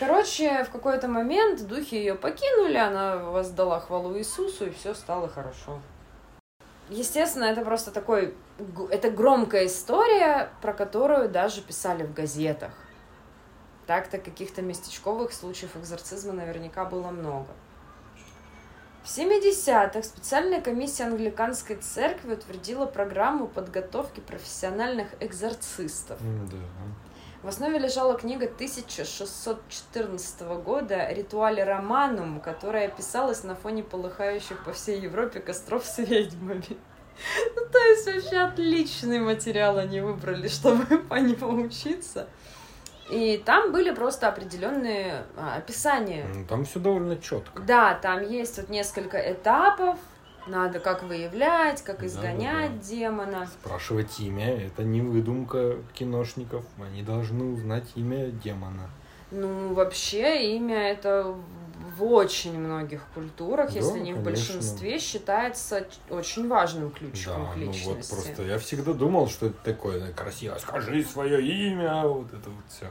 Короче, 0.00 0.64
в 0.64 0.70
какой-то 0.70 1.06
момент 1.06 1.64
духи 1.68 1.94
ее 1.94 2.16
покинули, 2.16 2.76
она 2.76 3.18
воздала 3.18 3.78
хвалу 3.78 4.18
Иисусу, 4.18 4.66
и 4.66 4.70
все 4.70 4.92
стало 4.92 5.28
хорошо. 5.28 5.78
Естественно, 6.88 7.44
это 7.44 7.64
просто 7.64 7.92
такой... 7.92 8.34
Это 8.90 9.12
громкая 9.12 9.66
история, 9.66 10.48
про 10.60 10.72
которую 10.72 11.28
даже 11.28 11.60
писали 11.60 12.02
в 12.02 12.12
газетах. 12.12 12.72
Так-то 13.88 14.18
каких-то 14.18 14.60
местечковых 14.60 15.32
случаев 15.32 15.74
экзорцизма 15.74 16.34
наверняка 16.34 16.84
было 16.84 17.10
много. 17.10 17.48
В 19.02 19.06
70-х 19.06 20.02
специальная 20.02 20.60
комиссия 20.60 21.04
англиканской 21.04 21.76
церкви 21.76 22.34
утвердила 22.34 22.84
программу 22.84 23.48
подготовки 23.48 24.20
профессиональных 24.20 25.08
экзорцистов. 25.20 26.18
Да. 26.20 26.58
В 27.42 27.48
основе 27.48 27.78
лежала 27.78 28.18
книга 28.18 28.44
1614 28.44 30.42
года 30.62 31.10
«Ритуале 31.10 31.64
Романум», 31.64 32.42
которая 32.42 32.90
писалась 32.90 33.42
на 33.42 33.54
фоне 33.54 33.82
полыхающих 33.82 34.64
по 34.64 34.74
всей 34.74 35.00
Европе 35.00 35.40
костров 35.40 35.86
с 35.86 35.96
ведьмами. 35.96 36.62
Ну, 37.56 37.62
то 37.72 37.78
есть 37.78 38.06
вообще 38.06 38.36
отличный 38.36 39.18
материал 39.18 39.76
они 39.78 40.00
выбрали, 40.00 40.46
чтобы 40.46 40.98
по 41.08 41.14
нему 41.14 41.62
учиться. 41.62 42.28
И 43.10 43.42
там 43.44 43.72
были 43.72 43.90
просто 43.90 44.28
определенные 44.28 45.24
а, 45.36 45.56
описания. 45.56 46.26
Ну, 46.32 46.44
Там 46.44 46.64
все 46.64 46.78
довольно 46.78 47.16
четко. 47.16 47.62
Да, 47.62 47.94
там 47.94 48.22
есть 48.22 48.58
вот 48.58 48.68
несколько 48.68 49.18
этапов. 49.18 49.98
Надо 50.46 50.80
как 50.80 51.02
выявлять, 51.02 51.82
как 51.82 52.02
изгонять 52.02 52.80
демона. 52.80 53.46
Спрашивать 53.46 54.18
имя– 54.18 54.62
это 54.66 54.82
не 54.82 55.02
выдумка 55.02 55.76
киношников. 55.92 56.64
Они 56.82 57.02
должны 57.02 57.52
узнать 57.52 57.84
имя 57.96 58.30
демона. 58.30 58.88
Ну, 59.30 59.74
вообще, 59.74 60.56
имя 60.56 60.90
это 60.90 61.34
в 61.98 62.04
очень 62.04 62.58
многих 62.58 63.02
культурах, 63.14 63.70
Да, 63.72 63.76
если 63.76 63.98
не 63.98 64.12
в 64.12 64.22
конечно. 64.22 64.22
большинстве, 64.24 64.98
считается 64.98 65.86
очень 66.10 66.48
важным 66.48 66.90
Да, 66.90 66.98
ключиком 66.98 67.46
к 67.52 67.56
ну 67.56 67.66
вот 67.66 67.74
личности. 67.74 68.14
просто 68.14 68.42
я 68.44 68.58
всегда 68.58 68.92
думал, 68.92 69.28
что 69.28 69.46
это 69.46 69.56
такое 69.64 70.12
красиво. 70.12 70.56
Скажи 70.58 71.02
свое 71.04 71.42
имя, 71.44 72.06
вот 72.06 72.32
это 72.32 72.50
вот 72.50 72.64
все. 72.68 72.90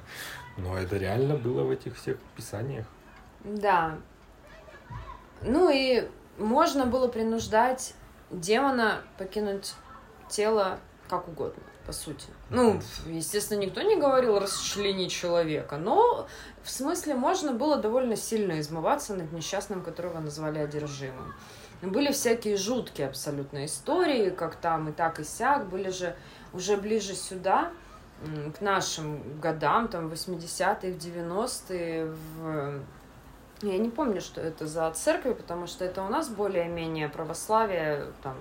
Но 0.57 0.77
это 0.77 0.97
реально 0.97 1.35
было 1.35 1.63
в 1.63 1.71
этих 1.71 1.95
всех 1.97 2.17
писаниях. 2.35 2.85
Да. 3.43 3.97
Ну 5.41 5.69
и 5.69 6.07
можно 6.37 6.85
было 6.85 7.07
принуждать 7.07 7.93
демона 8.29 9.01
покинуть 9.17 9.73
тело 10.29 10.79
как 11.07 11.27
угодно, 11.29 11.63
по 11.87 11.93
сути. 11.93 12.27
Ну, 12.49 12.81
естественно, 13.07 13.59
никто 13.59 13.81
не 13.81 13.95
говорил 13.95 14.37
расчлени 14.37 15.07
человека, 15.07 15.77
но 15.77 16.27
в 16.61 16.69
смысле 16.69 17.15
можно 17.15 17.53
было 17.53 17.77
довольно 17.77 18.17
сильно 18.17 18.59
измываться 18.59 19.15
над 19.15 19.31
несчастным, 19.31 19.81
которого 19.81 20.19
назвали 20.19 20.59
одержимым. 20.59 21.33
Были 21.81 22.11
всякие 22.11 22.57
жуткие 22.57 23.07
абсолютно 23.07 23.65
истории, 23.65 24.29
как 24.29 24.55
там 24.57 24.89
и 24.89 24.91
так 24.91 25.19
и 25.19 25.23
сяк, 25.23 25.69
были 25.69 25.89
же 25.89 26.15
уже 26.53 26.75
ближе 26.75 27.15
сюда, 27.15 27.71
к 28.57 28.61
нашим 28.61 29.39
годам, 29.39 29.87
там, 29.87 30.07
80-е, 30.07 30.93
90-е, 30.93 32.05
в... 32.05 32.81
Я 33.61 33.77
не 33.77 33.89
помню, 33.89 34.21
что 34.21 34.41
это 34.41 34.67
за 34.67 34.89
церкви, 34.91 35.33
потому 35.33 35.67
что 35.67 35.85
это 35.85 36.03
у 36.03 36.09
нас 36.09 36.27
более-менее 36.29 37.09
православие, 37.09 38.07
там, 38.23 38.35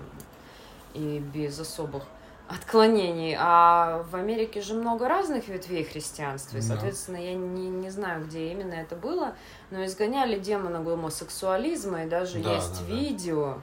и 0.95 1.19
без 1.19 1.61
особых 1.61 2.05
отклонений. 2.49 3.37
А 3.39 4.05
в 4.11 4.15
Америке 4.17 4.61
же 4.63 4.75
много 4.75 5.09
разных 5.09 5.49
ветвей 5.49 5.85
христианства. 5.85 6.59
И, 6.59 6.61
Да. 6.61 6.67
соответственно, 6.69 7.17
я 7.17 7.35
не, 7.35 7.69
не 7.69 7.91
знаю, 7.91 8.25
где 8.25 8.53
именно 8.53 8.75
это 8.75 8.95
было, 8.97 9.35
но 9.71 9.85
изгоняли 9.85 10.39
демона 10.39 10.81
гомосексуализма, 10.81 12.05
и 12.05 12.09
даже 12.09 12.39
Да, 12.41 12.55
есть 12.55 12.81
да, 12.81 12.87
да. 12.89 12.95
видео, 12.95 13.59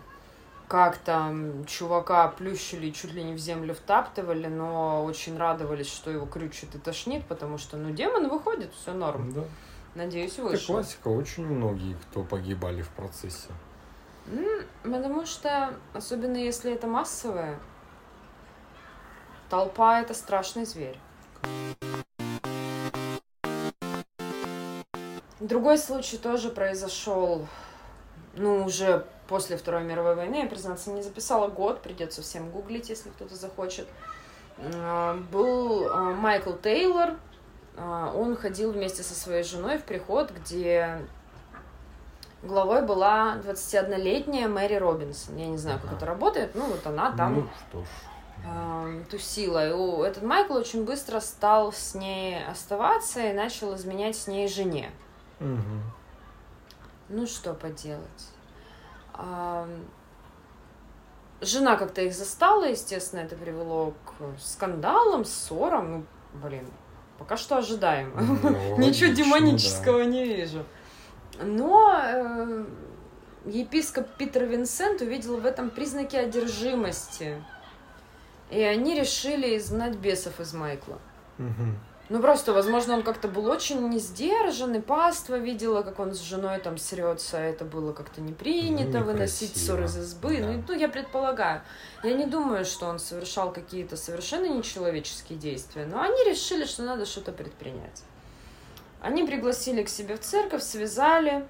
как 0.68 0.98
там 0.98 1.66
чувака 1.66 2.28
плющили, 2.30 2.90
чуть 2.92 3.14
ли 3.14 3.24
не 3.24 3.34
в 3.34 3.38
землю 3.38 3.74
втаптывали, 3.74 4.48
но 4.48 5.04
очень 5.04 5.38
радовались, 5.38 5.88
что 5.92 6.10
его 6.12 6.26
крючит 6.26 6.74
и 6.76 6.78
тошнит, 6.80 7.26
потому 7.28 7.58
что, 7.58 7.78
ну, 7.78 7.92
демон 7.92 8.28
выходит, 8.30 8.74
все 8.74 8.94
норм. 8.94 9.32
Да. 9.34 9.44
Надеюсь, 9.96 10.34
Это 10.34 10.44
вышел. 10.44 10.76
классика. 10.76 11.10
Очень 11.10 11.46
многие, 11.46 11.96
кто 12.10 12.24
погибали 12.24 12.82
в 12.82 12.90
процессе. 12.90 13.50
Потому 14.84 15.26
что, 15.26 15.74
особенно 15.94 16.38
если 16.38 16.74
это 16.74 16.88
массовое, 16.88 17.60
толпа 19.54 20.02
это 20.02 20.16
страшный 20.16 20.66
зверь. 20.66 20.98
Другой 25.40 25.78
случай 25.78 26.18
тоже 26.18 26.50
произошел, 26.50 27.46
ну, 28.36 28.66
уже 28.66 29.06
после 29.28 29.56
Второй 29.58 29.84
мировой 29.84 30.16
войны. 30.16 30.38
Я, 30.38 30.48
признаться, 30.48 30.90
не 30.90 31.04
записала 31.04 31.50
год, 31.50 31.84
придется 31.84 32.24
всем 32.24 32.50
гуглить, 32.50 32.90
если 32.90 33.12
кто-то 33.12 33.36
захочет. 33.36 33.88
А, 34.58 35.20
Был 35.32 35.88
а, 35.88 36.16
Майкл 36.16 36.54
Тейлор. 36.54 37.12
А, 37.78 38.12
Он 38.16 38.36
ходил 38.36 38.72
вместе 38.72 39.04
со 39.04 39.14
своей 39.14 39.44
женой 39.44 39.78
в 39.78 39.84
приход, 39.84 40.32
где 40.32 40.98
главой 42.42 42.82
была 42.82 43.38
21-летняя 43.46 44.48
Мэри 44.48 44.78
Робинсон. 44.78 45.38
Я 45.38 45.46
не 45.46 45.58
знаю, 45.60 45.80
как 45.80 45.94
это 45.94 46.08
работает, 46.08 46.56
ну 46.56 46.66
вот 46.66 46.88
она 46.88 47.12
там 47.12 47.36
Ну 47.36 47.50
что 47.70 47.82
ж. 47.82 48.13
Эм, 48.46 49.06
тусила. 49.06 49.68
И 49.70 49.72
у- 49.72 50.04
этот 50.04 50.24
Майкл 50.24 50.54
очень 50.56 50.84
быстро 50.86 51.20
стал 51.20 51.72
с 51.72 51.96
ней 51.96 52.44
оставаться 52.46 53.22
и 53.22 53.34
начал 53.34 53.76
изменять 53.76 54.16
с 54.16 54.28
ней 54.28 54.48
жене. 54.48 54.92
Мгм. 55.40 55.82
Ну 57.10 57.26
что 57.28 57.54
поделать. 57.54 58.28
Ам, 59.14 59.86
Жена 61.42 61.76
как-то 61.76 62.02
их 62.02 62.14
застала, 62.14 62.64
естественно, 62.64 63.20
это 63.20 63.36
привело 63.36 63.94
к 64.06 64.40
скандалам, 64.40 65.26
ссорам. 65.26 65.92
Ну, 65.92 66.06
блин, 66.42 66.66
пока 67.18 67.36
что 67.36 67.58
ожидаемо. 67.58 68.22
Ну, 68.22 68.78
Ничего 68.78 69.12
демонического 69.14 70.04
не 70.04 70.24
вижу. 70.24 70.64
Но 71.42 72.00
э, 72.02 72.66
епископ 73.46 74.08
Питер 74.18 74.46
Винсент 74.46 75.02
увидел 75.02 75.36
в 75.38 75.46
этом 75.46 75.70
признаки 75.70 76.16
одержимости. 76.16 77.44
И 78.54 78.62
они 78.62 78.96
решили 78.96 79.58
изгнать 79.58 79.96
бесов 79.96 80.40
из 80.40 80.54
Майкла. 80.54 81.00
Мгм. 81.38 81.80
Ну 82.10 82.22
просто, 82.22 82.52
возможно, 82.54 82.96
он 82.96 83.04
как-то 83.04 83.28
был 83.28 83.46
очень 83.48 83.88
не 83.90 83.98
сдержан, 83.98 84.76
и 84.76 84.82
паства 84.82 85.36
видела, 85.40 85.84
как 85.84 86.00
он 86.00 86.14
с 86.14 86.20
женой 86.20 86.60
там 86.60 86.78
срется, 86.78 87.38
а 87.38 87.42
это 87.42 87.64
было 87.66 87.94
как-то 87.94 88.20
не 88.22 88.34
принято, 88.34 89.00
Ну, 89.00 89.06
выносить 89.06 89.52
некрасиво, 89.56 89.76
ссор 89.78 89.84
из 89.86 89.98
избы. 89.98 90.38
да. 90.42 90.48
Ну, 90.52 90.64
ну, 90.68 90.74
я 90.76 90.90
предполагаю. 90.90 91.62
Я 92.04 92.14
не 92.14 92.26
думаю, 92.26 92.66
что 92.66 92.88
он 92.88 93.00
совершал 93.00 93.52
какие-то 93.54 93.96
совершенно 93.96 94.46
нечеловеческие 94.48 95.40
действия, 95.40 95.86
но 95.86 96.02
они 96.02 96.24
решили, 96.26 96.66
что 96.66 96.84
надо 96.84 97.06
что-то 97.06 97.32
предпринять. 97.32 98.04
Они 99.02 99.24
пригласили 99.24 99.82
к 99.84 99.90
себе 99.90 100.16
в 100.18 100.20
церковь, 100.20 100.62
связали, 100.62 101.46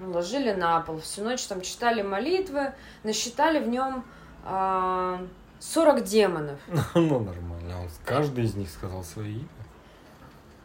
уложили 0.00 0.52
на 0.52 0.80
пол. 0.80 1.00
Всю 1.00 1.24
ночь 1.24 1.42
там 1.44 1.60
читали 1.60 2.02
молитвы, 2.02 2.72
насчитали 3.02 3.58
в 3.58 3.68
нем 3.68 4.04
а, 4.44 5.20
40 5.60 6.04
демонов. 6.04 6.58
Ну, 6.94 7.20
нормально. 7.20 7.80
Он 7.80 7.88
каждый 8.04 8.44
из 8.44 8.54
них 8.54 8.70
сказал 8.70 9.04
свое 9.04 9.32
имя. 9.32 9.48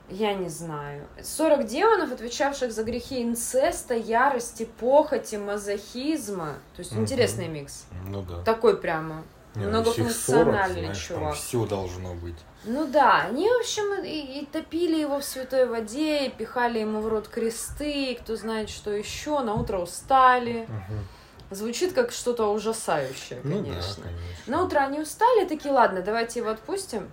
Я 0.09 0.33
не 0.33 0.49
знаю. 0.49 1.07
40 1.21 1.65
демонов, 1.65 2.11
отвечавших 2.11 2.71
за 2.71 2.83
грехи 2.83 3.23
инцеста, 3.23 3.95
ярости, 3.95 4.67
похоти, 4.79 5.37
мазохизма. 5.37 6.55
То 6.75 6.79
есть 6.81 6.93
интересный 6.93 7.47
микс. 7.47 7.85
Ну 8.07 8.21
да. 8.21 8.43
Такой 8.43 8.77
прямо. 8.77 9.23
Не, 9.55 9.65
ну, 9.65 9.69
многофункциональный 9.69 10.81
если 10.81 10.91
их 10.91 10.97
40, 10.97 11.19
чувак. 11.19 11.35
все 11.35 11.65
должно 11.65 12.15
быть. 12.15 12.35
Ну 12.65 12.87
да, 12.87 13.21
они, 13.21 13.47
в 13.47 13.59
общем, 13.59 14.03
и, 14.03 14.39
и 14.39 14.45
топили 14.45 14.99
его 14.99 15.19
в 15.19 15.23
святой 15.23 15.67
воде, 15.67 16.25
и 16.25 16.31
пихали 16.31 16.79
ему 16.79 17.01
в 17.01 17.07
рот 17.07 17.27
кресты, 17.27 18.11
и 18.11 18.15
кто 18.15 18.35
знает, 18.35 18.69
что 18.69 18.89
еще. 18.91 19.41
На 19.41 19.53
утро 19.53 19.77
устали. 19.79 20.67
Мгм. 20.67 21.07
Звучит 21.53 21.93
как 21.93 22.11
что-то 22.11 22.51
ужасающее, 22.51 23.39
Ну 23.43 23.59
да, 23.59 23.71
конечно. 23.71 24.03
конечно. 24.03 24.17
На 24.47 24.63
утро 24.63 24.79
они 24.79 24.99
устали, 24.99 25.45
такие, 25.45 25.73
ладно, 25.73 26.01
давайте 26.01 26.39
его 26.39 26.49
отпустим. 26.49 27.09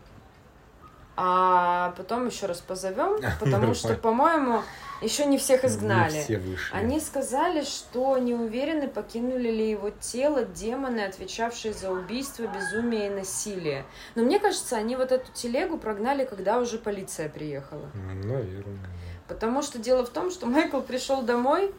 А 1.16 1.93
потом 1.99 2.26
еще 2.26 2.47
раз 2.47 2.61
позовем, 2.61 3.20
потому 3.41 3.74
что, 3.74 3.95
по-моему, 3.95 4.62
еще 5.03 5.26
не 5.26 5.38
всех 5.38 5.64
изгнали. 5.64 6.14
Не 6.14 6.22
все 6.22 6.38
вышли. 6.38 6.74
Они 6.74 7.01
сказали, 7.01 7.62
что 7.62 8.16
не 8.18 8.34
уверены, 8.34 8.88
покинули 8.88 9.51
ли 9.51 9.70
его 9.70 9.91
тело 9.91 10.45
демоны, 10.45 11.01
отвечавшие 11.01 11.74
за 11.74 11.91
убийство, 11.91 12.47
безумие 12.47 13.09
и 13.09 13.11
насилие. 13.11 13.84
Но 14.14 14.22
мне 14.22 14.38
кажется, 14.38 14.76
они 14.76 14.97
вот 14.97 15.12
эту 15.12 15.30
телегу 15.32 15.78
прогнали, 15.78 16.24
когда 16.24 16.59
уже 16.59 16.78
полиция 16.78 17.28
приехала. 17.28 17.91
Наверное. 17.95 18.88
Потому 19.31 19.62
что 19.62 19.78
дело 19.78 20.05
в 20.05 20.09
том, 20.11 20.28
что 20.33 20.47
Майкл 20.47 20.81
пришел 20.81 21.22
домой, 21.22 21.72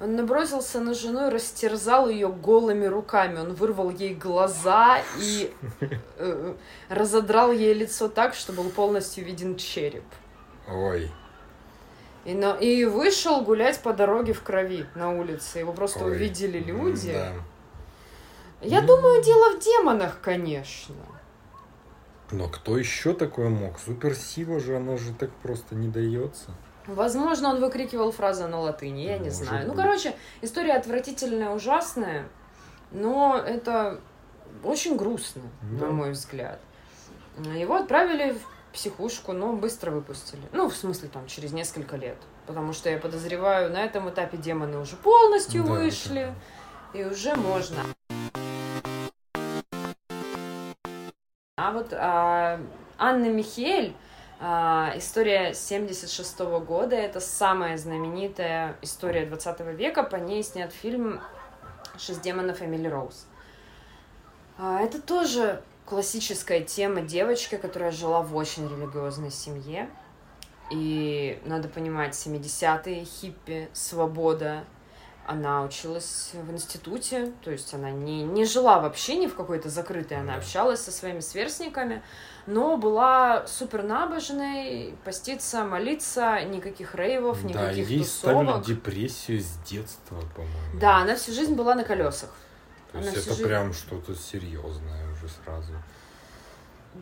он 0.00 0.16
набросился 0.16 0.80
на 0.80 0.92
жену 0.92 1.28
и 1.28 1.30
растерзал 1.30 2.08
ее 2.08 2.28
голыми 2.28 2.86
руками. 2.86 3.38
Он 3.38 3.54
вырвал 3.54 3.90
ей 3.90 4.12
глаза 4.12 5.00
и 5.20 5.54
э, 6.18 6.54
разодрал 6.88 7.52
ей 7.52 7.74
лицо 7.74 8.08
так, 8.08 8.34
что 8.34 8.52
был 8.52 8.70
полностью 8.70 9.24
виден 9.24 9.54
череп. 9.56 10.02
Ой. 10.68 11.12
И, 12.24 12.34
на- 12.34 12.56
и 12.56 12.84
вышел 12.86 13.40
гулять 13.42 13.80
по 13.80 13.92
дороге 13.92 14.32
в 14.32 14.42
крови 14.42 14.84
на 14.96 15.12
улице. 15.12 15.60
Его 15.60 15.72
просто 15.72 16.04
ой. 16.04 16.10
увидели 16.10 16.58
люди. 16.58 17.12
Да. 17.12 17.32
Я 18.62 18.80
Ну. 18.80 18.88
думаю, 18.88 19.22
дело 19.22 19.56
в 19.56 19.60
демонах, 19.62 20.20
конечно. 20.20 20.96
Но 22.32 22.48
кто 22.48 22.76
еще 22.76 23.14
такое 23.14 23.48
мог? 23.48 23.78
Суперсила 23.78 24.58
же, 24.58 24.76
она 24.76 24.96
же 24.96 25.14
так 25.14 25.30
просто 25.42 25.76
не 25.76 25.86
дается. 25.86 26.50
Возможно, 26.86 27.50
он 27.50 27.60
выкрикивал 27.60 28.10
фразы 28.12 28.46
на 28.46 28.60
латыни, 28.60 29.02
я 29.02 29.18
не 29.18 29.24
Может 29.30 29.34
знаю. 29.34 29.66
Ну, 29.66 29.74
быть. 29.74 29.82
короче, 29.82 30.14
история 30.42 30.74
отвратительная, 30.74 31.50
ужасная, 31.50 32.26
но 32.90 33.36
это 33.36 34.00
очень 34.64 34.96
грустно, 34.96 35.42
Да. 35.78 35.86
на 35.86 35.92
мой 35.92 36.10
взгляд. 36.12 36.58
Его 37.56 37.76
отправили 37.76 38.32
в 38.32 38.72
психушку, 38.72 39.32
но 39.32 39.52
быстро 39.52 39.90
выпустили. 39.90 40.42
Ну, 40.52 40.68
в 40.68 40.76
смысле, 40.76 41.08
там, 41.12 41.26
через 41.26 41.52
несколько 41.52 41.96
лет. 41.96 42.16
Потому 42.46 42.72
что 42.72 42.90
я 42.90 42.98
подозреваю, 42.98 43.70
на 43.72 43.82
этом 43.84 44.08
этапе 44.10 44.36
демоны 44.36 44.78
уже 44.78 44.96
полностью 44.96 45.62
Да, 45.64 45.70
вышли, 45.72 46.34
и 46.94 47.04
уже 47.04 47.34
можно. 47.36 47.78
А 51.56 51.72
вот 51.72 51.92
а, 51.92 52.58
Анна 52.98 53.26
Михель, 53.26 53.94
история 54.40 55.52
76 55.52 56.38
года, 56.66 56.96
это 56.96 57.20
самая 57.20 57.76
знаменитая 57.76 58.76
история 58.80 59.26
20 59.26 59.60
века, 59.76 60.02
по 60.02 60.16
ней 60.16 60.42
снят 60.42 60.72
фильм 60.72 61.20
«Шесть 61.98 62.22
демонов 62.22 62.62
Эмили 62.62 62.88
Роуз». 62.88 63.26
А, 64.56 64.80
это 64.80 65.00
тоже 65.00 65.62
классическая 65.86 66.60
тема 66.60 67.00
девочки, 67.00 67.56
которая 67.56 67.90
жила 67.90 68.22
в 68.22 68.36
очень 68.36 68.68
религиозной 68.68 69.30
семье. 69.30 69.90
И 70.70 71.40
надо 71.44 71.68
понимать, 71.68 72.12
70-е, 72.12 73.04
хиппи, 73.04 73.68
свобода. 73.72 74.64
Она 75.30 75.62
училась 75.62 76.30
в 76.34 76.50
институте, 76.52 77.32
то 77.44 77.52
есть 77.52 77.72
она 77.72 77.92
не, 77.92 78.24
не 78.24 78.44
жила 78.44 78.80
вообще 78.80 79.14
ни 79.16 79.28
в 79.28 79.36
какой-то 79.36 79.68
закрытой, 79.68 80.14
она 80.18 80.32
Да. 80.32 80.38
общалась 80.40 80.80
со 80.80 80.90
своими 80.90 81.20
сверстниками, 81.20 82.02
но 82.48 82.76
была 82.76 83.46
супер 83.46 83.84
набожной, 83.84 84.92
поститься, 85.04 85.62
молиться, 85.64 86.40
никаких 86.46 86.96
рейвов, 86.96 87.42
да, 87.42 87.48
никаких 87.48 87.88
ей 87.88 88.04
ставили 88.04 88.44
тусовок. 88.46 88.66
депрессию 88.66 89.40
с 89.40 89.52
детства, 89.68 90.20
по-моему. 90.34 90.80
Да, 90.80 90.96
она 90.96 91.14
всю 91.14 91.32
жизнь 91.32 91.54
была 91.54 91.76
на 91.76 91.84
колесах. 91.84 92.30
То 92.90 92.98
она 92.98 93.06
есть 93.06 93.18
это 93.24 93.30
жизнь- 93.36 93.44
прям 93.46 93.72
что-то 93.72 94.16
серьезное 94.16 95.12
уже 95.12 95.28
сразу. 95.28 95.74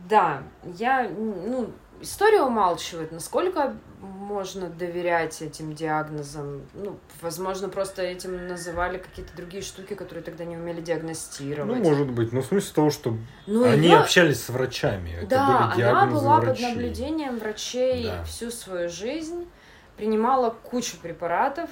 Да, 0.06 0.42
я, 0.76 1.08
ну, 1.08 1.72
история 2.00 2.42
умалчивает, 2.42 3.12
насколько 3.12 3.76
можно 4.00 4.68
доверять 4.68 5.42
этим 5.42 5.74
диагнозам. 5.74 6.62
Ну, 6.74 6.98
возможно, 7.20 7.68
просто 7.68 8.02
этим 8.02 8.46
называли 8.46 8.98
какие-то 8.98 9.34
другие 9.36 9.62
штуки, 9.62 9.94
которые 9.94 10.22
тогда 10.22 10.44
не 10.44 10.56
умели 10.56 10.78
Ну, 10.80 10.84
диагностировать. 10.84 11.78
может 11.82 12.10
быть. 12.10 12.32
Но 12.32 12.42
в 12.42 12.46
смысле 12.46 12.74
того, 12.74 12.90
что 12.90 13.16
Ну, 13.46 13.64
они 13.64 13.88
её- 13.88 14.00
общались 14.00 14.42
с 14.44 14.48
врачами. 14.50 15.10
Это 15.18 15.26
Да, 15.26 15.72
были 15.74 15.84
она 15.86 16.06
была 16.06 16.36
под 16.36 16.44
врачей. 16.50 16.68
наблюдением 16.70 17.38
врачей 17.38 18.04
Да. 18.04 18.22
всю 18.24 18.50
свою 18.50 18.88
жизнь, 18.88 19.48
принимала 19.96 20.50
кучу 20.50 20.96
препаратов, 21.00 21.70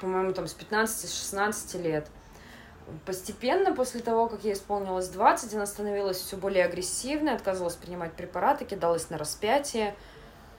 по-моему, 0.00 0.32
там 0.32 0.46
с 0.46 0.54
15-16 0.54 1.74
лет. 1.74 2.08
Постепенно, 3.06 3.74
после 3.74 4.00
того, 4.00 4.28
как 4.28 4.44
ей 4.44 4.54
исполнилось 4.54 5.08
20, 5.08 5.54
она 5.54 5.66
становилась 5.66 6.18
все 6.18 6.36
более 6.36 6.64
агрессивной, 6.64 7.34
отказывалась 7.34 7.76
принимать 7.76 8.12
препараты, 8.12 8.64
кидалась 8.64 9.10
на 9.10 9.18
распятие, 9.18 9.94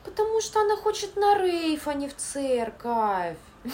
потому 0.03 0.41
что 0.41 0.61
она 0.61 0.75
хочет 0.75 1.15
на 1.15 1.38
рейв, 1.38 1.88
а 1.88 1.93
не 1.93 2.07
в 2.07 2.15
церковь. 2.15 3.38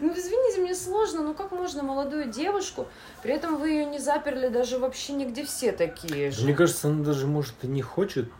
Ну, 0.00 0.12
извините, 0.12 0.60
мне 0.60 0.74
сложно, 0.74 1.22
ну 1.22 1.34
как 1.34 1.50
можно 1.50 1.82
молодую 1.82 2.30
девушку, 2.30 2.86
при 3.22 3.34
этом 3.34 3.56
вы 3.56 3.70
ее 3.70 3.84
не 3.84 3.98
заперли 3.98 4.48
даже 4.48 4.78
вообще 4.78 5.14
нигде 5.14 5.44
все 5.44 5.72
такие 5.72 6.30
же. 6.30 6.44
Мне 6.44 6.54
кажется, 6.54 6.88
она 6.88 7.02
даже, 7.02 7.26
может, 7.26 7.54
и 7.62 7.66
не 7.66 7.82
хочет 7.82 8.30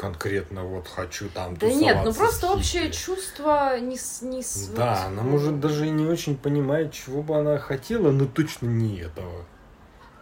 конкретно 0.00 0.64
вот 0.64 0.88
хочу 0.88 1.28
там 1.28 1.56
Да 1.56 1.66
нет, 1.66 1.98
ну 2.04 2.14
просто 2.14 2.50
общее 2.50 2.90
чувство 2.90 3.78
не 3.78 3.98
с... 3.98 4.22
Не 4.22 4.42
с 4.42 4.68
да, 4.68 5.04
она 5.06 5.22
может 5.22 5.60
даже 5.60 5.86
и 5.86 5.90
не 5.90 6.06
очень 6.06 6.38
понимает, 6.38 6.92
чего 6.92 7.22
бы 7.22 7.36
она 7.36 7.58
хотела, 7.58 8.10
но 8.10 8.24
точно 8.24 8.66
не 8.66 9.00
этого. 9.00 9.44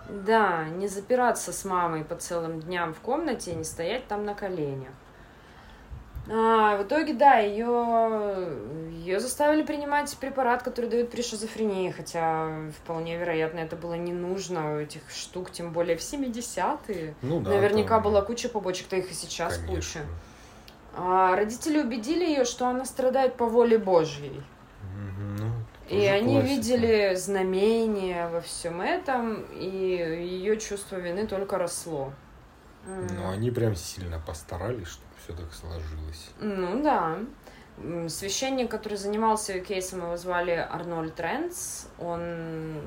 Да, 0.09 0.65
не 0.65 0.89
запираться 0.89 1.53
с 1.53 1.65
мамой 1.65 2.03
по 2.03 2.17
целым 2.17 2.61
дням 2.61 2.93
в 2.93 2.99
комнате 2.99 3.53
и 3.53 3.55
не 3.55 3.65
стоять 3.65 4.09
там 4.09 4.25
на 4.25 4.35
коленях. 4.35 4.93
А, 6.31 6.77
в 6.77 6.83
итоге, 6.83 7.15
да, 7.15 7.39
ее, 7.39 8.49
ее 8.91 9.21
заставили 9.21 9.63
принимать 9.63 10.15
препарат, 10.19 10.63
который 10.63 10.91
дают 10.91 11.11
при 11.11 11.23
шизофрении, 11.23 11.91
хотя 11.91 12.71
вполне 12.83 13.17
вероятно 13.17 13.61
это 13.61 13.77
было 13.77 13.95
не 13.95 14.13
нужно, 14.13 14.75
у 14.75 14.79
этих 14.79 15.01
штук, 15.11 15.51
тем 15.51 15.73
более 15.73 15.97
в 15.97 16.01
70-е. 16.01 17.15
Ну, 17.23 17.41
да, 17.41 17.51
Наверняка 17.51 17.97
там... 17.97 18.03
была 18.03 18.23
куча 18.23 18.49
побочек, 18.49 18.89
то 18.89 18.97
их 18.97 19.11
и 19.11 19.15
сейчас 19.15 19.57
Конечно. 19.57 19.75
куча. 19.75 20.01
А, 20.95 21.37
родители 21.37 21.81
убедили 21.81 22.25
ее, 22.25 22.45
что 22.45 22.67
она 22.67 22.85
страдает 22.85 23.37
по 23.37 23.47
воле 23.47 23.79
Божьей. 23.79 24.43
Ну, 25.39 25.53
и 25.89 26.05
они 26.05 26.35
классика. 26.35 26.55
видели 26.55 27.15
знамения 27.15 28.29
во 28.29 28.41
всем 28.41 28.81
этом, 28.81 29.45
и 29.53 29.67
ее 29.67 30.59
чувство 30.59 30.97
вины 30.97 31.27
только 31.27 31.57
росло. 31.57 32.13
Ну, 32.87 33.31
они 33.31 33.51
прям 33.51 33.75
сильно 33.75 34.19
постарались, 34.19 34.89
чтобы 34.89 35.08
все 35.29 35.37
так 35.37 35.53
сложилось. 35.53 36.31
Ну 36.41 36.83
да. 36.83 37.19
Священник, 38.09 38.71
который 38.71 38.99
занимался 38.99 39.61
кейсом, 39.61 40.01
его 40.01 40.17
звали 40.17 40.51
Арнольд 40.53 41.19
Ренц, 41.21 41.85
он 41.99 42.81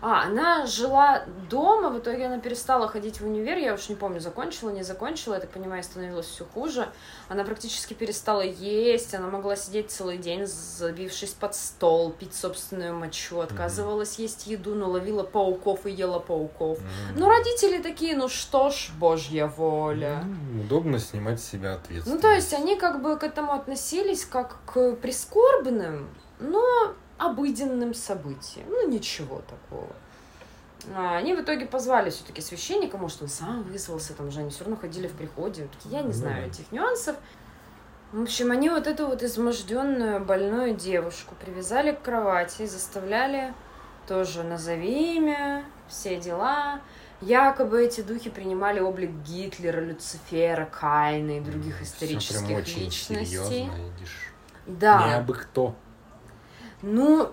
а, 0.00 0.24
она 0.24 0.66
жила 0.66 1.24
дома, 1.50 1.90
в 1.90 1.98
итоге 1.98 2.26
она 2.26 2.38
перестала 2.38 2.88
ходить 2.88 3.20
в 3.20 3.26
универ, 3.26 3.58
я 3.58 3.74
уж 3.74 3.88
не 3.88 3.94
помню, 3.94 4.20
закончила, 4.20 4.70
не 4.70 4.82
закончила, 4.82 5.34
я 5.34 5.40
так 5.40 5.50
понимаю, 5.50 5.82
становилось 5.82 6.26
все 6.26 6.44
хуже. 6.44 6.88
Она 7.28 7.44
практически 7.44 7.94
перестала 7.94 8.42
есть, 8.42 9.14
она 9.14 9.28
могла 9.28 9.56
сидеть 9.56 9.90
целый 9.90 10.18
день, 10.18 10.46
забившись 10.46 11.32
под 11.32 11.54
стол, 11.54 12.10
пить 12.10 12.34
собственную 12.34 12.94
мочу, 12.94 13.40
отказывалась 13.40 14.18
mm-hmm. 14.18 14.22
есть 14.22 14.46
еду, 14.46 14.74
но 14.74 14.88
ловила 14.90 15.22
пауков 15.22 15.86
и 15.86 15.90
ела 15.90 16.18
пауков. 16.18 16.78
Mm-hmm. 16.78 17.16
Ну, 17.16 17.28
родители 17.28 17.82
такие, 17.82 18.16
ну 18.16 18.28
что 18.28 18.70
ж, 18.70 18.90
божья 18.98 19.46
воля. 19.46 20.24
Mm-hmm. 20.24 20.64
Удобно 20.64 20.98
снимать 20.98 21.40
с 21.40 21.48
себя 21.48 21.74
ответственность. 21.74 22.06
Ну, 22.06 22.20
то 22.20 22.34
есть 22.34 22.52
они 22.54 22.76
как 22.76 23.02
бы 23.02 23.16
к 23.16 23.24
этому 23.24 23.52
относились 23.52 24.24
как 24.24 24.58
к 24.66 24.92
прискорбным, 24.96 26.08
но 26.40 26.94
обыденным 27.26 27.94
событием. 27.94 28.66
Ну, 28.68 28.88
ничего 28.88 29.42
такого. 29.48 29.88
А, 30.94 31.16
они 31.16 31.34
в 31.34 31.40
итоге 31.40 31.66
позвали 31.66 32.10
все-таки 32.10 32.40
священника, 32.40 32.96
может, 32.98 33.22
он 33.22 33.28
сам 33.28 33.62
вызвался, 33.62 34.14
там 34.14 34.30
же 34.30 34.40
они 34.40 34.50
все 34.50 34.64
равно 34.64 34.76
ходили 34.76 35.06
в 35.06 35.12
приходе. 35.12 35.68
Такие, 35.72 36.00
я 36.00 36.02
не 36.02 36.12
знаю 36.12 36.48
этих 36.48 36.70
нюансов. 36.72 37.16
В 38.12 38.22
общем, 38.22 38.50
они 38.50 38.68
вот 38.68 38.86
эту 38.86 39.06
вот 39.06 39.22
изможденную, 39.22 40.22
больную 40.22 40.74
девушку 40.74 41.34
привязали 41.40 41.92
к 41.92 42.02
кровати, 42.02 42.66
заставляли 42.66 43.54
тоже 44.06 44.42
назови 44.42 45.16
имя, 45.16 45.64
все 45.88 46.16
дела. 46.16 46.80
Якобы 47.22 47.84
эти 47.84 48.00
духи 48.00 48.30
принимали 48.30 48.80
облик 48.80 49.10
Гитлера, 49.24 49.80
Люцифера, 49.80 50.66
Кайна 50.66 51.38
и 51.38 51.40
других 51.40 51.80
исторических 51.80 52.76
личностей. 52.76 53.24
Серьезно, 53.24 53.72
да. 54.66 55.06
Не 55.06 55.14
абы 55.14 55.34
кто. 55.34 55.74
Ну, 56.82 57.32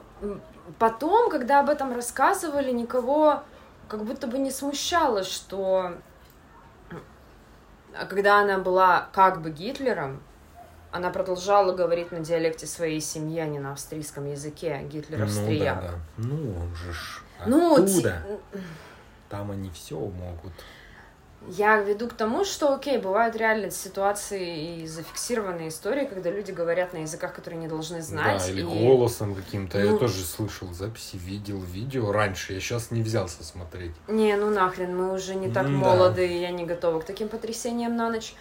потом, 0.78 1.30
когда 1.30 1.60
об 1.60 1.70
этом 1.70 1.94
рассказывали, 1.94 2.72
никого 2.72 3.44
как 3.88 4.04
будто 4.04 4.28
бы 4.28 4.38
не 4.38 4.52
смущало, 4.52 5.24
что 5.24 5.94
когда 8.10 8.40
она 8.40 8.60
была 8.60 9.10
как 9.12 9.42
бы 9.42 9.50
Гитлером, 9.50 10.22
она 10.92 11.10
продолжала 11.10 11.74
говорить 11.74 12.12
на 12.12 12.20
диалекте 12.20 12.66
своей 12.66 13.02
семьи, 13.02 13.40
а 13.40 13.46
не 13.46 13.60
на 13.60 13.74
австрийском 13.74 14.30
языке, 14.30 14.82
Гитлер 14.92 15.24
австрияк. 15.24 15.82
Ну, 15.82 15.82
да, 15.82 15.92
да. 15.92 15.98
ну 16.18 16.62
он 16.62 16.76
же 16.76 16.94
ж 16.94 17.24
ну, 17.46 17.74
оттуда. 17.74 18.24
Ти... 18.54 18.60
Там 19.30 19.52
они 19.52 19.70
все 19.70 20.00
могут. 20.00 20.54
Я 21.48 21.78
веду 21.78 22.08
к 22.08 22.14
тому, 22.14 22.44
что, 22.44 22.74
окей, 22.74 22.98
бывают 22.98 23.36
реально 23.36 23.72
ситуации 23.72 24.82
и 24.82 24.88
зафиксированные 24.88 25.70
истории, 25.70 26.06
когда 26.06 26.30
люди 26.30 26.52
говорят 26.52 26.94
на 26.94 26.98
языках, 26.98 27.34
которые 27.34 27.60
не 27.60 27.68
должны 27.68 28.02
знать. 28.02 28.44
Да, 28.46 28.52
или 28.52 28.62
и... 28.62 28.64
голосом 28.64 29.34
каким-то. 29.34 29.80
Ну... 29.80 29.94
Я 29.94 29.98
тоже 29.98 30.24
слышал 30.24 30.72
записи, 30.74 31.16
видел 31.16 31.62
видео 31.62 32.12
раньше. 32.12 32.54
Я 32.54 32.60
сейчас 32.60 32.92
не 32.92 33.02
взялся 33.02 33.44
смотреть. 33.44 33.94
Не, 34.08 34.36
ну 34.36 34.50
нахрен, 34.50 34.96
мы 34.96 35.14
уже 35.14 35.36
не 35.36 35.50
так 35.50 35.66
да. 35.66 35.72
молоды, 35.72 36.28
и 36.28 36.42
я 36.42 36.52
не 36.52 36.66
готова 36.66 37.00
к 37.00 37.06
таким 37.06 37.30
потрясениям 37.30 37.96
на 37.96 38.10
ночь. 38.10 38.36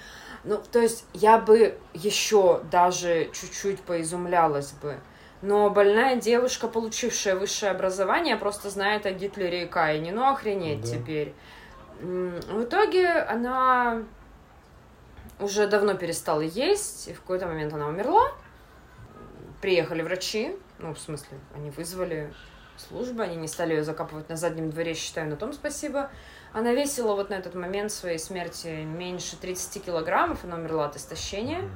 Ну, 0.44 0.60
то 0.70 0.80
есть 0.80 1.04
я 1.14 1.38
бы 1.38 1.78
еще 1.94 2.62
даже 2.70 3.30
чуть-чуть 3.32 3.80
поизумлялась 3.80 4.72
бы. 4.72 4.96
Но 5.40 5.70
больная 5.70 6.16
девушка, 6.16 6.66
получившая 6.66 7.36
высшее 7.36 7.70
образование, 7.70 8.36
просто 8.36 8.70
знает 8.70 9.06
о 9.06 9.12
Гитлере 9.12 9.64
и 9.64 9.66
Каине. 9.66 10.12
Ну, 10.12 10.28
охренеть 10.28 10.80
да. 10.80 10.88
теперь. 10.88 11.34
В 12.00 12.62
итоге 12.62 13.08
она 13.10 14.04
уже 15.40 15.66
давно 15.66 15.94
перестала 15.94 16.40
есть, 16.40 17.08
и 17.08 17.12
в 17.12 17.20
какой-то 17.20 17.46
момент 17.46 17.72
она 17.72 17.88
умерла. 17.88 18.32
Приехали 19.60 20.02
врачи, 20.02 20.56
ну, 20.78 20.94
в 20.94 20.98
смысле, 20.98 21.38
они 21.54 21.70
вызвали 21.70 22.32
службы, 22.76 23.24
они 23.24 23.36
не 23.36 23.48
стали 23.48 23.74
ее 23.74 23.82
закапывать 23.82 24.28
на 24.28 24.36
заднем 24.36 24.70
дворе, 24.70 24.94
считаю, 24.94 25.28
на 25.28 25.36
том 25.36 25.52
спасибо. 25.52 26.10
Она 26.52 26.72
весила 26.72 27.14
вот 27.14 27.30
на 27.30 27.34
этот 27.34 27.54
момент 27.54 27.90
своей 27.90 28.18
смерти 28.18 28.84
меньше 28.84 29.36
30 29.36 29.84
килограммов, 29.84 30.44
она 30.44 30.56
умерла 30.56 30.86
от 30.86 30.96
истощения. 30.96 31.68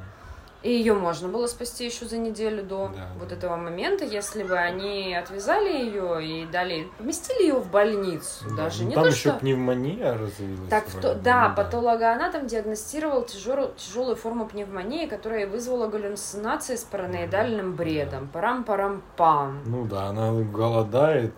И 0.62 0.70
ее 0.70 0.94
можно 0.94 1.28
было 1.28 1.46
спасти 1.46 1.84
еще 1.84 2.06
за 2.06 2.18
неделю 2.18 2.62
до 2.62 2.92
да, 2.94 3.08
вот 3.18 3.28
да. 3.28 3.34
этого 3.34 3.56
момента, 3.56 4.04
если 4.04 4.44
бы 4.44 4.56
они 4.56 5.14
отвязали 5.14 5.72
ее 5.72 6.24
и 6.24 6.46
дали, 6.46 6.88
поместили 6.98 7.42
ее 7.42 7.54
в 7.54 7.68
больницу. 7.70 8.44
Да. 8.50 8.64
Даже 8.64 8.82
ну, 8.84 8.88
не 8.90 8.94
там 8.94 9.04
то, 9.04 9.10
еще 9.10 9.30
что... 9.30 9.38
пневмония 9.38 10.16
развилась. 10.16 10.68
Так, 10.70 10.86
в 10.86 11.00
то... 11.00 11.14
да, 11.14 11.48
ну, 11.48 11.56
патологоанатом 11.56 12.46
диагностировал 12.46 13.24
тяжелую, 13.24 13.74
тяжелую 13.76 14.16
форму 14.16 14.46
пневмонии, 14.46 15.06
которая 15.06 15.46
вызвала 15.46 15.88
галлюцинации 15.88 16.76
с 16.76 16.84
параноидальным 16.84 17.74
бредом. 17.74 18.28
Парам-парам-пам. 18.28 19.62
Ну 19.66 19.84
да, 19.86 20.06
она 20.06 20.32
голодает, 20.32 21.34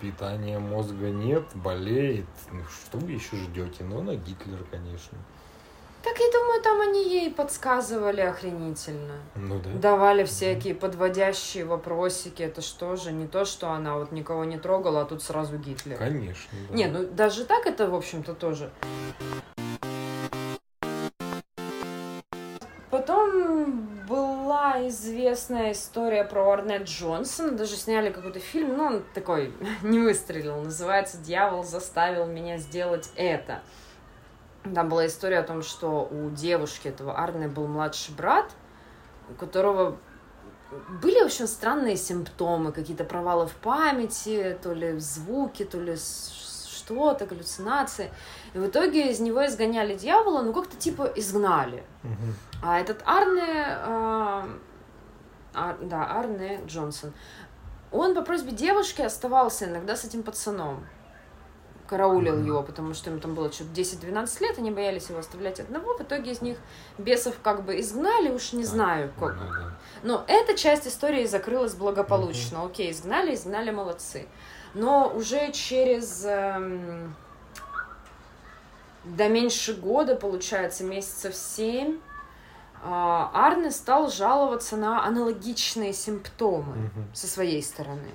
питания 0.00 0.58
мозга 0.58 1.10
нет, 1.10 1.44
болеет. 1.54 2.26
Ну, 2.50 2.62
что 2.64 2.98
вы 2.98 3.12
еще 3.12 3.36
ждете? 3.36 3.84
Ну, 3.84 4.02
на 4.02 4.16
Гитлер, 4.16 4.64
конечно. 4.70 5.18
Так 6.02 6.18
я 6.18 6.32
думаю, 6.32 6.60
там 6.62 6.80
они 6.80 7.08
ей 7.08 7.30
подсказывали 7.30 8.22
охренительно. 8.22 9.20
Ну 9.36 9.60
да. 9.60 9.70
Давали 9.70 10.24
всякие 10.24 10.74
подводящие 10.74 11.64
вопросики. 11.64 12.42
Это 12.42 12.60
что 12.60 12.96
же? 12.96 13.12
Не 13.12 13.28
то, 13.28 13.44
что 13.44 13.70
она 13.70 13.96
вот 13.96 14.10
никого 14.10 14.44
не 14.44 14.58
трогала, 14.58 15.02
а 15.02 15.04
тут 15.04 15.22
сразу 15.22 15.58
Гитлер. 15.58 15.96
Конечно. 15.96 16.50
Да. 16.68 16.74
Не, 16.74 16.86
ну 16.86 17.06
даже 17.06 17.44
так 17.44 17.66
это, 17.66 17.88
в 17.88 17.94
общем-то, 17.94 18.34
тоже. 18.34 18.72
Потом 22.90 24.04
была 24.08 24.86
известная 24.88 25.70
история 25.70 26.24
про 26.24 26.50
Арнет 26.50 26.82
Джонсона. 26.82 27.52
Даже 27.52 27.76
сняли 27.76 28.10
какой-то 28.10 28.40
фильм, 28.40 28.76
но 28.76 28.86
он 28.86 29.04
такой 29.14 29.52
не 29.82 30.00
выстрелил. 30.00 30.56
Называется 30.62 31.18
«Дьявол 31.18 31.62
заставил 31.62 32.26
меня 32.26 32.58
сделать 32.58 33.08
это». 33.14 33.62
Там 34.74 34.88
была 34.88 35.06
история 35.06 35.38
о 35.38 35.42
том, 35.42 35.62
что 35.62 36.08
у 36.10 36.30
девушки 36.30 36.88
этого 36.88 37.16
Арны 37.16 37.48
был 37.48 37.66
младший 37.66 38.14
брат, 38.14 38.50
у 39.28 39.34
которого 39.34 39.98
были, 41.02 41.22
общем, 41.24 41.46
странные 41.46 41.96
симптомы, 41.96 42.72
какие-то 42.72 43.04
провалы 43.04 43.46
в 43.46 43.54
памяти, 43.56 44.58
то 44.62 44.72
ли 44.72 44.98
звуки, 44.98 45.64
то 45.64 45.78
ли 45.78 45.96
что-то, 45.96 47.26
галлюцинации. 47.26 48.10
И 48.54 48.58
в 48.58 48.66
итоге 48.66 49.10
из 49.10 49.20
него 49.20 49.44
изгоняли 49.46 49.94
дьявола, 49.94 50.42
ну 50.42 50.52
как-то 50.52 50.76
типа 50.76 51.12
изгнали. 51.16 51.82
Uh-huh. 52.02 52.32
А 52.62 52.80
этот 52.80 53.02
Арне, 53.04 53.66
э, 53.66 54.46
Ар, 55.54 55.76
да, 55.82 56.06
Арне 56.06 56.60
Джонсон, 56.66 57.12
он 57.90 58.14
по 58.14 58.22
просьбе 58.22 58.52
девушки 58.52 59.02
оставался 59.02 59.66
иногда 59.66 59.96
с 59.96 60.04
этим 60.04 60.22
пацаном 60.22 60.86
караулил 61.92 62.42
его, 62.42 62.62
потому 62.62 62.94
что 62.94 63.10
им 63.10 63.20
там 63.20 63.34
было 63.34 63.52
что-то 63.52 63.70
10-12 63.78 64.40
лет, 64.42 64.58
они 64.58 64.70
боялись 64.70 65.10
его 65.10 65.18
оставлять 65.18 65.60
одного. 65.60 65.94
В 65.98 66.00
итоге 66.00 66.32
из 66.32 66.40
них 66.40 66.56
бесов 66.96 67.34
как 67.42 67.64
бы 67.64 67.78
изгнали, 67.80 68.30
уж 68.30 68.54
не 68.54 68.64
знаю 68.64 69.12
как. 69.20 69.34
Mm-hmm. 69.34 69.70
Но 70.04 70.24
эта 70.26 70.54
часть 70.56 70.86
истории 70.86 71.26
закрылась 71.26 71.74
благополучно. 71.74 72.64
Окей, 72.64 72.90
изгнали, 72.92 73.34
изгнали, 73.34 73.70
молодцы. 73.70 74.26
Но 74.72 75.12
уже 75.14 75.52
через 75.52 76.24
эм, 76.24 77.14
до 79.04 79.28
меньше 79.28 79.74
года, 79.74 80.16
получается, 80.16 80.84
месяцев 80.84 81.34
семь, 81.34 81.98
а, 82.82 83.30
Арне 83.34 83.70
стал 83.70 84.10
жаловаться 84.10 84.78
на 84.78 85.04
аналогичные 85.04 85.92
симптомы 85.92 86.74
Мгм. 86.74 87.10
со 87.12 87.26
своей 87.26 87.62
стороны. 87.62 88.08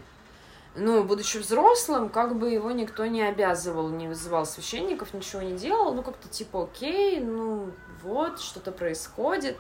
Ну, 0.80 1.04
будучи 1.04 1.38
взрослым, 1.38 2.10
как 2.10 2.38
бы 2.38 2.52
его 2.52 2.70
никто 2.70 3.08
не 3.08 3.24
обязывал, 3.24 3.90
не 3.90 4.08
вызывал 4.08 4.46
священников, 4.46 5.14
ничего 5.14 5.42
не 5.42 5.58
делал. 5.58 5.94
Ну, 5.96 6.04
как-то 6.04 6.30
типа, 6.30 6.64
окей, 6.66 7.20
ну, 7.20 7.72
вот, 8.04 8.40
что-то 8.40 8.72
происходит. 8.72 9.58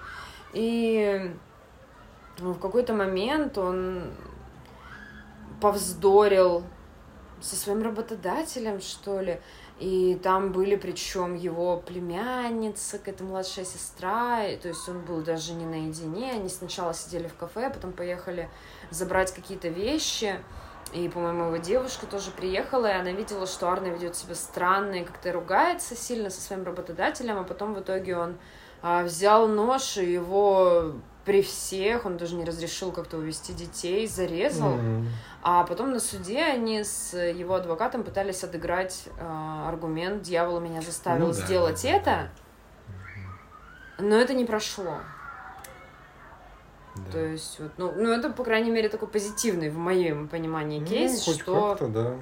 И 0.53 1.31
ну, 2.39 2.53
в 2.53 2.59
какой-то 2.59 2.93
момент 2.93 3.57
он 3.57 4.11
повздорил 5.59 6.63
со 7.41 7.55
своим 7.55 7.81
работодателем, 7.81 8.79
что 8.79 9.19
ли. 9.19 9.39
И 9.79 10.19
там 10.21 10.51
были 10.51 10.75
причем 10.75 11.35
его 11.35 11.77
племянница, 11.77 12.97
какая-то 12.99 13.23
младшая 13.23 13.65
сестра, 13.65 14.43
и, 14.43 14.57
то 14.57 14.67
есть 14.67 14.87
он 14.89 15.01
был 15.01 15.21
даже 15.21 15.53
не 15.53 15.65
наедине, 15.65 16.31
они 16.31 16.49
сначала 16.49 16.93
сидели 16.95 17.27
в 17.27 17.35
кафе, 17.35 17.67
а 17.67 17.69
потом 17.69 17.91
поехали 17.91 18.49
забрать 18.89 19.31
какие-то 19.31 19.67
вещи, 19.67 20.39
и, 20.93 21.09
по-моему, 21.09 21.45
его 21.45 21.57
девушка 21.57 22.05
тоже 22.05 22.31
приехала, 22.31 22.87
и 22.87 22.91
она 22.93 23.11
видела, 23.11 23.47
что 23.47 23.69
Арна 23.69 23.87
ведет 23.87 24.15
себя 24.15 24.35
странно 24.35 24.95
и 24.95 25.03
как-то 25.03 25.31
ругается 25.31 25.95
сильно 25.95 26.29
со 26.29 26.41
своим 26.41 26.63
работодателем, 26.63 27.37
а 27.37 27.43
потом 27.43 27.73
в 27.73 27.79
итоге 27.79 28.17
он 28.17 28.37
а, 28.81 29.03
взял 29.03 29.47
нож 29.47 29.97
и 29.97 30.11
его 30.11 30.93
при 31.25 31.41
всех, 31.41 32.05
он 32.05 32.15
даже 32.15 32.35
не 32.35 32.45
разрешил 32.45 32.91
как-то 32.91 33.17
увести 33.17 33.51
детей, 33.53 34.07
зарезал. 34.07 34.73
М. 34.73 35.07
А 35.43 35.65
потом 35.65 35.91
на 35.91 35.99
суде 35.99 36.41
они 36.41 36.83
с 36.83 37.17
его 37.17 37.55
адвокатом 37.55 38.03
пытались 38.03 38.45
отыграть 38.45 39.03
э, 39.17 39.65
аргумент 39.67 40.21
«дьявол 40.21 40.61
меня 40.61 40.81
заставил 40.81 41.27
Ну 41.27 41.33
да, 41.33 41.39
сделать 41.39 41.83
это», 41.83 42.29
но 43.99 44.15
это 44.15 44.33
не 44.33 44.45
прошло. 44.45 44.99
Да. 47.05 47.11
То 47.11 47.19
есть, 47.25 47.59
вот, 47.59 47.71
ну, 47.77 47.91
ну, 47.95 48.09
это, 48.11 48.29
по 48.29 48.43
крайней 48.43 48.71
мере, 48.71 48.89
такой 48.89 49.07
позитивный 49.07 49.69
в 49.69 49.77
моем 49.77 50.27
понимании 50.27 50.79
Ну, 50.79 50.85
кейс, 50.85 51.23
хоть 51.23 51.41
что 51.41 51.69
как-то, 51.69 51.87
да. 51.87 52.13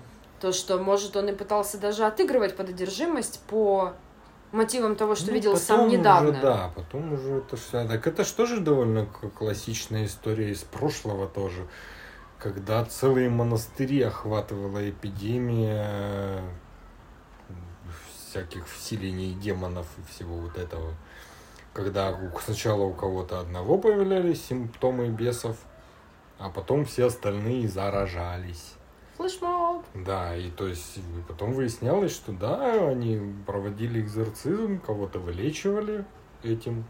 то, 0.41 0.51
что, 0.51 0.77
может, 0.77 1.15
он 1.15 1.29
и 1.29 1.33
пытался 1.33 1.77
даже 1.77 2.05
отыгрывать 2.05 2.55
под 2.55 2.69
одержимость 2.69 3.41
по 3.47 3.93
мотивам 4.51 4.95
того, 4.95 5.15
что 5.15 5.27
Ну, 5.27 5.33
видел 5.33 5.57
сам 5.57 5.87
недавно. 5.89 6.29
Уже, 6.31 6.41
да, 6.41 6.71
потом 6.75 7.13
уже 7.13 7.37
это 7.37 7.57
все. 7.57 7.87
Так 7.87 8.07
это 8.07 8.23
же 8.45 8.59
довольно 8.59 9.05
к- 9.05 9.29
классичная 9.29 10.05
история 10.05 10.51
из 10.51 10.59
прошлого 10.63 11.27
тоже, 11.27 11.67
когда 12.39 12.83
целые 12.85 13.29
монастыри 13.29 14.01
охватывала 14.01 14.89
эпидемия 14.89 15.87
э, 15.87 16.39
всяких 18.29 18.67
вселений 18.67 19.33
демонов 19.33 19.87
и 19.97 20.11
всего 20.13 20.35
вот 20.37 20.57
этого. 20.57 20.93
Когда 21.75 22.17
сначала 22.41 22.83
у 22.83 22.93
кого-то 22.93 23.41
одного 23.41 23.77
появлялись 23.77 24.45
симптомы 24.45 25.09
бесов, 25.09 25.57
а 26.39 26.49
потом 26.49 26.85
все 26.85 27.07
остальные 27.07 27.67
заражались. 27.67 28.75
Флешмоб. 29.17 29.83
Да, 29.93 30.37
и 30.37 30.49
то 30.51 30.67
есть 30.67 30.99
потом 31.27 31.51
выяснялось, 31.51 32.13
что 32.13 32.31
да, 32.31 32.87
они 32.87 33.35
проводили 33.45 33.99
экзорцизм, 33.99 34.79
кого-то 34.79 35.19
вылечивали 35.19 36.05
этим. 36.43 36.85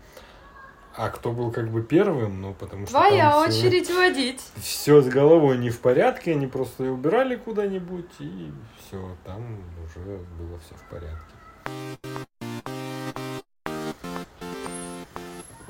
А 0.95 1.09
кто 1.09 1.31
был 1.31 1.51
как 1.51 1.69
бы 1.71 1.81
первым, 1.81 2.41
ну 2.41 2.53
потому 2.53 2.85
что 2.85 2.93
Твоя 2.93 3.39
очередь 3.39 3.89
водить. 3.89 4.41
все 4.55 5.01
с 5.01 5.07
головой 5.07 5.57
не 5.57 5.71
в 5.71 5.79
порядке, 5.79 6.33
они 6.33 6.45
просто 6.45 6.83
ее 6.83 6.91
убирали 6.91 7.35
куда-нибудь, 7.35 8.11
и 8.19 8.51
все, 8.79 9.15
там 9.25 9.57
уже 9.83 10.19
было 10.39 10.59
все 10.59 10.75
в 10.75 10.89
порядке. 10.89 12.14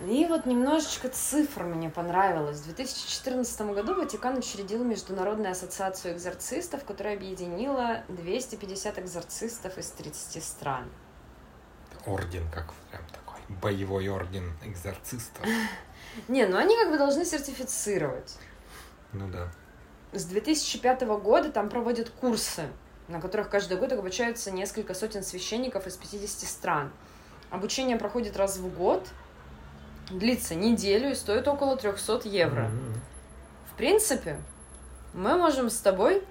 И 0.07 0.25
вот 0.27 0.45
немножечко 0.45 1.09
цифр 1.09 1.63
мне 1.63 1.89
понравилось. 1.89 2.59
В 2.59 2.65
2014 2.65 3.61
году 3.73 3.95
Ватикан 3.95 4.37
учредил 4.37 4.83
Международную 4.83 5.51
ассоциацию 5.51 6.13
экзорцистов, 6.13 6.83
которая 6.85 7.15
объединила 7.15 8.03
250 8.09 8.99
экзорцистов 8.99 9.77
из 9.79 9.89
30 9.89 10.43
стран. 10.43 10.83
Орден, 12.05 12.47
как 12.51 12.73
прям 12.91 13.01
такой, 13.07 13.39
боевой 13.49 14.07
орден 14.07 14.53
экзорцистов. 14.63 15.43
Не, 16.27 16.45
ну 16.45 16.57
они 16.57 16.75
как 16.75 16.91
бы 16.91 16.99
должны 16.99 17.25
сертифицировать. 17.25 18.37
Ну 19.11 19.27
да. 19.29 19.51
С 20.11 20.25
2005 20.25 21.01
года 21.01 21.51
там 21.51 21.67
проводят 21.67 22.11
курсы, 22.11 22.67
на 23.07 23.19
которых 23.19 23.49
каждый 23.49 23.77
год 23.77 23.91
обучаются 23.91 24.51
несколько 24.51 24.93
сотен 24.93 25.23
священников 25.23 25.87
из 25.87 25.97
50 25.97 26.47
стран. 26.47 26.91
Обучение 27.49 27.97
проходит 27.97 28.37
раз 28.37 28.57
в 28.57 28.67
год, 28.77 29.07
длится 30.09 30.55
неделю 30.55 31.11
и 31.11 31.15
стоит 31.15 31.47
около 31.47 31.77
300 31.77 32.21
евро. 32.25 32.63
Мгм. 32.63 33.01
В 33.73 33.77
принципе, 33.77 34.37
мы 35.13 35.37
можем 35.37 35.69
с 35.69 35.77
тобой 35.79 36.23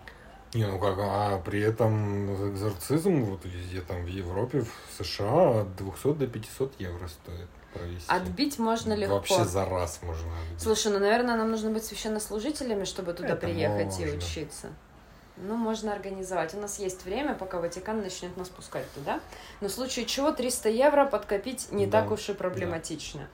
Не, 0.54 0.66
ну 0.66 0.78
как, 0.78 0.96
а 0.98 1.38
при 1.44 1.60
этом 1.60 2.52
экзорцизм 2.52 3.24
вот 3.24 3.44
везде 3.44 3.80
там 3.80 4.04
в 4.04 4.08
Европе, 4.08 4.62
в 4.62 5.02
США 5.04 5.62
от 5.62 5.76
200 5.76 6.14
до 6.14 6.26
500 6.26 6.80
евро 6.80 7.08
стоит 7.08 7.48
провести. 7.74 8.04
отбить 8.08 8.58
можно 8.58 8.92
легко. 8.94 9.16
Вообще 9.16 9.44
за 9.44 9.64
раз 9.64 10.00
можно 10.02 10.30
отбить. 10.40 10.62
Слушай, 10.62 10.92
ну, 10.92 11.00
наверное, 11.00 11.36
нам 11.36 11.50
нужно 11.50 11.70
быть 11.70 11.84
священнослужителями, 11.84 12.84
чтобы 12.84 13.12
туда 13.14 13.30
Это 13.30 13.36
приехать 13.46 13.98
и 13.98 14.04
можно. 14.04 14.18
учиться. 14.18 14.68
Ну, 15.36 15.56
можно 15.56 15.92
организовать. 15.92 16.54
У 16.54 16.58
нас 16.58 16.78
есть 16.78 17.04
время, 17.04 17.34
пока 17.34 17.58
Ватикан 17.58 18.00
начнет 18.00 18.36
нас 18.36 18.48
пускать 18.48 18.88
туда. 18.92 19.20
Но 19.60 19.66
в 19.68 19.72
случае 19.72 20.06
чего 20.06 20.30
300 20.30 20.68
евро 20.68 21.06
подкопить 21.06 21.72
не 21.72 21.86
Да, 21.86 22.02
так 22.02 22.12
уж 22.12 22.28
и 22.28 22.34
проблематично. 22.34 23.26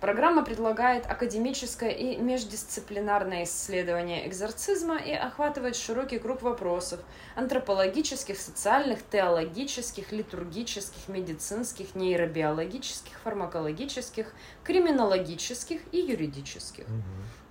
Программа 0.00 0.44
предлагает 0.44 1.06
академическое 1.10 1.90
и 1.90 2.16
междисциплинарное 2.16 3.44
исследование 3.44 4.28
экзорцизма 4.28 4.98
и 4.98 5.12
охватывает 5.12 5.74
широкий 5.74 6.18
круг 6.18 6.42
вопросов 6.42 7.00
антропологических, 7.34 8.38
социальных, 8.38 8.98
теологических, 9.10 10.12
литургических, 10.12 11.08
медицинских, 11.08 11.94
нейробиологических, 11.94 13.18
фармакологических, 13.24 14.32
криминологических 14.64 15.80
и 15.92 15.98
юридических. 15.98 16.86
Мгм. 16.88 17.02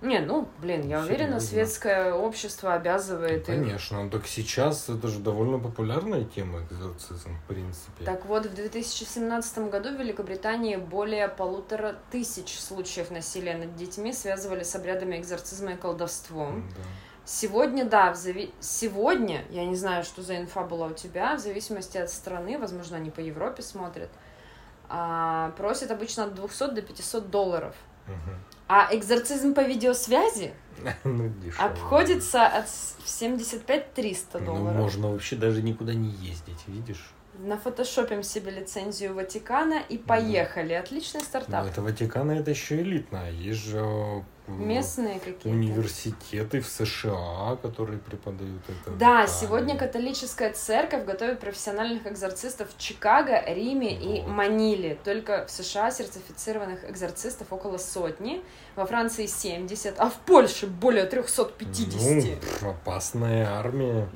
Не, 0.02 0.20
ну, 0.20 0.46
блин, 0.60 0.86
я 0.86 1.00
уверена, 1.00 1.40
Серьезно. 1.40 1.40
светское 1.40 2.12
общество 2.12 2.74
обязывает. 2.74 3.40
их. 3.40 3.46
Конечно, 3.46 4.02
ну 4.04 4.10
так 4.10 4.26
сейчас 4.26 4.88
это 4.90 5.08
же 5.08 5.20
довольно 5.20 5.58
популярная 5.58 6.24
тема 6.24 6.60
экзорцизм, 6.70 7.34
в 7.34 7.48
принципе. 7.48 8.04
Так 8.04 8.26
вот, 8.26 8.44
в 8.44 8.54
2017 8.54 9.58
году 9.70 9.96
в 9.96 9.98
Великобритании 9.98 10.76
более 10.76 11.28
полутора 11.28 11.96
тысяч 12.10 12.35
случаев 12.44 13.10
насилия 13.10 13.56
над 13.56 13.74
детьми 13.76 14.12
связывали 14.12 14.62
с 14.62 14.74
обрядами 14.74 15.16
экзорцизма 15.18 15.72
и 15.72 15.76
колдовством. 15.76 16.68
Да. 16.76 16.82
Сегодня, 17.24 17.84
да, 17.84 18.12
в 18.12 18.16
зави... 18.16 18.52
сегодня, 18.60 19.44
я 19.50 19.64
не 19.66 19.74
знаю, 19.74 20.04
что 20.04 20.22
за 20.22 20.36
инфа 20.36 20.62
была 20.62 20.86
у 20.86 20.92
тебя, 20.94 21.34
в 21.36 21.40
зависимости 21.40 21.98
от 21.98 22.08
страны, 22.10 22.56
возможно, 22.58 22.96
они 22.98 23.10
по 23.10 23.18
Европе 23.20 23.62
смотрят, 23.62 24.10
а, 24.88 25.50
просят 25.56 25.90
обычно 25.90 26.24
от 26.24 26.34
200 26.34 26.70
до 26.74 26.82
500 26.82 27.30
долларов. 27.30 27.74
А 28.68 28.88
экзорцизм 28.94 29.54
по 29.54 29.60
видеосвязи 29.60 30.52
Ну, 31.04 31.28
дешево. 31.28 31.64
обходится 31.64 32.46
от 32.46 32.68
с- 32.68 32.96
в 33.04 33.08
75-300 33.08 34.38
Ну, 34.40 34.44
долларов. 34.46 34.76
можно 34.76 35.10
вообще 35.10 35.34
даже 35.36 35.62
никуда 35.62 35.94
не 35.94 36.10
ездить, 36.10 36.58
видишь? 36.68 37.12
Нафотошопим 37.38 38.22
себе 38.22 38.50
лицензию 38.50 39.14
Ватикана 39.14 39.80
и 39.88 39.98
поехали. 39.98 40.72
Отличный 40.74 41.20
Ну, 41.20 41.26
стартап. 41.26 41.66
это 41.66 41.82
Ватикана, 41.82 42.32
это 42.32 42.50
еще 42.50 42.80
элитно. 42.80 43.30
Есть 43.30 43.60
же 43.66 43.78
э, 43.80 44.20
Местные 44.48 45.18
какие-то. 45.18 45.48
университеты 45.48 46.60
в 46.60 46.66
США, 46.68 47.56
которые 47.62 47.98
преподают 47.98 48.62
это. 48.68 48.90
Да, 48.96 49.24
Италии. 49.24 49.40
сегодня 49.40 49.76
католическая 49.76 50.52
церковь 50.52 51.04
готовит 51.04 51.40
профессиональных 51.40 52.06
экзорцистов 52.06 52.68
в 52.74 52.78
Чикаго, 52.78 53.42
Риме 53.46 53.92
и 53.94 54.22
Вот. 54.22 54.28
Маниле. 54.30 54.96
Только 55.04 55.46
в 55.46 55.50
США 55.50 55.90
сертифицированных 55.90 56.88
экзорцистов 56.88 57.52
около 57.52 57.76
сотни, 57.78 58.42
во 58.76 58.86
Франции 58.86 59.26
70, 59.26 59.94
а 59.98 60.08
в 60.10 60.14
Польше 60.20 60.66
более 60.66 61.04
350. 61.04 62.38
Ну, 62.62 62.70
опасная 62.70 63.46
армия. 63.50 64.08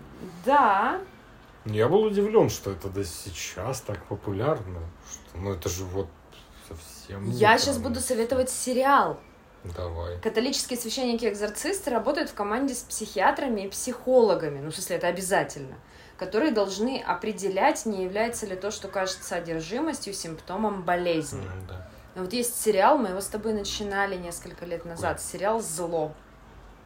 Да, 0.44 1.00
Я 1.66 1.88
был 1.88 2.02
удивлен, 2.04 2.48
что 2.48 2.70
это 2.70 2.88
до 2.88 3.04
сейчас 3.04 3.80
так 3.80 4.02
популярно. 4.06 4.80
Что, 5.10 5.38
ну, 5.38 5.52
это 5.52 5.68
же 5.68 5.84
вот 5.84 6.08
совсем... 6.68 7.30
я 7.30 7.58
сейчас 7.58 7.78
буду 7.78 8.00
советовать 8.00 8.50
сериал. 8.50 9.20
Давай. 9.76 10.18
Католические 10.20 10.78
священники-экзорцисты 10.78 11.90
работают 11.90 12.30
в 12.30 12.34
команде 12.34 12.74
с 12.74 12.78
психиатрами 12.80 13.62
и 13.62 13.68
психологами, 13.68 14.60
ну, 14.60 14.70
в 14.70 14.74
смысле, 14.74 14.96
это 14.96 15.08
обязательно, 15.08 15.76
которые 16.16 16.50
должны 16.50 17.02
определять, 17.06 17.84
не 17.84 18.04
является 18.04 18.46
ли 18.46 18.56
то, 18.56 18.70
что 18.70 18.88
кажется 18.88 19.36
одержимостью, 19.36 20.14
симптомом 20.14 20.82
болезни. 20.82 21.44
М, 21.44 21.66
Да. 21.68 21.90
Ну, 22.14 22.22
Вот 22.22 22.32
есть 22.32 22.60
сериал, 22.60 22.96
мы 22.98 23.08
его 23.10 23.20
с 23.20 23.26
тобой 23.26 23.52
начинали 23.52 24.16
несколько 24.16 24.64
лет 24.64 24.84
назад, 24.84 25.20
сериал 25.20 25.60
«Зло». 25.60 26.12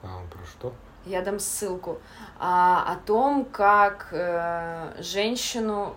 А 0.03 0.17
он 0.19 0.29
про 0.29 0.45
что? 0.45 0.75
Я 1.07 1.23
дам 1.23 1.39
ссылку, 1.39 2.01
а, 2.39 2.85
о 2.93 2.97
том, 2.97 3.45
как 3.45 4.09
э, 4.13 5.03
женщину 5.03 5.97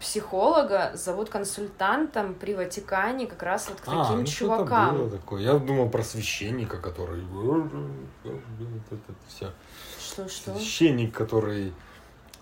психолога 0.00 0.92
зовут 0.94 1.28
консультантом 1.28 2.34
при 2.34 2.54
Ватикане 2.54 3.26
как 3.26 3.42
раз 3.42 3.68
вот 3.68 3.80
к 3.80 3.88
а, 3.88 4.04
таким 4.04 4.20
ну 4.20 4.26
чувакам. 4.26 4.96
Было 4.96 5.10
такое. 5.10 5.42
Я 5.42 5.54
думал 5.54 5.88
про 5.88 6.02
священника, 6.02 6.78
который 6.78 7.22
это 8.24 9.14
все. 9.28 9.52
Что, 9.98 10.28
что? 10.28 10.54
Священник, 10.54 11.14
который 11.14 11.72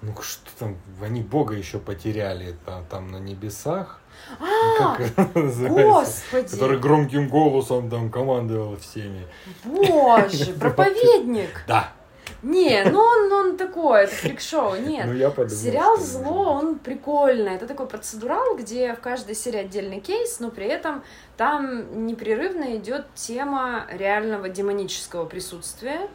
ну 0.05 0.15
что 0.23 0.51
там, 0.59 0.77
они 1.03 1.23
Бога 1.23 1.55
еще 1.55 1.79
потеряли 1.79 2.55
там, 2.67 2.85
там 2.87 3.11
на 3.11 3.17
небесах. 3.17 4.01
А, 4.39 4.97
господи! 5.17 6.49
Который 6.51 6.79
громким 6.79 7.29
голосом 7.29 7.91
там 7.91 8.11
командовал 8.11 8.77
всеми. 8.77 9.27
Боже, 9.65 10.53
проповедник! 10.61 11.65
Да. 11.67 11.93
Не, 12.43 12.85
ну 12.85 13.01
он, 13.01 13.33
он 13.33 13.57
такой, 13.57 14.05
это 14.05 14.15
фрик-шоу, 14.15 14.77
нет. 14.79 15.07
Ну, 15.07 15.15
я 15.15 15.31
подумал, 15.31 15.51
Сериал 15.51 15.97
«Зло», 15.99 16.53
он 16.53 16.79
прикольный. 16.79 17.55
Это 17.55 17.67
такой 17.67 17.87
процедурал, 17.87 18.57
где 18.57 18.95
в 18.95 19.01
каждой 19.01 19.35
серии 19.35 19.61
отдельный 19.61 20.01
кейс, 20.01 20.41
но 20.41 20.51
при 20.51 20.67
этом 20.67 21.03
там 21.37 22.07
непрерывно 22.07 22.77
идет 22.77 23.07
тема 23.15 23.87
реального 23.91 24.49
демонического 24.51 25.25
присутствия. 25.25 26.09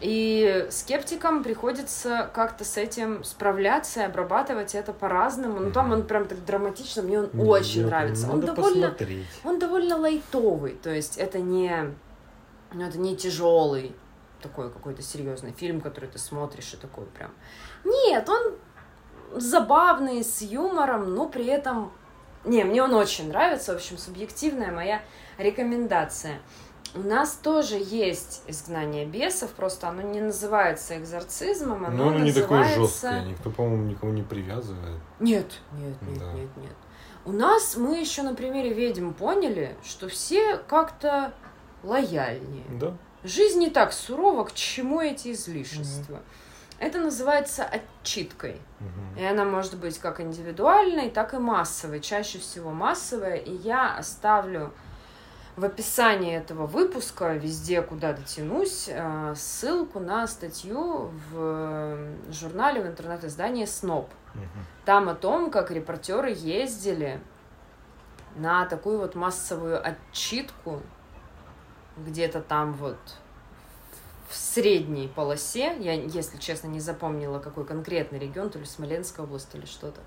И 0.00 0.68
скептикам 0.70 1.42
приходится 1.42 2.30
как-то 2.32 2.64
с 2.64 2.76
этим 2.76 3.24
справляться 3.24 4.00
и 4.00 4.04
обрабатывать 4.04 4.74
это 4.74 4.92
по-разному. 4.92 5.58
Ну, 5.58 5.72
там 5.72 5.92
он 5.92 6.06
прям 6.06 6.26
так 6.26 6.44
драматично, 6.44 7.02
мне 7.02 7.18
он 7.18 7.30
Нет, 7.32 7.48
очень 7.48 7.86
нравится. 7.86 8.30
Он 8.30 8.40
довольно, 8.40 8.94
он 9.44 9.58
довольно 9.58 9.96
лайтовый, 9.96 10.74
то 10.74 10.90
есть 10.90 11.18
это 11.18 11.40
не, 11.40 11.94
ну, 12.72 12.86
это 12.86 12.98
не 12.98 13.16
тяжелый 13.16 13.94
такой 14.40 14.70
какой-то 14.70 15.02
серьезный 15.02 15.52
фильм, 15.52 15.80
который 15.80 16.08
ты 16.08 16.18
смотришь 16.18 16.74
и 16.74 16.76
такой 16.76 17.06
прям. 17.06 17.32
Нет, 17.84 18.28
он 18.28 18.54
забавный, 19.40 20.22
с 20.22 20.42
юмором, 20.42 21.14
но 21.14 21.28
при 21.28 21.46
этом... 21.46 21.92
Не, 22.44 22.64
мне 22.64 22.82
он 22.82 22.94
очень 22.94 23.28
нравится, 23.28 23.72
в 23.72 23.76
общем, 23.76 23.98
субъективная 23.98 24.70
моя 24.70 25.02
рекомендация. 25.38 26.38
У 26.94 27.00
нас 27.00 27.34
тоже 27.34 27.76
есть 27.76 28.42
изгнание 28.46 29.04
бесов, 29.04 29.50
просто 29.50 29.88
оно 29.88 30.02
не 30.02 30.20
называется 30.20 30.98
экзорцизмом, 30.98 31.84
оно 31.84 31.96
Но 31.96 32.08
оно 32.08 32.18
называется... 32.18 32.24
не 32.24 32.42
такое 32.42 32.64
жесткое, 32.74 33.24
никто, 33.24 33.50
по-моему, 33.50 33.84
никого 33.84 34.12
не 34.12 34.22
привязывает. 34.22 35.00
Нет, 35.20 35.46
нет, 35.72 35.94
нет, 36.02 36.18
да. 36.18 36.32
нет, 36.32 36.48
нет. 36.56 36.72
У 37.24 37.32
нас 37.32 37.76
мы 37.76 37.98
еще 37.98 38.22
на 38.22 38.34
примере 38.34 38.72
ведьм 38.72 39.12
поняли, 39.12 39.76
что 39.84 40.08
все 40.08 40.56
как-то 40.56 41.34
лояльнее. 41.82 42.64
Да. 42.80 42.96
Жизнь 43.24 43.58
не 43.58 43.70
так 43.70 43.92
сурова, 43.92 44.44
к 44.44 44.54
чему 44.54 45.00
эти 45.00 45.32
излишества? 45.32 46.14
Угу. 46.14 46.22
Это 46.78 47.00
называется 47.00 47.64
отчиткой. 47.64 48.60
Угу. 48.80 49.20
И 49.20 49.24
она 49.24 49.44
может 49.44 49.76
быть 49.76 49.98
как 49.98 50.20
индивидуальной, 50.20 51.10
так 51.10 51.34
и 51.34 51.38
массовой. 51.38 52.00
Чаще 52.00 52.38
всего 52.38 52.70
массовая. 52.70 53.36
И 53.36 53.52
я 53.52 53.96
оставлю 53.96 54.72
в 55.58 55.64
описании 55.64 56.36
этого 56.36 56.66
выпуска, 56.66 57.34
везде, 57.34 57.82
куда 57.82 58.12
дотянусь, 58.12 58.84
э, 58.88 59.34
ссылку 59.36 59.98
на 59.98 60.28
статью 60.28 61.10
в 61.30 61.98
журнале, 62.30 62.80
в 62.80 62.86
интернет-издании 62.86 63.64
«Сноб». 63.64 64.08
Угу. 64.34 64.44
Там 64.84 65.08
о 65.08 65.14
том, 65.16 65.50
как 65.50 65.72
репортеры 65.72 66.30
ездили 66.30 67.20
на 68.36 68.66
такую 68.66 68.98
вот 68.98 69.16
массовую 69.16 69.84
отчитку 69.84 70.80
где-то 71.96 72.40
там 72.40 72.74
вот 72.74 72.98
в 74.28 74.36
средней 74.36 75.08
полосе, 75.08 75.76
я, 75.80 75.94
если 75.94 76.36
честно, 76.38 76.68
не 76.68 76.78
запомнила, 76.78 77.40
какой 77.40 77.64
конкретный 77.66 78.20
регион, 78.20 78.50
то 78.50 78.60
ли 78.60 78.64
Смоленская 78.64 79.26
область, 79.26 79.50
то 79.50 79.58
ли 79.58 79.66
что-то. 79.66 80.00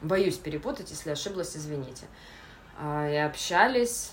Боюсь 0.00 0.38
перепутать, 0.38 0.90
если 0.90 1.10
ошиблась, 1.10 1.54
извините. 1.54 2.06
А, 2.78 3.06
и 3.10 3.16
общались 3.16 4.12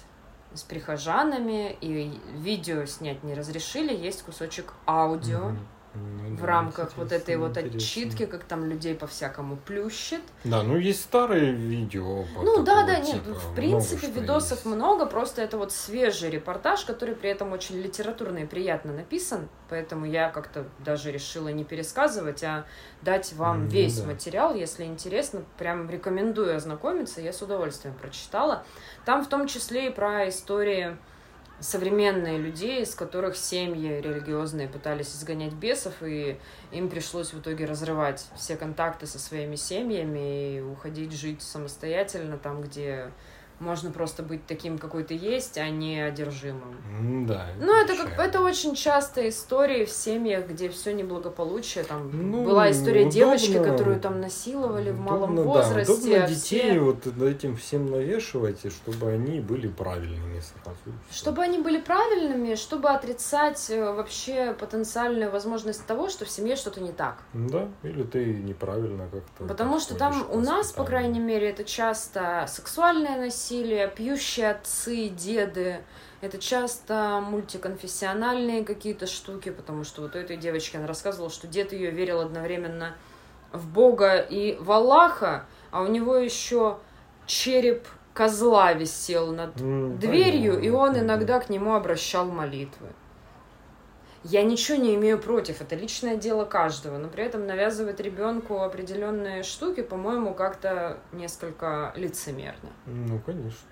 с 0.56 0.64
прихожанами, 0.64 1.76
и 1.82 2.20
видео 2.36 2.86
снять 2.86 3.24
не 3.24 3.34
разрешили, 3.34 3.96
есть 3.96 4.24
кусочек 4.24 4.74
аудио. 4.86 5.50
Mm-hmm 5.50 5.83
ну, 5.96 6.36
в 6.36 6.42
да, 6.42 6.48
рамках 6.48 6.98
вот 6.98 7.12
этой 7.12 7.38
вот 7.38 7.56
отчитки, 7.56 8.26
как 8.26 8.44
там 8.46 8.66
людей 8.66 8.96
по-всякому 8.96 9.58
плющит. 9.58 10.22
Да, 10.44 10.64
ну 10.64 10.78
есть 10.78 11.04
старые 11.04 11.52
видео. 11.52 12.26
Ну 12.36 12.64
да, 12.64 12.84
да, 12.84 12.96
типа, 13.00 13.28
нет, 13.28 13.38
в 13.38 13.56
принципе 13.56 14.08
видосов 14.08 14.60
есть. 14.60 14.66
много, 14.66 15.06
просто 15.06 15.42
это 15.44 15.58
вот 15.58 15.72
свежий 15.72 16.32
репортаж, 16.32 16.86
который 16.86 17.14
при 17.14 17.30
этом 17.30 17.52
очень 17.52 17.80
литературно 17.80 18.40
и 18.40 18.46
приятно 18.46 18.92
написан, 18.92 19.50
поэтому 19.70 20.06
я 20.06 20.30
как-то 20.30 20.66
даже 20.80 21.12
решила 21.12 21.50
не 21.50 21.64
пересказывать, 21.64 22.44
а 22.44 22.66
дать 23.04 23.34
вам 23.34 23.66
mm, 23.66 23.68
весь 23.68 24.00
да. 24.00 24.08
материал, 24.08 24.56
если 24.56 24.86
интересно, 24.86 25.44
прям 25.58 25.90
рекомендую 25.90 26.56
ознакомиться, 26.56 27.22
я 27.22 27.34
с 27.34 27.42
удовольствием 27.42 27.96
прочитала. 27.96 28.64
Там 29.06 29.24
в 29.24 29.30
том 29.30 29.48
числе 29.48 29.88
и 29.88 29.90
про 29.92 30.28
истории 30.30 30.98
современные 31.64 32.38
людей, 32.38 32.84
из 32.84 32.94
которых 32.94 33.38
семьи 33.38 34.02
религиозные 34.02 34.68
пытались 34.68 35.16
изгонять 35.16 35.54
бесов, 35.54 35.94
и 36.02 36.38
им 36.72 36.90
пришлось 36.90 37.34
в 37.34 37.40
итоге 37.40 37.66
разрывать 37.66 38.26
все 38.36 38.58
контакты 38.58 39.08
со 39.08 39.18
своими 39.18 39.56
семьями 39.56 40.58
и 40.58 40.62
уходить 40.62 41.14
жить 41.14 41.42
самостоятельно 41.42 42.38
там, 42.38 42.62
где 42.62 43.12
можно 43.64 43.92
просто 43.92 44.22
быть 44.24 44.46
таким, 44.46 44.78
какой 44.78 45.04
ты 45.04 45.16
есть, 45.16 45.58
а 45.58 45.70
не 45.70 46.02
одержимым. 46.02 47.26
Да. 47.26 47.48
Ну, 47.60 47.74
это 47.74 47.96
как 47.96 48.20
это 48.20 48.42
очень 48.42 48.76
частая 48.76 49.30
история 49.30 49.86
в 49.86 49.90
семьях, 49.90 50.48
где 50.48 50.70
все 50.70 50.94
неблагополучие. 50.94 51.84
Там 51.84 52.10
ну, 52.12 52.44
была 52.44 52.70
история 52.70 53.02
удобно, 53.02 53.12
девочки, 53.12 53.64
которую 53.64 54.00
там 54.00 54.22
насиловали 54.22 54.92
удобно, 54.92 55.02
в 55.02 55.12
малом 55.12 55.36
возрасте. 55.38 55.94
Да, 55.94 56.00
удобно 56.00 56.28
детей 56.28 56.72
все... 56.72 56.80
вот 56.80 57.08
этим 57.22 57.56
всем 57.56 57.90
навешивать, 57.90 58.60
чтобы 58.72 59.10
они 59.10 59.40
были 59.40 59.68
правильными 59.68 60.42
сразу. 60.42 60.98
Чтобы 61.12 61.42
они 61.42 61.60
были 61.60 61.80
правильными, 61.80 62.56
чтобы 62.56 62.90
отрицать 62.90 63.70
э, 63.70 63.94
вообще 63.94 64.54
потенциальную 64.60 65.32
возможность 65.32 65.86
того, 65.86 66.10
что 66.10 66.26
в 66.26 66.30
семье 66.30 66.56
что-то 66.56 66.82
не 66.82 66.92
так. 66.92 67.24
Да, 67.34 67.70
или 67.84 68.04
ты 68.04 68.26
неправильно 68.26 69.08
как-то. 69.10 69.46
Потому 69.46 69.80
что 69.80 69.96
там 69.96 70.26
у 70.30 70.40
нас, 70.40 70.72
по 70.72 70.84
крайней 70.84 71.20
мере, 71.20 71.50
это 71.50 71.64
часто 71.64 72.46
сексуальное 72.48 73.18
насилие 73.18 73.53
насилие, 73.54 73.88
пьющие 73.88 74.52
отцы, 74.52 75.10
деды. 75.10 75.82
Это 76.22 76.38
часто 76.38 77.22
мультиконфессиональные 77.22 78.64
какие-то 78.64 79.08
штуки, 79.08 79.50
потому 79.50 79.84
что 79.84 80.02
вот 80.02 80.16
у 80.16 80.18
этой 80.18 80.38
девочки 80.38 80.78
она 80.78 80.88
рассказывала, 80.88 81.30
что 81.30 81.48
дед 81.48 81.74
ее 81.74 81.92
верил 81.92 82.22
одновременно 82.22 82.96
в 83.52 83.68
Бога 83.68 84.18
и 84.20 84.58
в 84.60 84.72
Аллаха, 84.72 85.46
а 85.72 85.82
у 85.82 85.88
него 85.88 86.16
еще 86.16 86.78
череп 87.26 87.88
козла 88.14 88.74
висел 88.74 89.34
над 89.34 89.56
mm, 89.56 89.98
дверью, 89.98 90.60
и 90.60 90.70
он 90.70 90.98
иногда 90.98 91.40
к 91.40 91.50
нему 91.50 91.74
обращал 91.74 92.26
молитвы. 92.26 92.88
Я 94.24 94.44
ничего 94.44 94.78
не 94.78 94.96
имею 94.96 95.20
против, 95.20 95.62
это 95.62 95.76
личное 95.76 96.16
дело 96.16 96.46
каждого, 96.46 96.98
но 96.98 97.10
при 97.10 97.26
этом 97.26 97.46
навязывать 97.46 98.00
ребенку 98.00 98.62
определенные 98.62 99.44
штуки, 99.44 99.82
по-моему, 99.82 100.34
как-то 100.34 101.00
несколько 101.12 101.92
лицемерно. 101.96 102.70
Ну, 102.86 103.20
конечно. 103.20 103.68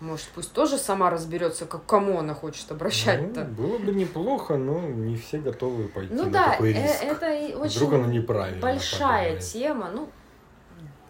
Может, 0.00 0.28
пусть 0.34 0.52
тоже 0.52 0.78
сама 0.78 1.10
разберется, 1.10 1.66
как 1.66 1.84
кому 1.84 2.18
она 2.18 2.34
хочет 2.34 2.70
обращать-то. 2.70 3.44
Ну, 3.44 3.54
было 3.54 3.78
бы 3.78 3.92
неплохо, 3.92 4.56
но 4.56 4.80
не 4.80 5.16
все 5.16 5.38
готовы 5.38 5.88
пойти 5.88 6.12
ну, 6.12 6.24
на 6.24 6.30
да, 6.30 6.50
такой 6.52 6.72
э, 6.72 6.82
риск. 6.82 7.02
это 7.02 7.58
очень 7.58 7.76
Вдруг 7.76 7.92
она 7.94 8.06
неправильно 8.06 8.60
большая 8.60 9.34
подумает. 9.34 9.44
тема. 9.44 9.90
Ну, 9.92 10.08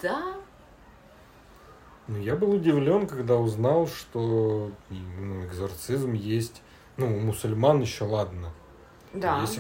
да. 0.03 0.35
Ну, 2.09 2.19
я 2.19 2.35
был 2.35 2.51
удивлен, 2.51 3.07
когда 3.07 3.37
узнал, 3.37 3.87
что 3.87 4.73
ну, 4.89 5.45
экзорцизм 5.45 6.13
есть. 6.13 6.63
Ну, 6.97 7.17
у 7.17 7.21
мусульман 7.21 7.81
еще 7.81 8.05
ладно. 8.05 8.53
Да. 9.13 9.41
Есть 9.41 9.59